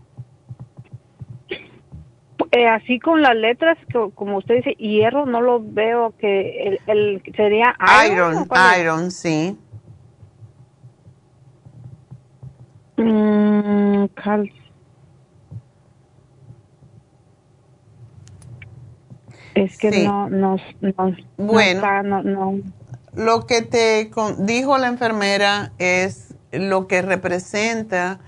[2.52, 3.78] Eh, así con las letras,
[4.16, 7.76] como usted dice, hierro, no lo veo que el, sería
[8.08, 8.48] iron.
[8.80, 9.56] Iron, sí.
[12.98, 14.06] Mm,
[19.54, 22.60] es que no, no, no, Bueno, no,
[23.14, 24.10] lo que te
[24.40, 28.20] dijo la enfermera es lo que representa.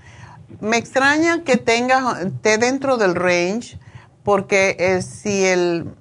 [0.60, 3.78] Me extraña que tenga, esté dentro del range
[4.24, 5.94] porque eh, si el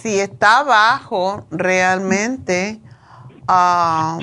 [0.00, 2.80] si está bajo realmente
[3.46, 4.18] ah,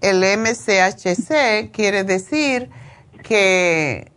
[0.00, 2.70] el MCHC quiere decir
[3.22, 4.12] que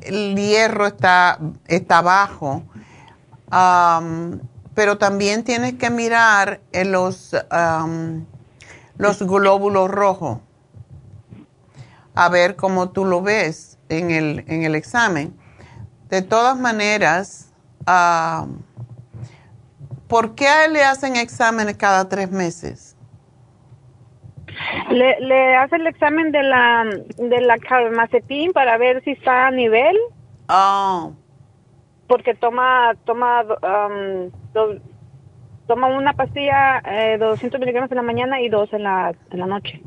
[0.00, 2.62] el hierro está, está bajo.
[4.74, 7.36] pero también tienes que mirar en los,
[8.96, 10.38] los glóbulos rojos,
[12.14, 15.37] a ver cómo tú lo ves en el, en el examen.
[16.08, 17.52] De todas maneras,
[17.86, 18.48] uh,
[20.08, 22.96] ¿por qué le hacen exámenes cada tres meses?
[24.90, 26.84] Le, le hace el examen de la
[27.16, 27.56] de la
[28.54, 29.96] para ver si está a nivel.
[30.48, 31.12] Oh.
[32.06, 34.30] Porque toma toma um,
[35.66, 39.46] toma una pastilla eh, 200 miligramos en la mañana y dos en la, en la
[39.46, 39.82] noche.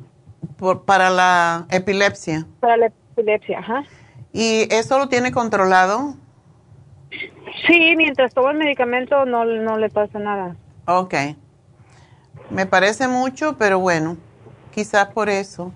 [0.57, 2.45] Por, para la epilepsia.
[2.59, 3.83] Para la epilepsia, ajá.
[4.33, 6.15] ¿Y eso lo tiene controlado?
[7.67, 10.55] Sí, mientras toma el medicamento no, no le pasa nada.
[10.85, 11.13] Ok.
[12.49, 14.17] Me parece mucho, pero bueno,
[14.73, 15.73] quizás por eso.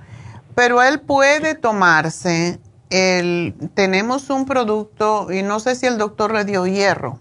[0.55, 2.59] Pero él puede tomarse
[2.89, 3.53] el...
[3.73, 7.19] Tenemos un producto y no sé si el doctor le dio hierro.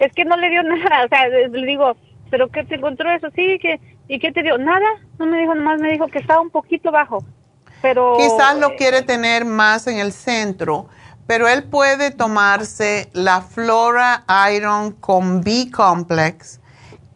[0.00, 1.96] Es que no le dio nada, o sea, le digo,
[2.30, 3.28] ¿pero qué te encontró eso?
[3.34, 3.78] Sí, que
[4.08, 4.56] ¿y qué te dio?
[4.56, 4.86] Nada,
[5.18, 7.22] no me dijo, nomás me dijo que estaba un poquito bajo
[7.86, 8.16] pero...
[8.16, 10.88] Quizás lo quiere tener más en el centro,
[11.28, 16.58] pero él puede tomarse la Flora Iron con B-Complex,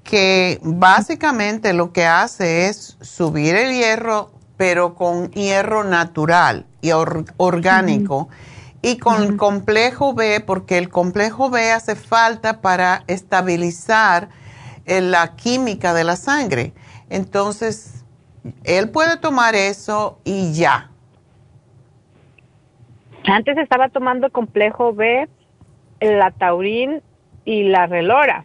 [0.05, 8.29] que básicamente lo que hace es subir el hierro, pero con hierro natural y orgánico.
[8.83, 14.31] Y con el complejo B, porque el complejo B hace falta para estabilizar
[14.87, 16.73] eh, la química de la sangre.
[17.11, 18.00] Entonces,
[18.65, 20.91] él puede tomar eso y ya.
[23.27, 25.29] Antes estaba tomando complejo B,
[26.01, 27.03] la taurín
[27.45, 28.45] y la relora,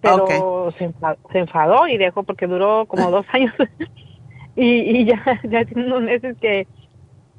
[0.00, 0.92] pero se,
[1.38, 3.52] enfadó, y dejó porque duró como dos años
[4.54, 6.66] y, ya, ya tiene unos meses que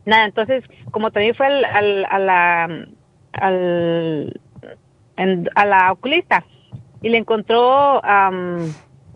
[0.05, 2.87] nada, entonces como también fue al, a la
[3.33, 4.41] al,
[5.55, 6.45] a la oculista
[7.01, 8.01] y le encontró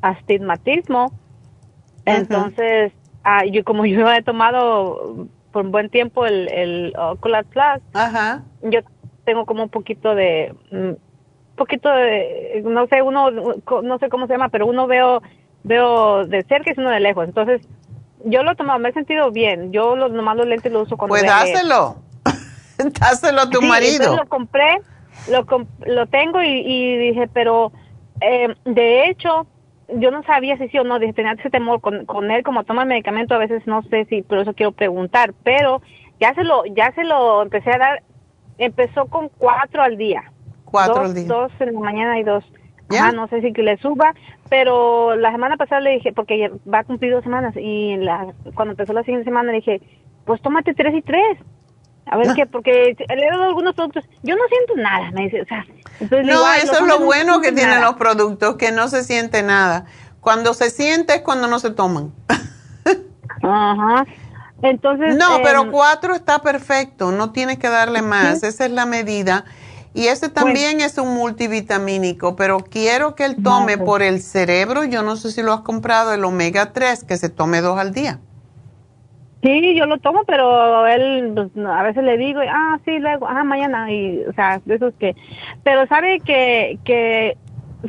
[0.02, 1.12] astigmatismo
[2.18, 2.94] entonces,
[3.24, 7.82] ah, yo como yo he tomado por un buen tiempo el, el Ocular Plus,
[8.64, 8.82] yo
[9.26, 10.96] tengo como un poquito de, un mm,
[11.56, 15.22] poquito de, no sé, uno, no sé cómo se llama, pero uno veo,
[15.64, 17.26] veo de cerca y uno de lejos.
[17.26, 17.62] Entonces,
[18.26, 19.72] yo lo he tomado, me he sentido bien.
[19.72, 21.98] Yo los, nomás los lentes los uso cuando Pues dáselo.
[23.00, 24.16] dáselo a tu marido.
[24.16, 24.82] lo compré,
[25.30, 25.46] lo,
[25.86, 27.72] lo tengo y, y dije, pero
[28.22, 29.48] eh, de hecho,
[29.94, 32.84] yo no sabía si sí o no, tenía ese temor con, con él, como toma
[32.84, 35.82] el medicamento, a veces no sé si, por eso quiero preguntar, pero
[36.20, 38.04] ya se lo, ya se lo empecé a dar,
[38.58, 40.24] empezó con cuatro al día.
[40.66, 41.26] Cuatro al día.
[41.28, 42.44] Dos en la mañana y dos.
[42.90, 44.14] Ajá, no sé si que le suba,
[44.50, 48.74] pero la semana pasada le dije, porque va a cumplir dos semanas, y la, cuando
[48.74, 49.82] empezó la siguiente semana le dije,
[50.26, 51.38] pues tómate tres y tres.
[52.06, 55.42] A ver qué, porque le he dado algunos productos, yo no siento nada, me dice,
[55.42, 55.66] o sea.
[56.00, 59.86] Entonces no, eso es lo bueno que tienen los productos, que no se siente nada.
[60.20, 62.12] Cuando se siente es cuando no se toman.
[63.44, 64.06] Ajá.
[64.62, 65.16] Entonces.
[65.16, 69.46] No, pero em, cuatro está perfecto, no tienes que darle más, esa es la medida.
[69.94, 75.04] Y ese también es un multivitamínico, pero quiero que él tome por el cerebro, yo
[75.04, 78.20] no sé si lo has comprado, el omega 3, que se tome dos al día.
[79.44, 83.44] Sí, yo lo tomo, pero él pues, a veces le digo, ah, sí, luego, ah,
[83.44, 85.16] mañana, y, o sea, de esos que,
[85.64, 87.38] pero sabe que, que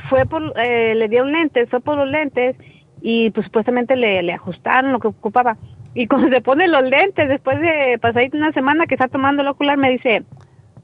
[0.08, 2.56] fue por, eh, le dieron lentes, fue por los lentes,
[3.02, 5.58] y pues supuestamente le, le ajustaron lo que ocupaba.
[5.94, 9.48] Y cuando se pone los lentes, después de pasar una semana que está tomando el
[9.48, 10.22] ocular, me dice,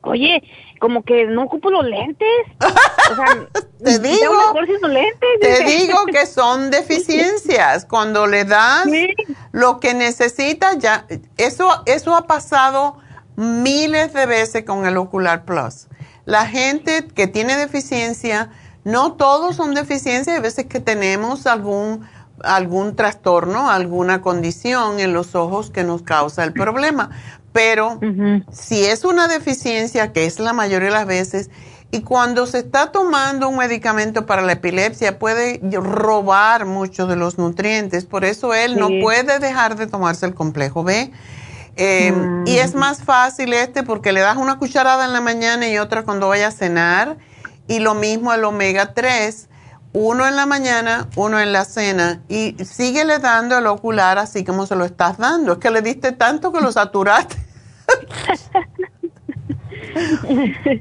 [0.09, 0.43] oye,
[0.79, 2.29] como que no ocupo los lentes.
[2.61, 3.47] O sea,
[3.85, 4.33] te digo,
[4.89, 7.85] lentes, te digo que son deficiencias.
[7.85, 8.87] Cuando le das
[9.53, 11.07] lo que necesita, ya,
[11.37, 12.99] eso, eso ha pasado
[13.37, 15.89] miles de veces con el Ocular Plus.
[16.25, 18.51] La gente que tiene deficiencia,
[18.85, 22.07] no todos son deficiencias, hay veces que tenemos algún
[22.45, 27.11] algún trastorno, alguna condición en los ojos que nos causa el problema.
[27.53, 27.99] Pero
[28.53, 31.51] si es una deficiencia, que es la mayoría de las veces,
[31.91, 37.39] y cuando se está tomando un medicamento para la epilepsia puede robar muchos de los
[37.39, 41.11] nutrientes, por eso él no puede dejar de tomarse el complejo B.
[41.77, 42.79] Em, y es mm.
[42.79, 46.49] más fácil este porque le das una cucharada en la mañana y otra cuando vaya
[46.49, 47.17] a cenar.
[47.69, 49.49] Y lo mismo el omega 3
[49.93, 54.67] uno en la mañana, uno en la cena y síguele dando el ocular así como
[54.67, 55.53] se lo estás dando.
[55.53, 57.37] Es que le diste tanto que lo saturaste.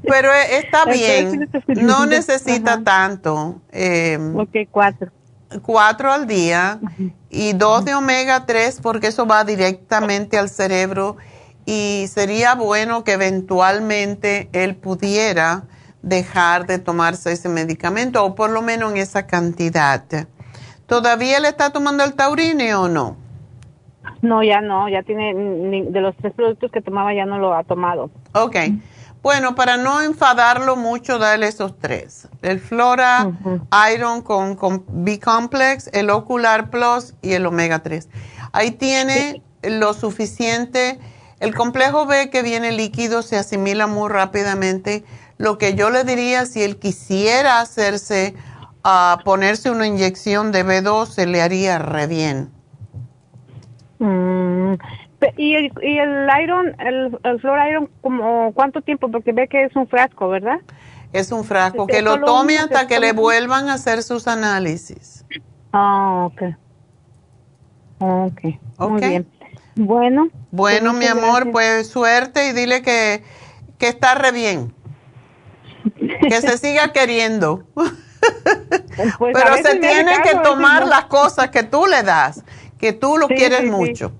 [0.06, 3.60] Pero e, está bien, no necesita tanto.
[3.72, 5.10] Eh, ok, cuatro.
[5.62, 6.78] Cuatro al día
[7.30, 11.16] y dos de omega 3 porque eso va directamente al cerebro
[11.64, 15.64] y sería bueno que eventualmente él pudiera
[16.02, 20.04] dejar de tomarse ese medicamento o por lo menos en esa cantidad.
[20.86, 23.16] ¿Todavía le está tomando el taurine o no?
[24.22, 27.62] No, ya no, ya tiene, de los tres productos que tomaba ya no lo ha
[27.64, 28.10] tomado.
[28.32, 28.56] Ok.
[29.22, 32.28] Bueno, para no enfadarlo mucho, dale esos tres.
[32.40, 33.30] El Flora
[33.92, 38.08] Iron con, con B-Complex, el Ocular Plus y el Omega 3.
[38.52, 40.98] Ahí tiene lo suficiente.
[41.40, 45.04] El complejo B que viene líquido se asimila muy rápidamente
[45.38, 48.34] lo que yo le diría, si él quisiera hacerse,
[48.82, 52.50] a ponerse una inyección de B2, se le haría re bien.
[53.98, 54.74] Mm,
[55.36, 59.10] ¿Y, el, ¿Y el iron, el, el flor iron, como cuánto tiempo?
[59.10, 60.58] Porque ve que es un frasco, ¿verdad?
[61.12, 65.24] Es un frasco, que lo tome hasta que le vuelvan a hacer sus análisis.
[65.72, 66.42] Ah, ok.
[68.00, 68.40] Ok,
[68.78, 69.26] muy bien.
[69.74, 70.28] Bueno.
[70.50, 73.22] Bueno, mi amor, pues suerte y dile que,
[73.78, 74.72] que está re bien
[75.94, 77.64] que se siga queriendo.
[79.18, 82.42] Pues Pero se tiene que tomar las cosas que tú le das,
[82.78, 84.12] que tú lo quieres mucho.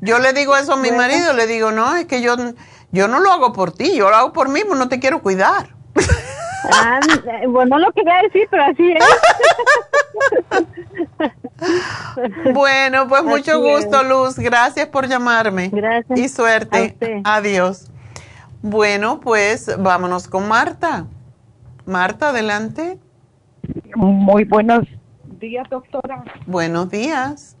[0.00, 2.36] yo le digo eso a mi marido, le digo, no, es que yo,
[2.92, 5.22] yo no lo hago por ti, yo lo hago por mí, pues no te quiero
[5.22, 5.68] cuidar.
[6.72, 7.00] Ah,
[7.48, 9.04] bueno, no lo quería decir, pero así es.
[12.54, 14.38] bueno, pues mucho gusto, Luz.
[14.38, 15.68] Gracias por llamarme.
[15.68, 16.18] Gracias.
[16.18, 16.96] Y suerte.
[17.24, 17.90] Adiós.
[18.66, 21.06] Bueno, pues vámonos con Marta.
[21.84, 22.98] Marta, adelante.
[23.94, 24.86] Muy buenos
[25.38, 26.24] días, doctora.
[26.46, 27.58] Buenos días.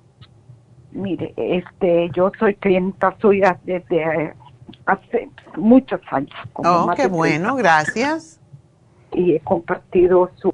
[0.92, 4.34] Mire, este, yo soy clienta suya desde eh,
[4.86, 6.32] hace muchos años.
[6.54, 8.40] oh, qué bueno, gracias.
[9.12, 10.50] Y he compartido su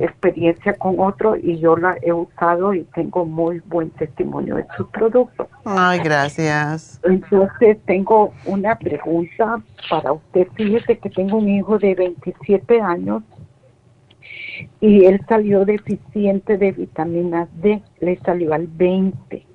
[0.00, 4.88] experiencia con otro y yo la he usado y tengo muy buen testimonio de sus
[4.88, 5.46] productos.
[5.64, 7.00] Ay, gracias.
[7.04, 9.60] Entonces tengo una pregunta
[9.90, 10.48] para usted.
[10.54, 13.22] Fíjese que tengo un hijo de 27 años
[14.80, 19.46] y él salió deficiente de vitamina D, le salió al 20.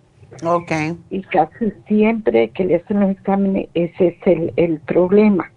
[0.46, 0.72] Ok.
[1.10, 5.53] Y casi siempre que le hacen los exámenes, ese es el, el problema.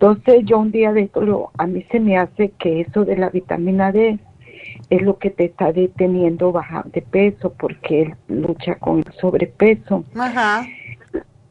[0.00, 3.16] Entonces yo un día de esto, lo, a mí se me hace que eso de
[3.16, 4.20] la vitamina D
[4.90, 10.04] es lo que te está deteniendo bajar de peso porque él lucha con el sobrepeso.
[10.14, 10.64] Ajá.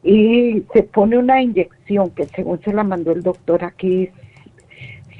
[0.02, 4.08] Y se pone una inyección que según se la mandó el doctor aquí,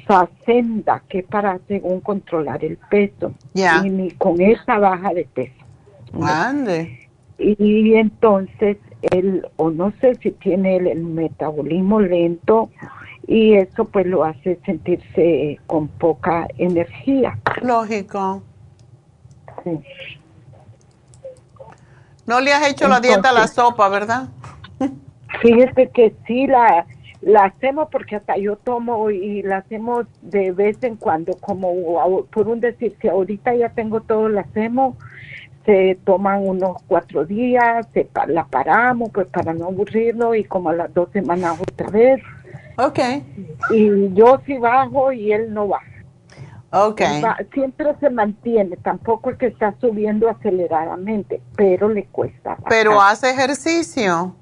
[0.07, 3.35] Facenda, que para según controlar el peso.
[3.53, 3.83] Ya.
[3.85, 5.63] Y con esa baja de peso.
[6.13, 7.07] Grande.
[7.37, 8.77] Y, entonces
[9.11, 12.71] él, o no sé si tiene el metabolismo lento
[13.29, 17.37] y eso pues lo hace sentirse con poca energía.
[17.61, 18.41] Lógico.
[19.63, 19.79] Sí.
[22.25, 24.29] No le has hecho la dieta a la sopa, ¿verdad?
[25.43, 26.87] Fíjese que sí, la,
[27.21, 32.47] la hacemos porque hasta yo tomo y la hacemos de vez en cuando, como por
[32.47, 34.95] un decir, si ahorita ya tengo todo, la hacemos,
[35.67, 40.73] se toman unos cuatro días, se, la paramos pues para no aburrirlo y como a
[40.73, 42.23] las dos semanas otra vez.
[42.79, 42.99] Ok.
[43.71, 45.85] Y yo sí bajo y él no baja.
[46.71, 47.01] Ok.
[47.53, 52.57] siempre se mantiene, tampoco es que está subiendo aceleradamente, pero le cuesta.
[52.69, 54.35] Pero hace ejercicio.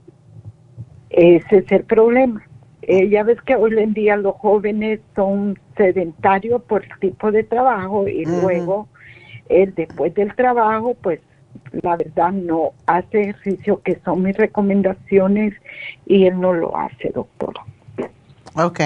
[1.09, 2.43] Ese es el problema.
[2.81, 7.43] Eh, ya ves que hoy en día los jóvenes son sedentarios por el tipo de
[7.43, 8.88] trabajo y luego
[9.49, 11.19] él después del trabajo pues
[11.72, 15.53] la verdad no hace ejercicio que son mis recomendaciones
[16.05, 17.65] y él no lo hace doctora.
[18.57, 18.79] Ok.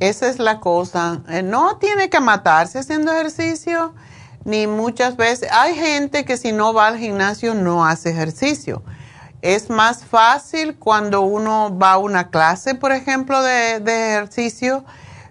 [0.00, 1.22] Esa es la cosa.
[1.28, 3.94] Eh, no tiene que matarse haciendo ejercicio,
[4.44, 5.50] ni muchas veces.
[5.52, 8.82] Hay gente que si no va al gimnasio no hace ejercicio.
[9.42, 14.84] Es más fácil cuando uno va a una clase, por ejemplo, de, ejercicio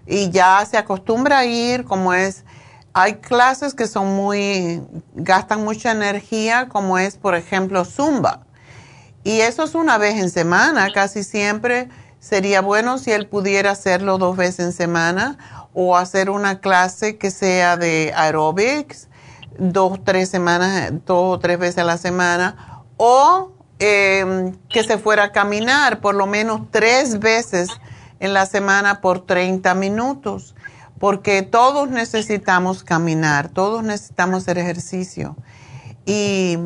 [0.06, 2.44] y ya se acostumbra a ir, como es,
[2.92, 4.80] hay clases que son muy,
[5.14, 8.46] gastan mucha energía, como es, por ejemplo, Zumba.
[9.24, 11.88] Y eso es una vez en semana, casi siempre.
[12.24, 17.30] Sería bueno si él pudiera hacerlo dos veces en semana o hacer una clase que
[17.30, 19.08] sea de aerobics
[19.58, 25.24] dos, tres semanas, dos o tres veces a la semana o Em, que se fuera
[25.24, 27.68] a caminar por lo menos tres veces
[28.20, 30.54] en la semana por 30 minutos,
[31.00, 35.36] porque todos necesitamos caminar, todos necesitamos hacer ejercicio.
[36.06, 36.56] Y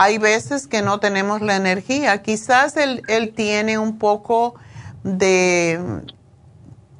[0.00, 2.22] hay veces que no tenemos la energía.
[2.22, 3.02] Quizás él,
[3.34, 4.54] tiene un poco
[5.02, 5.80] de,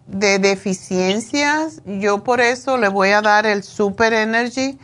[0.08, 1.80] de deficiencias.
[1.86, 4.80] Yo por eso le voy a dar el Super Energy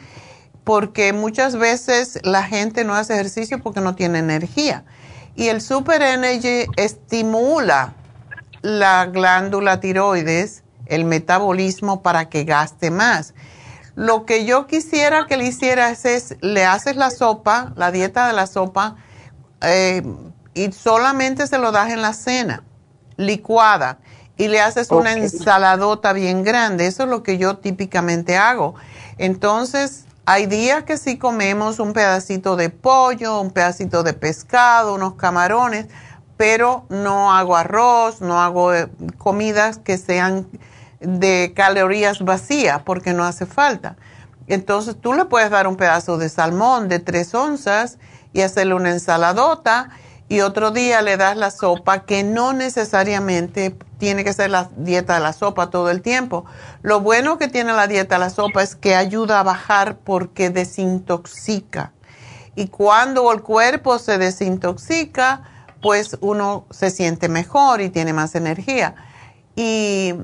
[0.63, 4.85] porque muchas veces la gente no hace ejercicio porque no tiene energía.
[5.35, 7.95] Y el Super Energy estimula
[8.63, 13.35] la glándula tiroides, el metabolismo para que gaste más.
[13.97, 18.33] Lo que yo quisiera que le hicieras es, le haces la sopa, la dieta de
[18.33, 18.97] la sopa,
[19.61, 20.03] eh,
[20.53, 22.65] y solamente se lo das en la cena,
[23.17, 23.99] licuada,
[24.37, 26.87] y le haces una ensaladota bien grande.
[26.87, 28.75] Eso es lo que yo típicamente hago.
[29.17, 35.15] Entonces, hay días que sí comemos un pedacito de pollo, un pedacito de pescado, unos
[35.15, 35.87] camarones,
[36.37, 38.89] pero no hago arroz, no hago eh,
[39.19, 40.49] comidas que sean
[41.05, 43.97] de calorías vacías porque no hace falta.
[44.47, 47.99] Entonces tú le puedes dar un pedazo de salmón de tres onzas
[48.33, 49.91] y hacerle una ensaladota
[50.29, 55.15] y otro día le das la sopa que no necesariamente tiene que ser la dieta
[55.15, 56.45] de la sopa todo el tiempo.
[56.83, 60.51] Lo bueno que tiene la dieta de la sopa es que ayuda a bajar porque
[60.51, 61.93] desintoxica.
[62.57, 65.43] Y cuando el cuerpo se desintoxica,
[65.83, 68.95] pues uno se siente mejor y tiene más energía.
[69.57, 70.15] Y,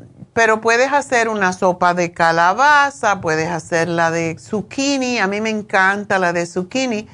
[0.40, 5.50] pero puedes hacer una sopa de calabaza, puedes hacer la de zucchini, a mí me
[5.50, 7.06] encanta la de zucchini.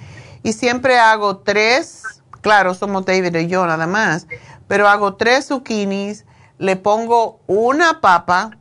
[0.44, 2.04] Y siempre hago tres,
[2.40, 4.28] claro, somos David y yo nada más,
[4.68, 6.24] pero hago tres zucchinis
[6.58, 8.58] le pongo una papa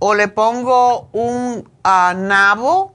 [0.00, 2.92] o le pongo un ah, nabo,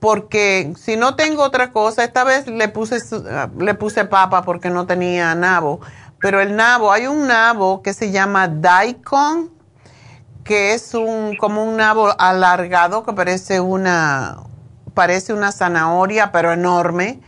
[0.00, 2.96] porque si no tengo otra cosa, esta vez le puse,
[3.30, 5.80] ah, le puse papa porque no tenía nabo,
[6.18, 9.57] pero el nabo, hay un nabo que se llama daikon,
[10.48, 14.38] que es un, como un nabo alargado que parece una,
[14.94, 17.20] parece una zanahoria, pero enorme.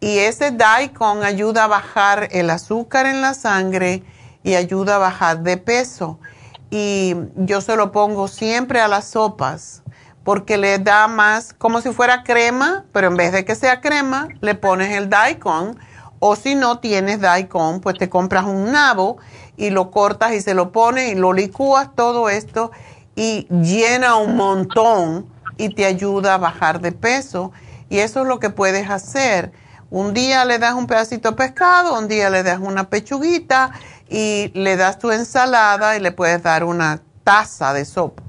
[0.00, 4.02] Y ese daikon ayuda a bajar el azúcar en la sangre
[4.42, 6.20] y ayuda a bajar de peso.
[6.68, 9.82] Y yo se lo pongo siempre a las sopas
[10.22, 14.28] porque le da más como si fuera crema, pero en vez de que sea crema,
[14.42, 15.78] le pones el daikon.
[16.18, 19.16] O si no tienes daikon, pues te compras un nabo
[19.58, 22.70] y lo cortas y se lo pones y lo licúas todo esto
[23.16, 25.26] y llena un montón
[25.58, 27.52] y te ayuda a bajar de peso.
[27.90, 29.50] Y eso es lo que puedes hacer.
[29.90, 33.72] Un día le das un pedacito de pescado, un día le das una pechuguita
[34.08, 38.22] y le das tu ensalada y le puedes dar una taza de sopa.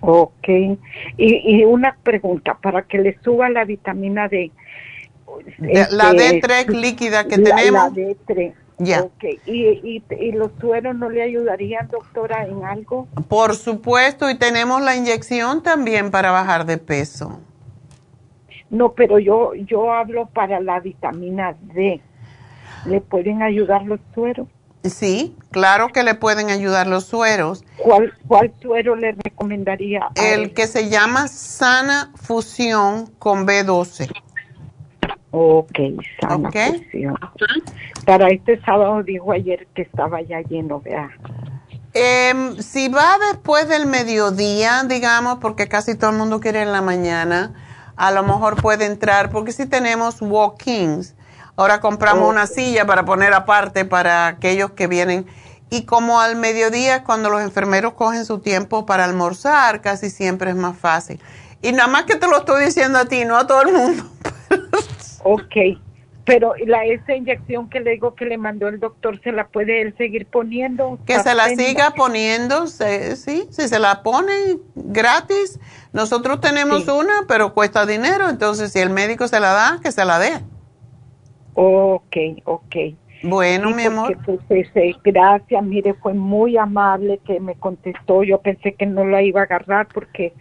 [0.00, 0.48] Ok.
[1.16, 4.50] Y, una pregunta, para que le suba la vitamina D.
[5.58, 7.96] la D3 este, líquida que tenemos.
[7.96, 8.54] La D3.
[8.82, 9.06] Ya.
[9.44, 13.06] ¿Y, ¿Y, los sueros no le ayudarían, doctora, en algo?
[13.28, 17.40] Por supuesto, y tenemos la inyección también para bajar de peso.
[18.70, 22.00] No, pero yo, yo hablo para la vitamina D.
[22.86, 24.48] ¿Le pueden ayudar los sueros?
[24.82, 27.62] Sí, claro que le pueden ayudar los sueros.
[27.76, 30.08] ¿Cuál, cuál suero le recomendaría?
[30.14, 34.10] El que se llama Sana Fusión con B12.
[35.32, 35.78] Ok,
[36.20, 37.16] sana fusión.
[38.04, 41.10] Para este sábado dijo ayer que estaba ya lleno, vea.
[41.94, 46.82] Eh, si va después del mediodía, digamos, porque casi todo el mundo quiere en la
[46.82, 47.54] mañana,
[47.96, 51.14] a lo mejor puede entrar, porque si tenemos walk-ins,
[51.56, 55.26] ahora compramos una silla para poner aparte para aquellos que vienen.
[55.68, 60.56] Y como al mediodía, cuando los enfermeros cogen su tiempo para almorzar, casi siempre es
[60.56, 61.20] más fácil.
[61.62, 64.04] Y nada más que te lo estoy diciendo a ti, no a todo el mundo.
[65.22, 65.56] ok,
[66.24, 69.82] pero la esa inyección que le digo que le mandó el doctor, ¿se la puede
[69.82, 70.98] él seguir poniendo?
[71.06, 74.32] Que se la siga poniendo, sí, si se la pone
[74.74, 75.58] gratis.
[75.92, 80.04] Nosotros tenemos una, pero cuesta dinero, entonces si el médico se la da, que se
[80.04, 80.32] la dé.
[81.54, 82.76] Ok, ok.
[83.22, 84.16] Bueno, mi amor.
[84.46, 84.68] Pues,
[85.02, 88.22] gracias, mire, fue muy amable que me contestó.
[88.22, 90.32] Yo pensé que no la iba a agarrar porque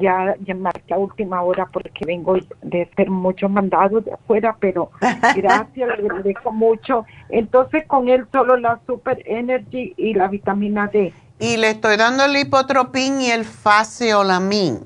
[0.00, 4.90] ya, ya marqué a última hora porque vengo de hacer muchos mandados de afuera, pero
[5.36, 7.04] gracias, le agradezco mucho.
[7.28, 11.12] Entonces, con él solo la Super Energy y la vitamina D.
[11.38, 14.80] Y le estoy dando el hipotropín y el faseolamin.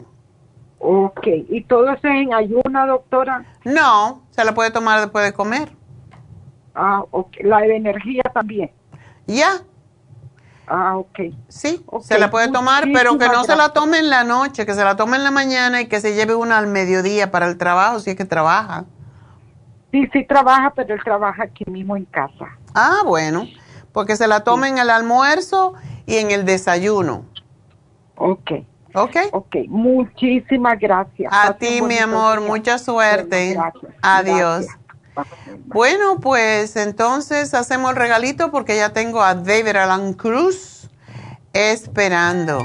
[0.81, 3.45] Ok, ¿y todo eso en ayuna, doctora?
[3.65, 5.69] No, se la puede tomar después de comer.
[6.75, 7.39] Ah, ok.
[7.41, 8.71] La de energía también.
[9.27, 9.63] Ya.
[10.69, 11.19] Ah, ok.
[11.49, 14.75] Sí, se la puede tomar, pero que no se la tome en la noche, que
[14.75, 17.57] se la tome en la mañana y que se lleve una al mediodía para el
[17.57, 18.85] trabajo, si es que trabaja.
[19.91, 22.47] Sí, sí trabaja, pero él trabaja aquí mismo en casa.
[22.75, 23.47] Ah, bueno,
[23.93, 25.75] porque se la tome en el almuerzo
[26.05, 27.25] y en el desayuno.
[28.17, 28.51] Ok.
[28.95, 29.17] Ok.
[29.33, 31.33] Ok, muchísimas gracias.
[31.33, 33.57] A ti, mi amor, mucha suerte.
[34.03, 34.67] Adiós.
[35.67, 40.89] Bueno, pues entonces hacemos el regalito porque ya tengo a David Alan Cruz
[41.53, 42.63] esperando.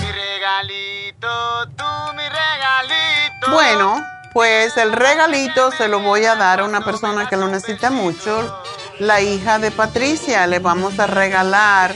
[0.00, 1.84] Mi regalito, tú
[2.14, 3.50] mi regalito.
[3.50, 4.02] Bueno,
[4.32, 8.62] pues el regalito se lo voy a dar a una persona que lo necesita mucho,
[8.98, 10.46] la hija de Patricia.
[10.46, 11.94] Le vamos a regalar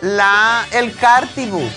[0.00, 1.68] la, el Cartibu.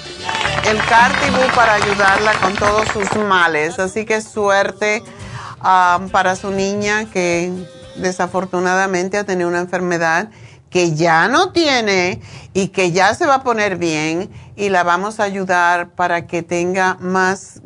[0.65, 3.79] El Cartibu para ayudarla con todos sus males.
[3.79, 5.03] Así que suerte
[5.61, 7.51] para su niña que
[7.95, 10.29] desafortunadamente ha tenido una enfermedad
[10.69, 12.21] que ya no tiene
[12.53, 16.43] y que ya se va a poner bien y la vamos a ayudar para que
[16.43, 17.61] tenga más,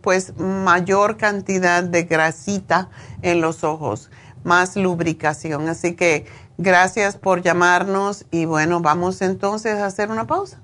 [0.00, 2.90] pues mayor cantidad de grasita
[3.22, 4.10] en los ojos,
[4.44, 5.68] más lubricación.
[5.68, 6.26] Así que
[6.58, 10.63] gracias por llamarnos y bueno, vamos entonces a hacer una pausa.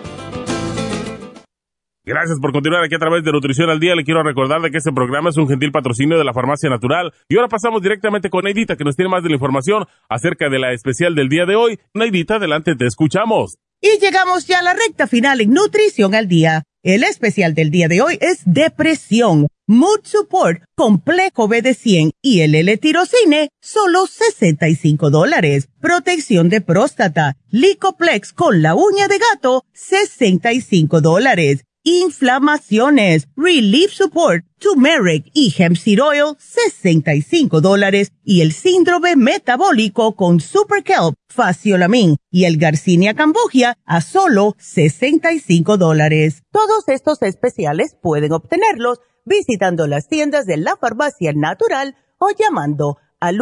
[2.03, 3.93] Gracias por continuar aquí a través de Nutrición al Día.
[3.93, 7.13] Le quiero recordar de que este programa es un gentil patrocinio de la Farmacia Natural.
[7.29, 10.57] Y ahora pasamos directamente con Neidita, que nos tiene más de la información acerca de
[10.57, 11.79] la especial del día de hoy.
[11.93, 13.57] Neidita, adelante, te escuchamos.
[13.81, 16.63] Y llegamos ya a la recta final en Nutrición al Día.
[16.81, 22.41] El especial del día de hoy es Depresión, Mood Support, Complejo B de 100 y
[22.41, 25.69] el L-Tirocine, solo 65 dólares.
[25.79, 35.25] Protección de próstata, Licoplex con la uña de gato, 65 dólares inflamaciones, Relief Support, Turmeric
[35.33, 42.45] y Hemp Seed Oil, 65 dólares, y el síndrome metabólico con Super Kelp, Faciolamin y
[42.45, 46.43] el Garcinia Cambogia a solo 65 dólares.
[46.51, 53.39] Todos estos especiales pueden obtenerlos visitando las tiendas de la farmacia natural o llamando al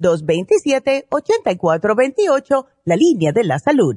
[0.00, 3.96] 1-800-227-8428, la línea de la salud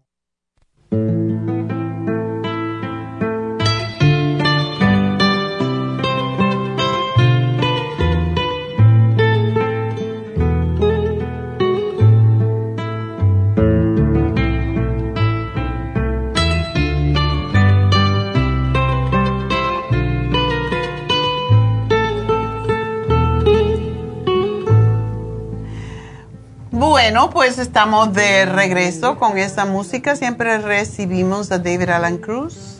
[27.03, 30.15] Bueno, pues estamos de regreso con esta música.
[30.15, 32.77] Siempre recibimos a David Alan Cruz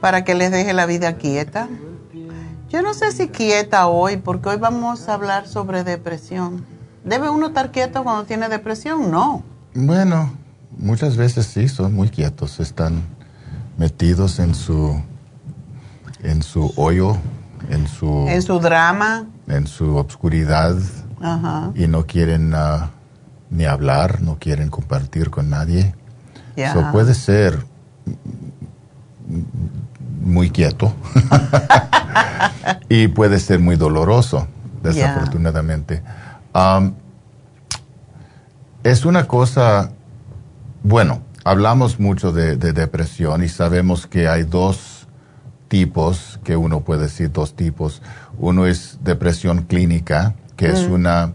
[0.00, 1.68] para que les deje la vida quieta.
[2.70, 6.64] Yo no sé si quieta hoy, porque hoy vamos a hablar sobre depresión.
[7.04, 9.10] ¿Debe uno estar quieto cuando tiene depresión?
[9.10, 9.42] No.
[9.74, 10.32] Bueno,
[10.78, 12.60] muchas veces sí, son muy quietos.
[12.60, 13.02] Están
[13.76, 14.98] metidos en su,
[16.22, 17.18] en su hoyo,
[17.68, 18.24] en su...
[18.26, 19.26] En su drama.
[19.48, 20.78] En su obscuridad.
[21.20, 21.72] Ajá.
[21.74, 22.54] Y no quieren...
[22.54, 22.93] Uh,
[23.54, 25.94] ni hablar, no quieren compartir con nadie.
[26.56, 27.64] Eso puede ser
[30.20, 30.92] muy quieto
[32.88, 34.46] y puede ser muy doloroso,
[34.82, 36.02] desafortunadamente.
[36.54, 36.94] Um,
[38.82, 39.92] es una cosa,
[40.82, 45.06] bueno, hablamos mucho de, depresión y sabemos que hay dos
[45.68, 48.02] tipos, que uno puede decir dos tipos.
[48.38, 50.92] Uno es depresión clínica, que es mm.
[50.92, 51.32] una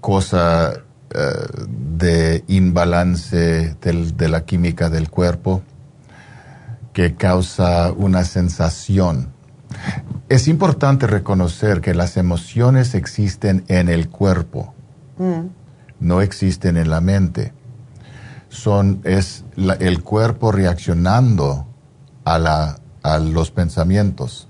[0.00, 0.82] cosa
[1.14, 5.62] eh, de imbalance de la química del cuerpo
[6.92, 9.32] que causa una sensación.
[10.28, 14.74] Es importante reconocer que las emociones existen en el cuerpo,
[15.18, 15.46] mm.
[16.00, 17.52] no existen en la mente.
[18.48, 21.66] Son, es el cuerpo reaccionando
[22.24, 24.48] a, la, a los pensamientos.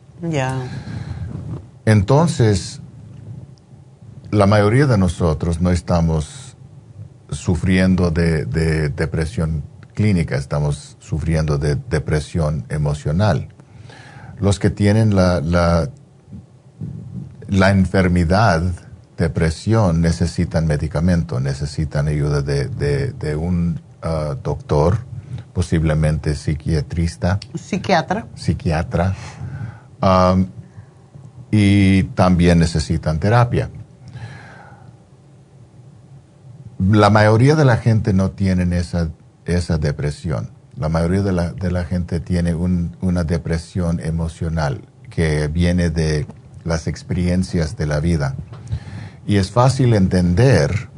[1.84, 2.80] Entonces,
[4.30, 6.41] la mayoría de nosotros no estamos
[7.32, 8.44] sufriendo de,
[8.90, 9.64] depresión
[9.94, 13.48] clínica, estamos sufriendo de depresión emocional.
[14.38, 15.90] Los que tienen la, la,
[17.48, 18.62] la enfermedad,
[19.16, 24.98] depresión, necesitan medicamento, necesitan ayuda de, un uh, doctor,
[25.52, 27.38] posiblemente psiquiatrista.
[27.54, 28.26] Psiquiatra.
[28.34, 29.14] Psiquiatra.
[30.00, 30.46] Um,
[31.50, 33.68] y también necesitan terapia
[36.90, 39.10] la mayoría de la gente no tiene esa,
[39.44, 40.50] esa depresión.
[40.76, 46.26] La mayoría de la, de la gente tiene una depresión emocional que viene de
[46.64, 48.34] las experiencias de la vida.
[49.26, 50.88] Y es fácil entender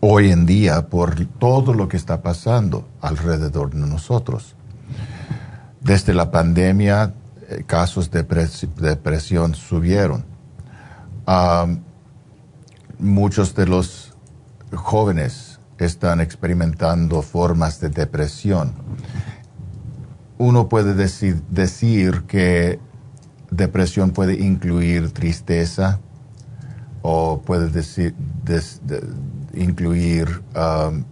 [0.00, 4.54] hoy en día por todo lo que está pasando alrededor de nosotros.
[5.80, 7.14] Desde la pandemia,
[7.48, 10.24] eh, casos de depresión subieron.
[11.26, 11.66] Ah,
[12.98, 14.03] muchos de los
[14.76, 18.72] jóvenes están experimentando formas de depresión.
[20.38, 22.78] Uno puede decir, decir que
[23.50, 26.00] depresión puede incluir tristeza
[27.02, 28.14] o puede decir,
[29.52, 31.04] incluir um,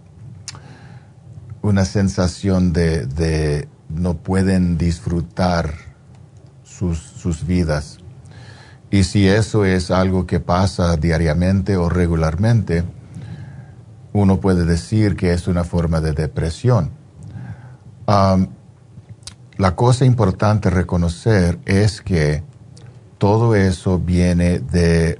[1.61, 5.73] una sensación de, no pueden disfrutar
[6.63, 7.99] sus, sus vidas.
[8.91, 12.83] Y si eso es algo que pasa diariamente o regularmente,
[14.13, 16.91] uno puede decir que es una forma de depresión.
[19.57, 22.43] la cosa importante reconocer es que
[23.17, 25.19] todo eso viene de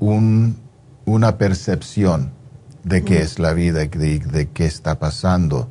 [0.00, 2.32] una percepción
[2.84, 5.70] de qué es la vida y de, de, qué está pasando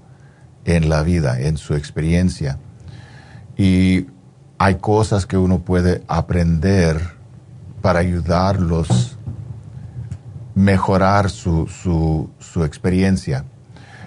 [0.65, 2.59] en la vida, en su experiencia.
[3.57, 4.07] Y
[4.57, 7.15] hay cosas que uno puede aprender
[7.81, 9.16] para ayudarlos
[10.57, 13.45] mejorar su, su, experiencia.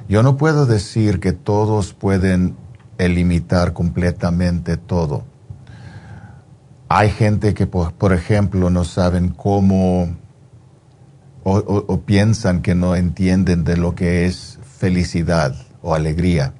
[0.09, 2.56] Yo no puedo decir que todos pueden
[2.98, 5.22] eliminar completamente todo.
[6.89, 10.09] Hay gente que, por, ejemplo, no saben cómo
[11.44, 16.52] o, piensan que no entienden de lo que es felicidad o alegría,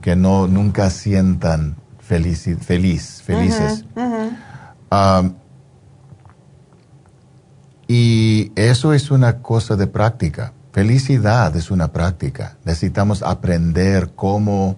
[0.00, 3.84] que no nunca sientan feliz felices.
[4.88, 5.24] Ah,
[7.88, 10.52] y eso es una cosa de práctica.
[10.72, 12.58] Felicidad es una práctica.
[12.64, 14.76] Necesitamos aprender cómo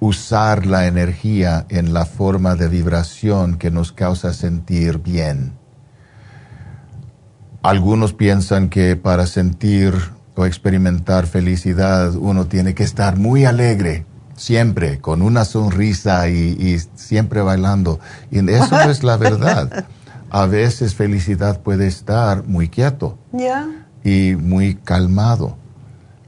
[0.00, 5.52] usar la energía en la forma de vibración que nos causa sentir bien.
[7.62, 9.94] Algunos piensan que para sentir
[10.34, 14.04] o experimentar felicidad, uno tiene que estar muy alegre,
[14.34, 18.00] siempre, con una sonrisa y, siempre bailando.
[18.30, 19.86] Y eso no es la verdad.
[20.34, 23.16] A veces felicidad puede estar muy quieto
[24.02, 25.56] y muy calmado,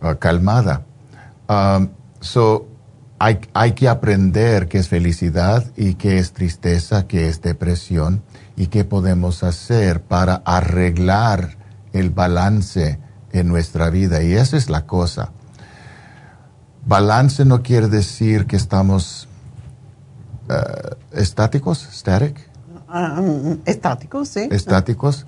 [0.00, 0.82] uh, calmada.
[1.48, 1.88] Um,
[2.20, 2.68] so,
[3.18, 8.22] hay, hay que aprender qué es felicidad y qué es tristeza, qué es depresión
[8.54, 11.56] y qué podemos hacer para arreglar
[11.92, 13.00] el balance
[13.32, 14.22] en nuestra vida.
[14.22, 15.32] Y esa es la cosa.
[16.86, 19.26] Balance no quiere decir que estamos
[20.48, 22.54] uh, estáticos, static.
[22.88, 24.48] Um, estáticos, sí.
[24.50, 25.26] Estáticos.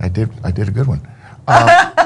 [0.00, 1.02] I did, I did a good one.
[1.46, 2.00] Uh,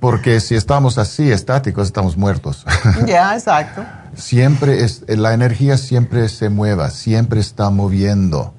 [0.00, 2.64] porque si estamos así, estáticos, estamos muertos.
[3.06, 3.84] Ya, exacto.
[4.14, 8.54] siempre es, la energía siempre se mueva, siempre está moviendo.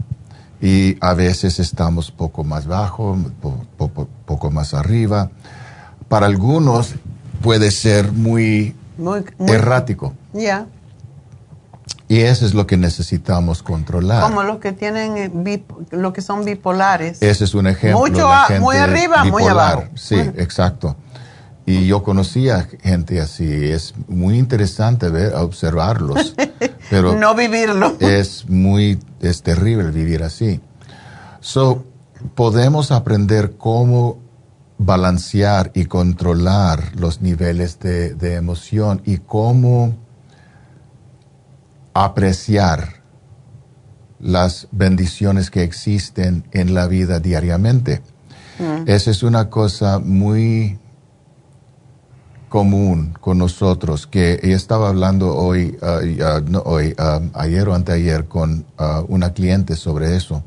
[0.62, 3.18] Y a veces estamos poco más bajo,
[4.26, 5.32] poco más arriba.
[6.08, 6.94] Para algunos
[7.42, 8.76] puede ser muy,
[9.40, 10.14] errático.
[10.34, 10.68] Ya.
[12.12, 14.22] Y eso es lo que necesitamos controlar.
[14.22, 15.16] Como los que tienen,
[15.48, 17.22] eh, lo que son bipolares.
[17.22, 18.00] Ese es un ejemplo.
[18.00, 18.30] Mucho
[18.60, 19.86] muy arriba, muy abajo.
[19.96, 20.98] Sí, exacto.
[21.66, 23.46] Y yo conocía gente así.
[23.72, 26.36] Es muy interesante ver, observarlos.
[26.90, 27.96] pero no vivirlo.
[28.02, 30.60] Es muy, es terrible vivir así.
[31.40, 31.86] So,
[32.36, 34.20] podemos aprender cómo
[34.78, 39.96] balancear y controlar los niveles de, de emoción y cómo
[41.94, 43.02] apreciar
[44.20, 48.02] las bendiciones que existen en la vida diariamente.
[48.60, 48.88] Mm.
[48.88, 50.78] Esa es una cosa muy
[52.50, 58.66] común con nosotros, que estaba hablando hoy, uh, no, hoy um, ayer o anteayer con
[59.08, 60.44] una cliente sobre eso,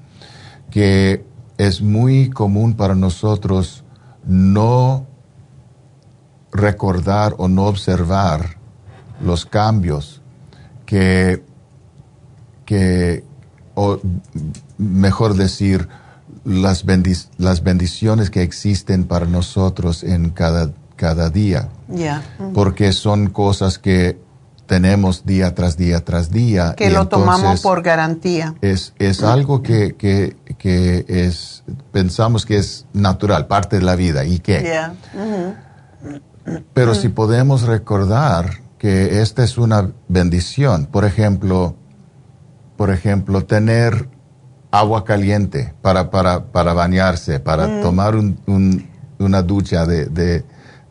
[0.71, 1.25] que
[1.57, 3.85] es muy común para nosotros
[4.27, 5.07] no
[6.53, 8.59] recordar o no observar
[9.21, 10.21] los cambios
[10.85, 11.43] que,
[12.65, 13.25] que
[13.75, 13.99] o
[14.79, 15.89] mejor decir,
[16.45, 16.85] las,
[17.39, 21.69] las bendiciones que existen para nosotros en cada cada día.
[22.55, 24.19] Porque son cosas que
[24.67, 26.75] tenemos día tras día tras día.
[26.77, 28.55] Que lo tomamos por garantía.
[28.61, 31.63] Es, es algo que, que, que, es,
[31.93, 34.25] pensamos que es natural, parte de la vida.
[34.25, 34.89] ¿Y qué?
[36.73, 41.77] Pero si podemos recordar que esta es una bendición, por ejemplo,
[42.77, 44.09] por ejemplo, tener
[44.71, 48.89] agua caliente para, para, para bañarse, para tomar un,
[49.19, 50.45] una ducha de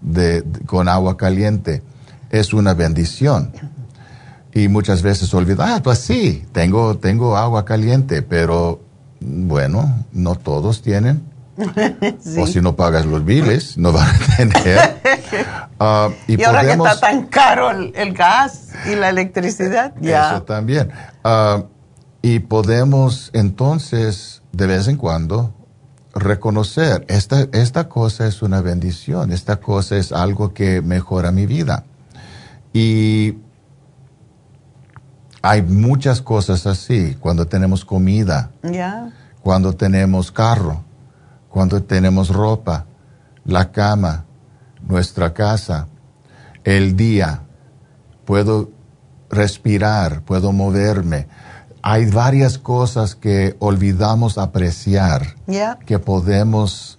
[0.04, 1.82] de, con agua caliente
[2.30, 3.52] es una bendición.
[4.54, 8.82] Y muchas veces olvida, ah, pues sí, tengo, tengo agua caliente, pero
[9.20, 11.24] bueno, no todos tienen.
[12.40, 15.02] O si no pagas los biles, no van a tener.
[15.86, 20.32] Ah, y, ahora que está tan caro el, gas y la electricidad, ya.
[20.32, 20.90] Eso también.
[21.26, 21.64] Ah,
[22.22, 25.54] y podemos entonces, de vez en cuando,
[26.14, 31.84] reconocer, esta, esta cosa es una bendición, esta cosa es algo que mejora mi vida.
[32.72, 33.40] Y
[35.42, 38.52] hay muchas cosas así, cuando tenemos comida,
[39.42, 40.84] cuando tenemos carro,
[41.54, 42.86] cuando tenemos ropa,
[43.46, 44.26] la cama,
[44.82, 45.88] nuestra casa,
[46.64, 47.44] el día,
[48.26, 48.72] puedo
[49.30, 51.28] respirar, puedo moverme
[51.86, 55.36] hay varias cosas que olvidamos apreciar,
[55.86, 56.98] que podemos,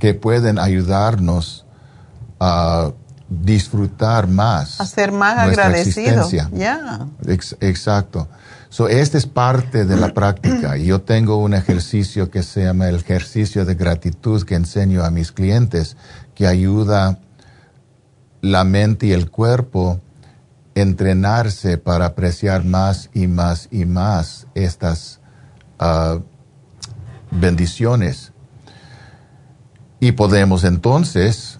[0.00, 1.64] que pueden ayudarnos
[2.40, 2.90] a
[3.28, 4.80] disfrutar más.
[4.80, 6.32] A ser más agradecidos.
[7.60, 8.26] exacto.
[8.70, 10.76] So, esta es parte de la práctica.
[10.76, 15.32] Yo tengo un ejercicio que se llama el ejercicio de gratitud que enseño a mis
[15.32, 15.96] clientes,
[16.36, 17.18] que ayuda
[18.42, 20.00] la mente y el cuerpo
[20.76, 25.18] entrenarse para apreciar más y más y más estas
[25.80, 26.20] ah,
[27.32, 28.32] bendiciones.
[29.98, 31.58] Y podemos entonces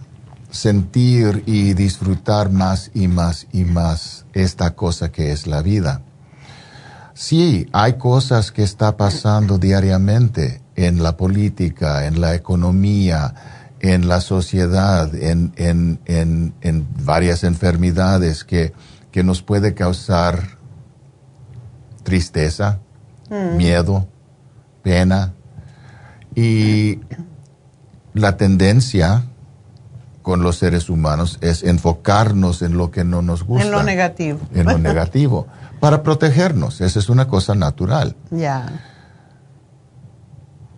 [0.52, 6.02] sentir y disfrutar más y más y más esta cosa que es la vida.
[7.20, 13.34] Sí, hay cosas que está pasando diariamente en la política, en la economía,
[13.80, 18.72] en la sociedad, en, en, en, en varias enfermedades que
[19.10, 20.58] que nos puede causar
[22.02, 22.78] tristeza,
[23.28, 23.56] mm.
[23.56, 24.06] miedo,
[24.82, 25.34] pena.
[26.34, 27.00] Y
[28.14, 29.24] la tendencia
[30.22, 33.66] con los seres humanos es enfocarnos en lo que no nos gusta.
[33.66, 34.38] En lo negativo.
[34.54, 35.46] En lo negativo.
[35.80, 36.80] Para protegernos.
[36.80, 38.16] Esa es una cosa natural.
[38.30, 38.80] Ya.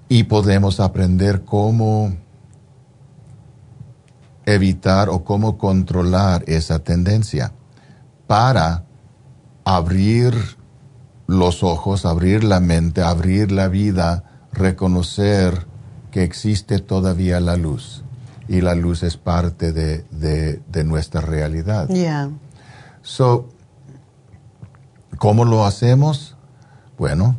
[0.09, 2.15] Y podemos aprender cómo
[4.47, 7.53] evitar o cómo controlar esa tendencia
[8.27, 8.85] para
[9.65, 10.35] abrir
[11.27, 15.67] los ojos, abrir la mente, abrir la vida, reconocer
[16.11, 18.03] que existe todavía la luz
[18.49, 21.89] y la luz es parte de, de, nuestra realidad.
[21.89, 22.31] Yeah.
[23.03, 23.49] So,
[25.19, 26.37] ¿cómo lo hacemos?
[26.99, 27.37] Bueno,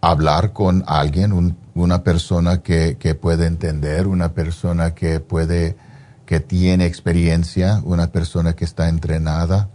[0.00, 5.76] hablar con alguien, una persona que, que, puede entender, una persona que puede,
[6.26, 9.68] que tiene experiencia, una persona que está entrenada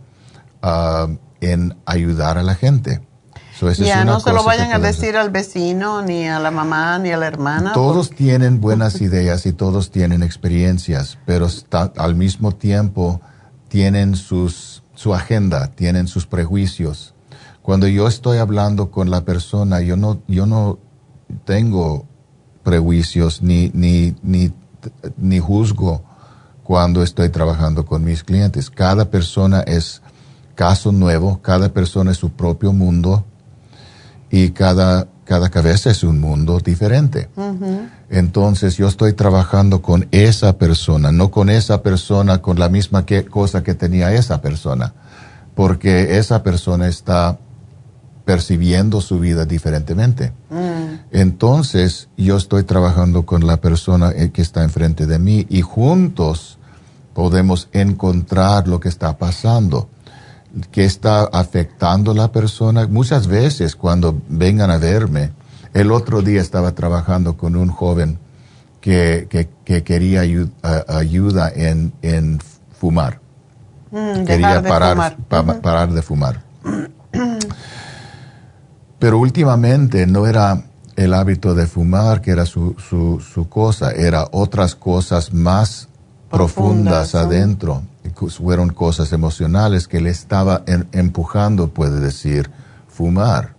[0.63, 3.01] uh, en ayudar a la gente.
[3.77, 7.17] ya no se lo vayan a decir al vecino, ni a la mamá, ni a
[7.17, 7.73] la hermana.
[7.73, 11.47] Todos tienen buenas ideas y todos tienen experiencias, pero
[11.97, 13.21] al mismo tiempo
[13.67, 17.13] tienen sus, su agenda, tienen sus prejuicios.
[17.61, 20.79] Cuando yo estoy hablando con la persona, yo no, yo no
[21.45, 22.05] tengo
[22.63, 24.51] prejuicios ni, ni, ni,
[25.17, 26.03] ni juzgo
[26.63, 28.69] cuando estoy trabajando con mis clientes.
[28.69, 30.01] Cada persona es
[30.55, 33.25] caso nuevo, cada persona es su propio mundo
[34.31, 37.29] y cada, cada cabeza es un mundo diferente.
[38.09, 43.25] Entonces yo estoy trabajando con esa persona, no con esa persona con la misma que,
[43.25, 44.93] cosa que tenía esa persona,
[45.55, 47.39] porque esa persona está
[48.23, 50.31] percibiendo su vida diferentemente.
[50.49, 50.85] Mm.
[51.11, 56.59] Entonces yo estoy trabajando con la persona eh, que está enfrente de mí y juntos
[57.13, 59.89] podemos encontrar lo que está pasando
[60.71, 62.87] que está afectando a la persona.
[62.87, 65.31] Muchas veces cuando vengan a verme,
[65.73, 68.19] el otro día estaba trabajando con un joven
[68.79, 69.27] que,
[69.65, 70.21] que, quería
[70.87, 72.39] ayuda en, en
[72.79, 73.19] fumar.
[73.91, 76.43] Mm, quería parar, parar de fumar.
[78.99, 80.63] Pero últimamente no era
[80.95, 85.89] el hábito de fumar que era su, su, su cosa, era otras cosas más
[86.29, 92.49] profundas, adentro fueron cosas emocionales que le estaba empujando, puede decir,
[92.87, 93.55] fumar.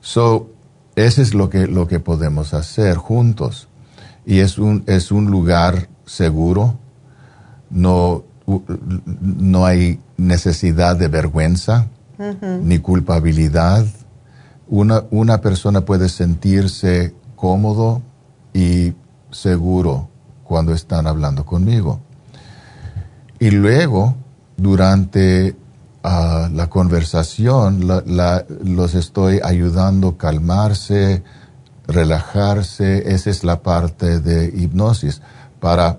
[0.00, 0.50] So,
[0.96, 3.68] ese es lo que, lo que podemos hacer juntos.
[4.26, 6.78] Y es un, es un lugar seguro,
[7.70, 11.88] no, no hay necesidad de vergüenza
[12.62, 13.84] ni culpabilidad.
[14.68, 18.02] Una, una persona puede sentirse cómodo
[18.52, 18.94] y
[19.30, 20.08] seguro
[20.44, 22.00] cuando están hablando conmigo.
[23.38, 24.16] Y luego,
[24.56, 25.56] durante
[26.02, 31.22] ah, la conversación, los estoy ayudando a calmarse,
[31.86, 33.12] relajarse.
[33.12, 35.20] Esa es la parte de hipnosis,
[35.60, 35.98] para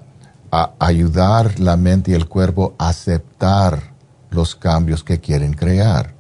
[0.80, 3.94] ayudar la mente y el cuerpo a aceptar
[4.30, 6.14] los cambios que quieren crear.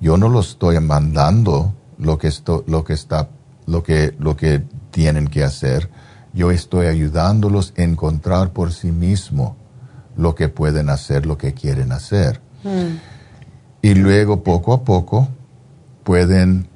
[0.00, 3.28] Yo no los estoy mandando lo que, esto, lo que está,
[3.66, 5.88] lo que, lo que tienen que hacer.
[6.34, 9.56] Yo estoy ayudándolos a encontrar por sí mismo
[10.16, 12.40] lo que pueden hacer, lo que quieren hacer.
[12.64, 12.98] Mm.
[13.82, 15.28] Y luego, poco a poco,
[16.04, 16.68] pueden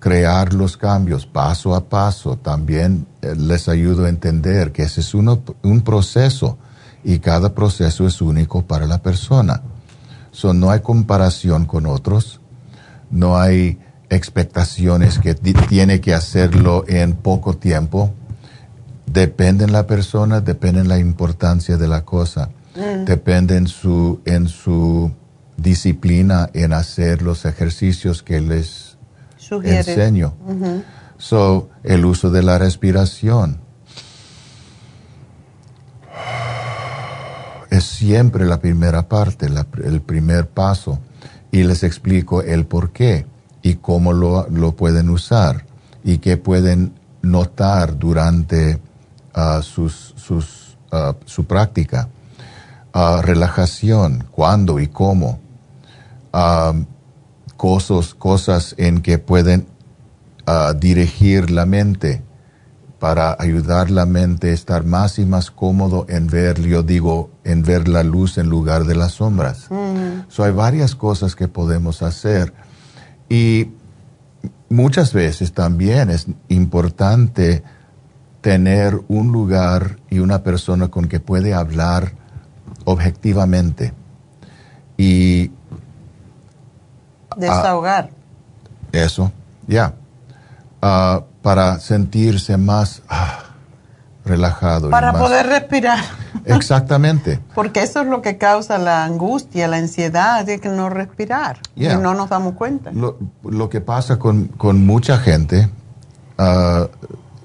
[0.00, 2.36] crear los cambios paso a paso.
[2.36, 6.58] También eh, les ayudo a entender que ese es un proceso
[7.04, 9.62] y cada proceso es único para la persona.
[10.30, 12.40] So, no hay comparación con otros,
[13.10, 13.78] no hay
[14.10, 18.12] expectaciones que tiene que hacerlo en poco tiempo.
[19.06, 22.50] Depende en la persona, depende en la importancia de la cosa.
[22.78, 23.04] Mm.
[23.04, 25.10] depende en su, en su
[25.56, 28.96] disciplina en hacer los ejercicios que les
[29.50, 30.34] enseño.
[31.18, 33.58] So, el uso de la respiración.
[37.70, 39.48] Es siempre la primera parte,
[39.84, 41.00] el primer paso.
[41.50, 43.26] Y les explico el por qué
[43.62, 45.64] y cómo lo, lo pueden usar
[46.04, 46.92] y qué pueden
[47.22, 48.78] notar durante
[49.34, 52.08] ah, sus, sus, ah, su práctica
[52.92, 55.40] relajación, cuándo y cómo,
[57.56, 59.66] cosas, cosas en que pueden
[60.78, 62.22] dirigir la mente
[62.98, 67.62] para ayudar la mente a estar más y más cómodo en ver, yo digo, en
[67.62, 69.68] ver la luz en lugar de las sombras.
[70.28, 72.52] So hay varias cosas que podemos hacer.
[73.28, 73.68] Y
[74.68, 77.62] muchas veces también es importante
[78.40, 82.17] tener un lugar y una persona con que puede hablar
[82.88, 83.92] objetivamente
[84.96, 85.50] y...
[87.36, 88.10] Desahogar.
[88.90, 89.30] eso,
[89.68, 89.94] ya.
[90.82, 93.44] Ah, para sentirse más ah,
[94.24, 94.90] relajado.
[94.90, 96.00] Para poder respirar.
[96.44, 97.38] Exactamente.
[97.54, 101.58] Porque eso es lo que causa la angustia, la ansiedad de que no respirar.
[101.76, 102.90] Y no nos damos cuenta.
[102.92, 104.50] Lo, que pasa con,
[104.84, 105.70] mucha gente,
[106.38, 106.88] ah,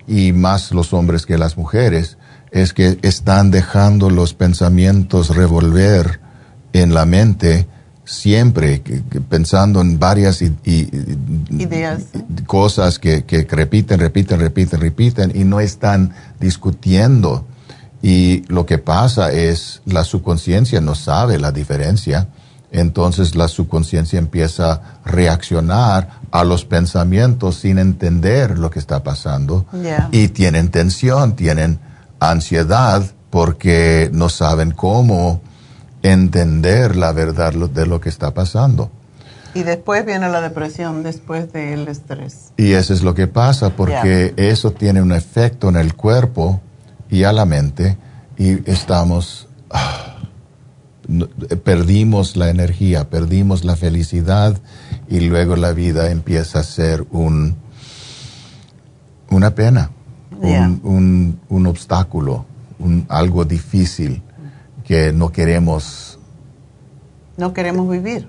[0.07, 2.17] y más los hombres que las mujeres,
[2.53, 6.19] es que están dejando los pensamientos revolver
[6.71, 7.67] en la mente
[8.05, 8.83] siempre
[9.27, 12.03] pensando en varias ideas.
[12.45, 17.47] cosas que, que, repiten, repiten, repiten, repiten y no están discutiendo.
[18.03, 22.27] Y lo que pasa es la subconsciencia no sabe la diferencia,
[22.71, 29.65] entonces la subconsciencia empieza a reaccionar a los pensamientos sin entender lo que está pasando.
[30.11, 31.79] Y tienen tensión, tienen
[32.31, 35.41] ansiedad porque no saben cómo
[36.03, 38.91] entender la verdad de lo que está pasando.
[39.55, 42.53] Y después viene la depresión, después del estrés.
[42.57, 46.59] Y eso es lo que pasa, porque eso tiene un efecto en el cuerpo
[47.09, 47.97] y a la mente,
[48.37, 50.17] y estamos, ah,
[51.63, 54.57] perdimos la energía, perdimos la felicidad,
[55.07, 57.55] y luego la vida empieza a ser un,
[59.29, 59.91] una pena,
[60.43, 62.45] un, un, obstáculo,
[62.79, 64.21] un, algo difícil
[64.83, 66.19] que no queremos.
[67.37, 68.27] No queremos vivir.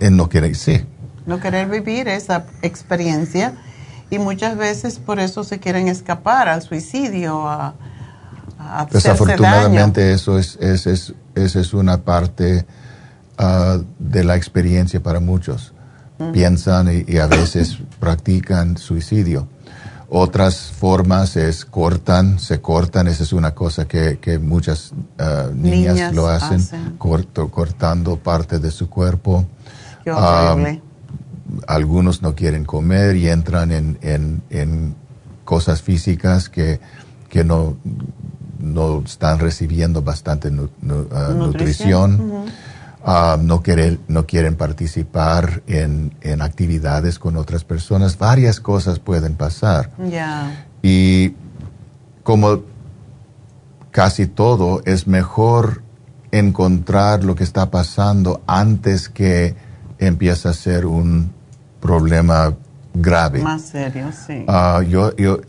[0.00, 0.84] En no querer, sí.
[1.26, 3.54] No querer vivir esa experiencia
[4.10, 7.74] y muchas veces por eso se quieren escapar al suicidio, a,
[8.58, 12.66] a Desafortunadamente eso es, es, es, es una parte
[13.38, 15.72] ah, de la experiencia para muchos.
[16.32, 19.48] Piensan y a veces practican suicidio.
[20.16, 26.14] Otras formas es cortan, se cortan, esa es una cosa que, que muchas uh, niñas,
[26.14, 26.64] lo hacen,
[26.98, 29.44] Corto, cortando parte de su cuerpo.
[30.06, 30.78] Um,
[31.66, 34.94] algunos no quieren comer y entran en, en, en
[35.44, 36.78] cosas físicas que,
[37.28, 37.76] que no,
[38.60, 42.44] no están recibiendo bastante uh, nutrición.
[43.06, 48.16] Ah, no, quieren, no quieren participar en, en, actividades con otras personas.
[48.16, 49.90] Varias cosas pueden pasar.
[50.82, 51.34] Y
[52.22, 52.62] como
[53.90, 55.82] casi todo, es mejor
[56.30, 59.54] encontrar lo que está pasando antes que
[59.98, 61.30] empiece a ser un
[61.80, 62.54] problema
[62.94, 63.42] grave.
[63.42, 64.44] Más serio, sí.
[64.48, 65.40] Ah, yo, yo,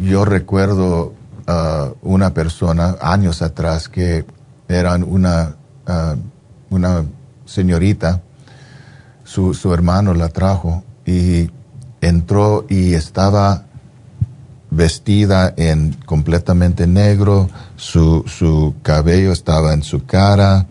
[0.00, 1.12] yo, recuerdo
[1.46, 4.24] uh, una persona años atrás que
[4.66, 5.56] eran una
[6.72, 7.04] una
[7.44, 8.20] señorita,
[9.24, 11.50] su, su hermano la trajo y
[12.00, 13.64] entró y estaba
[14.70, 20.66] vestida en completamente negro, su, su cabello estaba en su cara,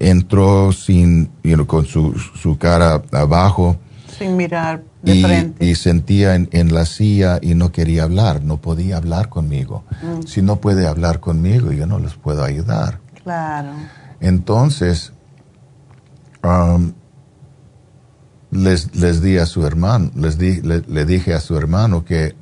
[0.00, 1.30] entró sin,
[1.66, 3.76] con su, su, cara abajo.
[4.18, 5.64] Sin mirar de frente.
[5.64, 9.84] Y sentía en, en, la silla y no quería hablar, no podía hablar conmigo.
[10.02, 10.26] Mm.
[10.26, 12.98] Si no puede hablar conmigo, yo no les puedo ayudar.
[13.22, 13.70] Claro.
[14.20, 15.12] Entonces,
[16.42, 16.92] um,
[18.50, 22.34] les, les, di a su hermano, les di, le, dije a su hermano que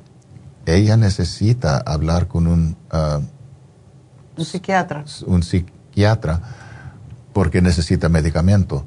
[0.65, 3.21] ella necesita hablar con un, uh,
[4.37, 5.05] un psiquiatra.
[5.25, 6.41] Un psiquiatra
[7.33, 8.85] porque necesita medicamento.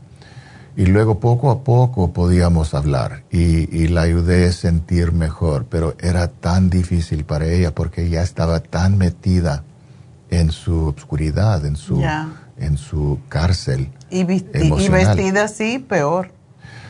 [0.77, 5.95] Y luego poco a poco podíamos hablar y, y, la ayudé a sentir mejor, pero
[5.99, 9.65] era tan difícil para ella porque ella estaba tan metida
[10.31, 12.01] en su obscuridad, en su,
[12.61, 13.91] en su cárcel.
[14.11, 16.33] Y, vestida así, peor.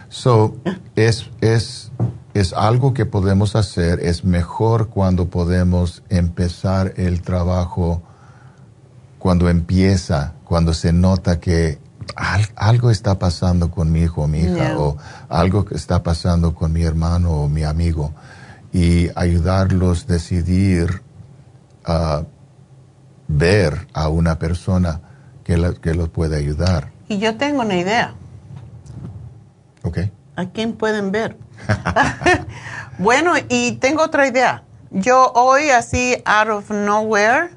[0.09, 0.57] So,
[0.97, 1.93] es, es,
[2.35, 8.03] es algo que podemos hacer, es mejor cuando podemos empezar el trabajo,
[9.19, 11.79] cuando empieza, cuando se nota que
[12.57, 14.97] algo está pasando con mi hijo o mi hija, o
[15.29, 18.13] algo que está pasando con mi hermano o mi amigo,
[18.73, 21.03] y ayudarlos a decidir
[21.85, 22.25] a
[23.29, 25.01] ver a una persona
[25.51, 26.93] que, que los puede ayudar.
[27.09, 28.15] Y yo tengo una idea.
[29.83, 29.99] Ok.
[30.37, 31.37] ¿A quién pueden ver?
[32.99, 34.63] bueno, y tengo otra idea.
[34.93, 37.51] Yo hoy, así, out of nowhere,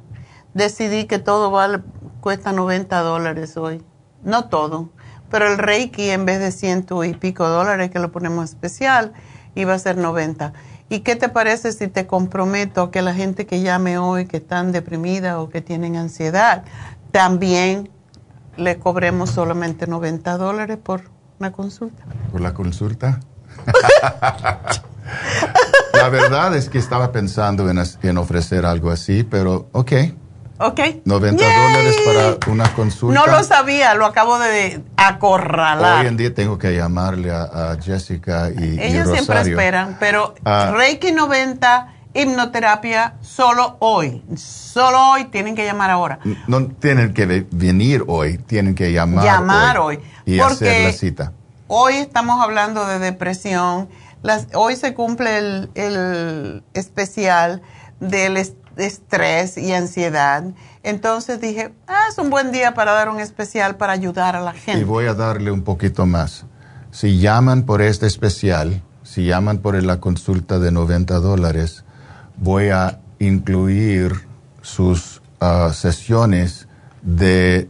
[0.56, 1.82] decidí que todo vale,
[2.20, 3.84] cuesta 90 dólares hoy.
[4.24, 4.90] No todo,
[5.30, 9.14] pero el Reiki en vez de ciento y pico dólares que lo ponemos especial,
[9.54, 10.54] iba a ser 90.
[10.90, 14.72] ¿Y qué te parece si te comprometo que la gente que llame hoy, que están
[14.72, 16.64] deprimida o que tienen ansiedad,
[17.14, 17.90] también
[18.58, 22.04] le cobremos solamente 90 dólares por una consulta.
[22.32, 23.20] ¿Por la consulta?
[25.94, 29.92] la verdad es que estaba pensando en, ofrecer algo así, pero ok.
[30.58, 30.80] Ok.
[31.06, 33.20] 90 dólares para una consulta.
[33.20, 36.02] No lo sabía, lo acabo de acorralar.
[36.02, 40.74] Hoy en día tengo que llamarle a, Jessica y, Ellos siempre esperan, pero ah.
[40.76, 44.24] Reiki 90 hipnoterapia solo hoy.
[44.36, 46.20] Solo hoy tienen que llamar ahora.
[46.48, 49.26] No tienen que venir hoy, tienen que llamar.
[49.26, 50.00] Llamar hoy.
[50.26, 51.34] y hacer la cita.
[51.68, 53.90] Hoy estamos hablando de depresión.
[54.22, 57.62] Las, hoy se cumple el, el especial
[58.00, 58.38] del,
[58.78, 60.44] estrés y ansiedad.
[60.84, 64.54] Entonces dije, ah, es un buen día para dar un especial para ayudar a la
[64.54, 64.82] gente.
[64.82, 66.46] Y voy a darle un poquito más.
[66.92, 71.83] Si llaman por este especial, si llaman por la consulta de 90 dólares,
[72.44, 74.28] voy a incluir
[74.62, 76.68] sus ah, sesiones
[77.02, 77.70] de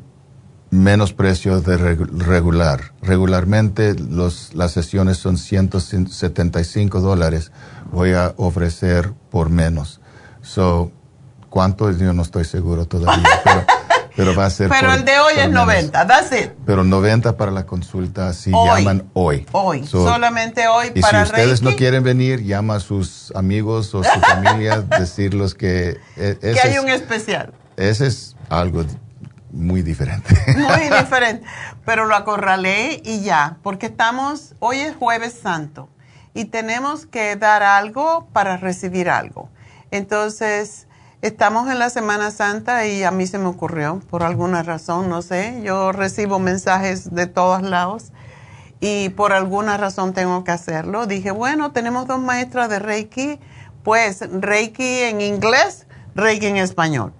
[0.71, 2.93] menos precios de regular.
[3.01, 7.51] Regularmente los, las sesiones son 175 dólares.
[7.91, 10.01] Voy a ofrecer por menos.
[10.41, 10.91] So,
[11.53, 11.91] ¿Cuánto?
[11.91, 13.63] Yo no estoy seguro todavía, pero,
[14.17, 14.69] va a ser.
[14.69, 16.51] Pero el de hoy es 90, that's it.
[16.65, 19.45] Pero 90 para la consulta si llaman hoy.
[19.51, 24.19] Hoy, solamente hoy y si ustedes no quieren venir, llama a sus amigos o su
[24.19, 25.97] familia, decirles que.
[26.15, 27.53] E, que hay un especial.
[27.77, 28.85] Ese es algo
[29.51, 30.35] muy diferente.
[30.55, 31.45] Muy diferente.
[31.85, 35.89] Pero lo acorralé y ya, porque estamos, hoy es jueves santo
[36.33, 39.49] y tenemos que dar algo para recibir algo.
[39.91, 40.87] Entonces,
[41.23, 45.21] estamos en la Semana Santa y a mí se me ocurrió, por alguna razón, no
[45.21, 48.11] sé, yo recibo mensajes de todos lados
[48.81, 51.07] y por alguna razón tengo que hacerlo.
[51.07, 53.39] Dije, bueno, tenemos dos maestras de Reiki,
[53.83, 57.13] pues Reiki en inglés, Reiki en español.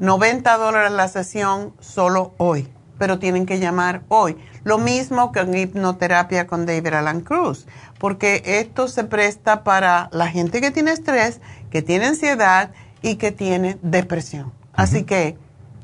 [0.00, 2.68] 90 dólares la sesión solo hoy,
[2.98, 4.36] pero tienen que llamar hoy.
[4.64, 7.66] Lo mismo que en hipnoterapia con David Alan Cruz,
[7.98, 12.72] porque esto se presta para la gente que tiene estrés, que tiene ansiedad
[13.06, 14.52] y que tiene depresión.
[14.74, 15.38] Así que,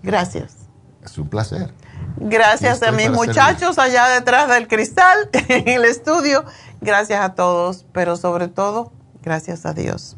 [0.03, 0.55] Gracias.
[1.03, 1.73] Es un placer.
[2.17, 6.45] Gracias a mis muchachos allá detrás del cristal, en el estudio.
[6.81, 10.17] Gracias a todos, pero sobre todo, gracias a Dios.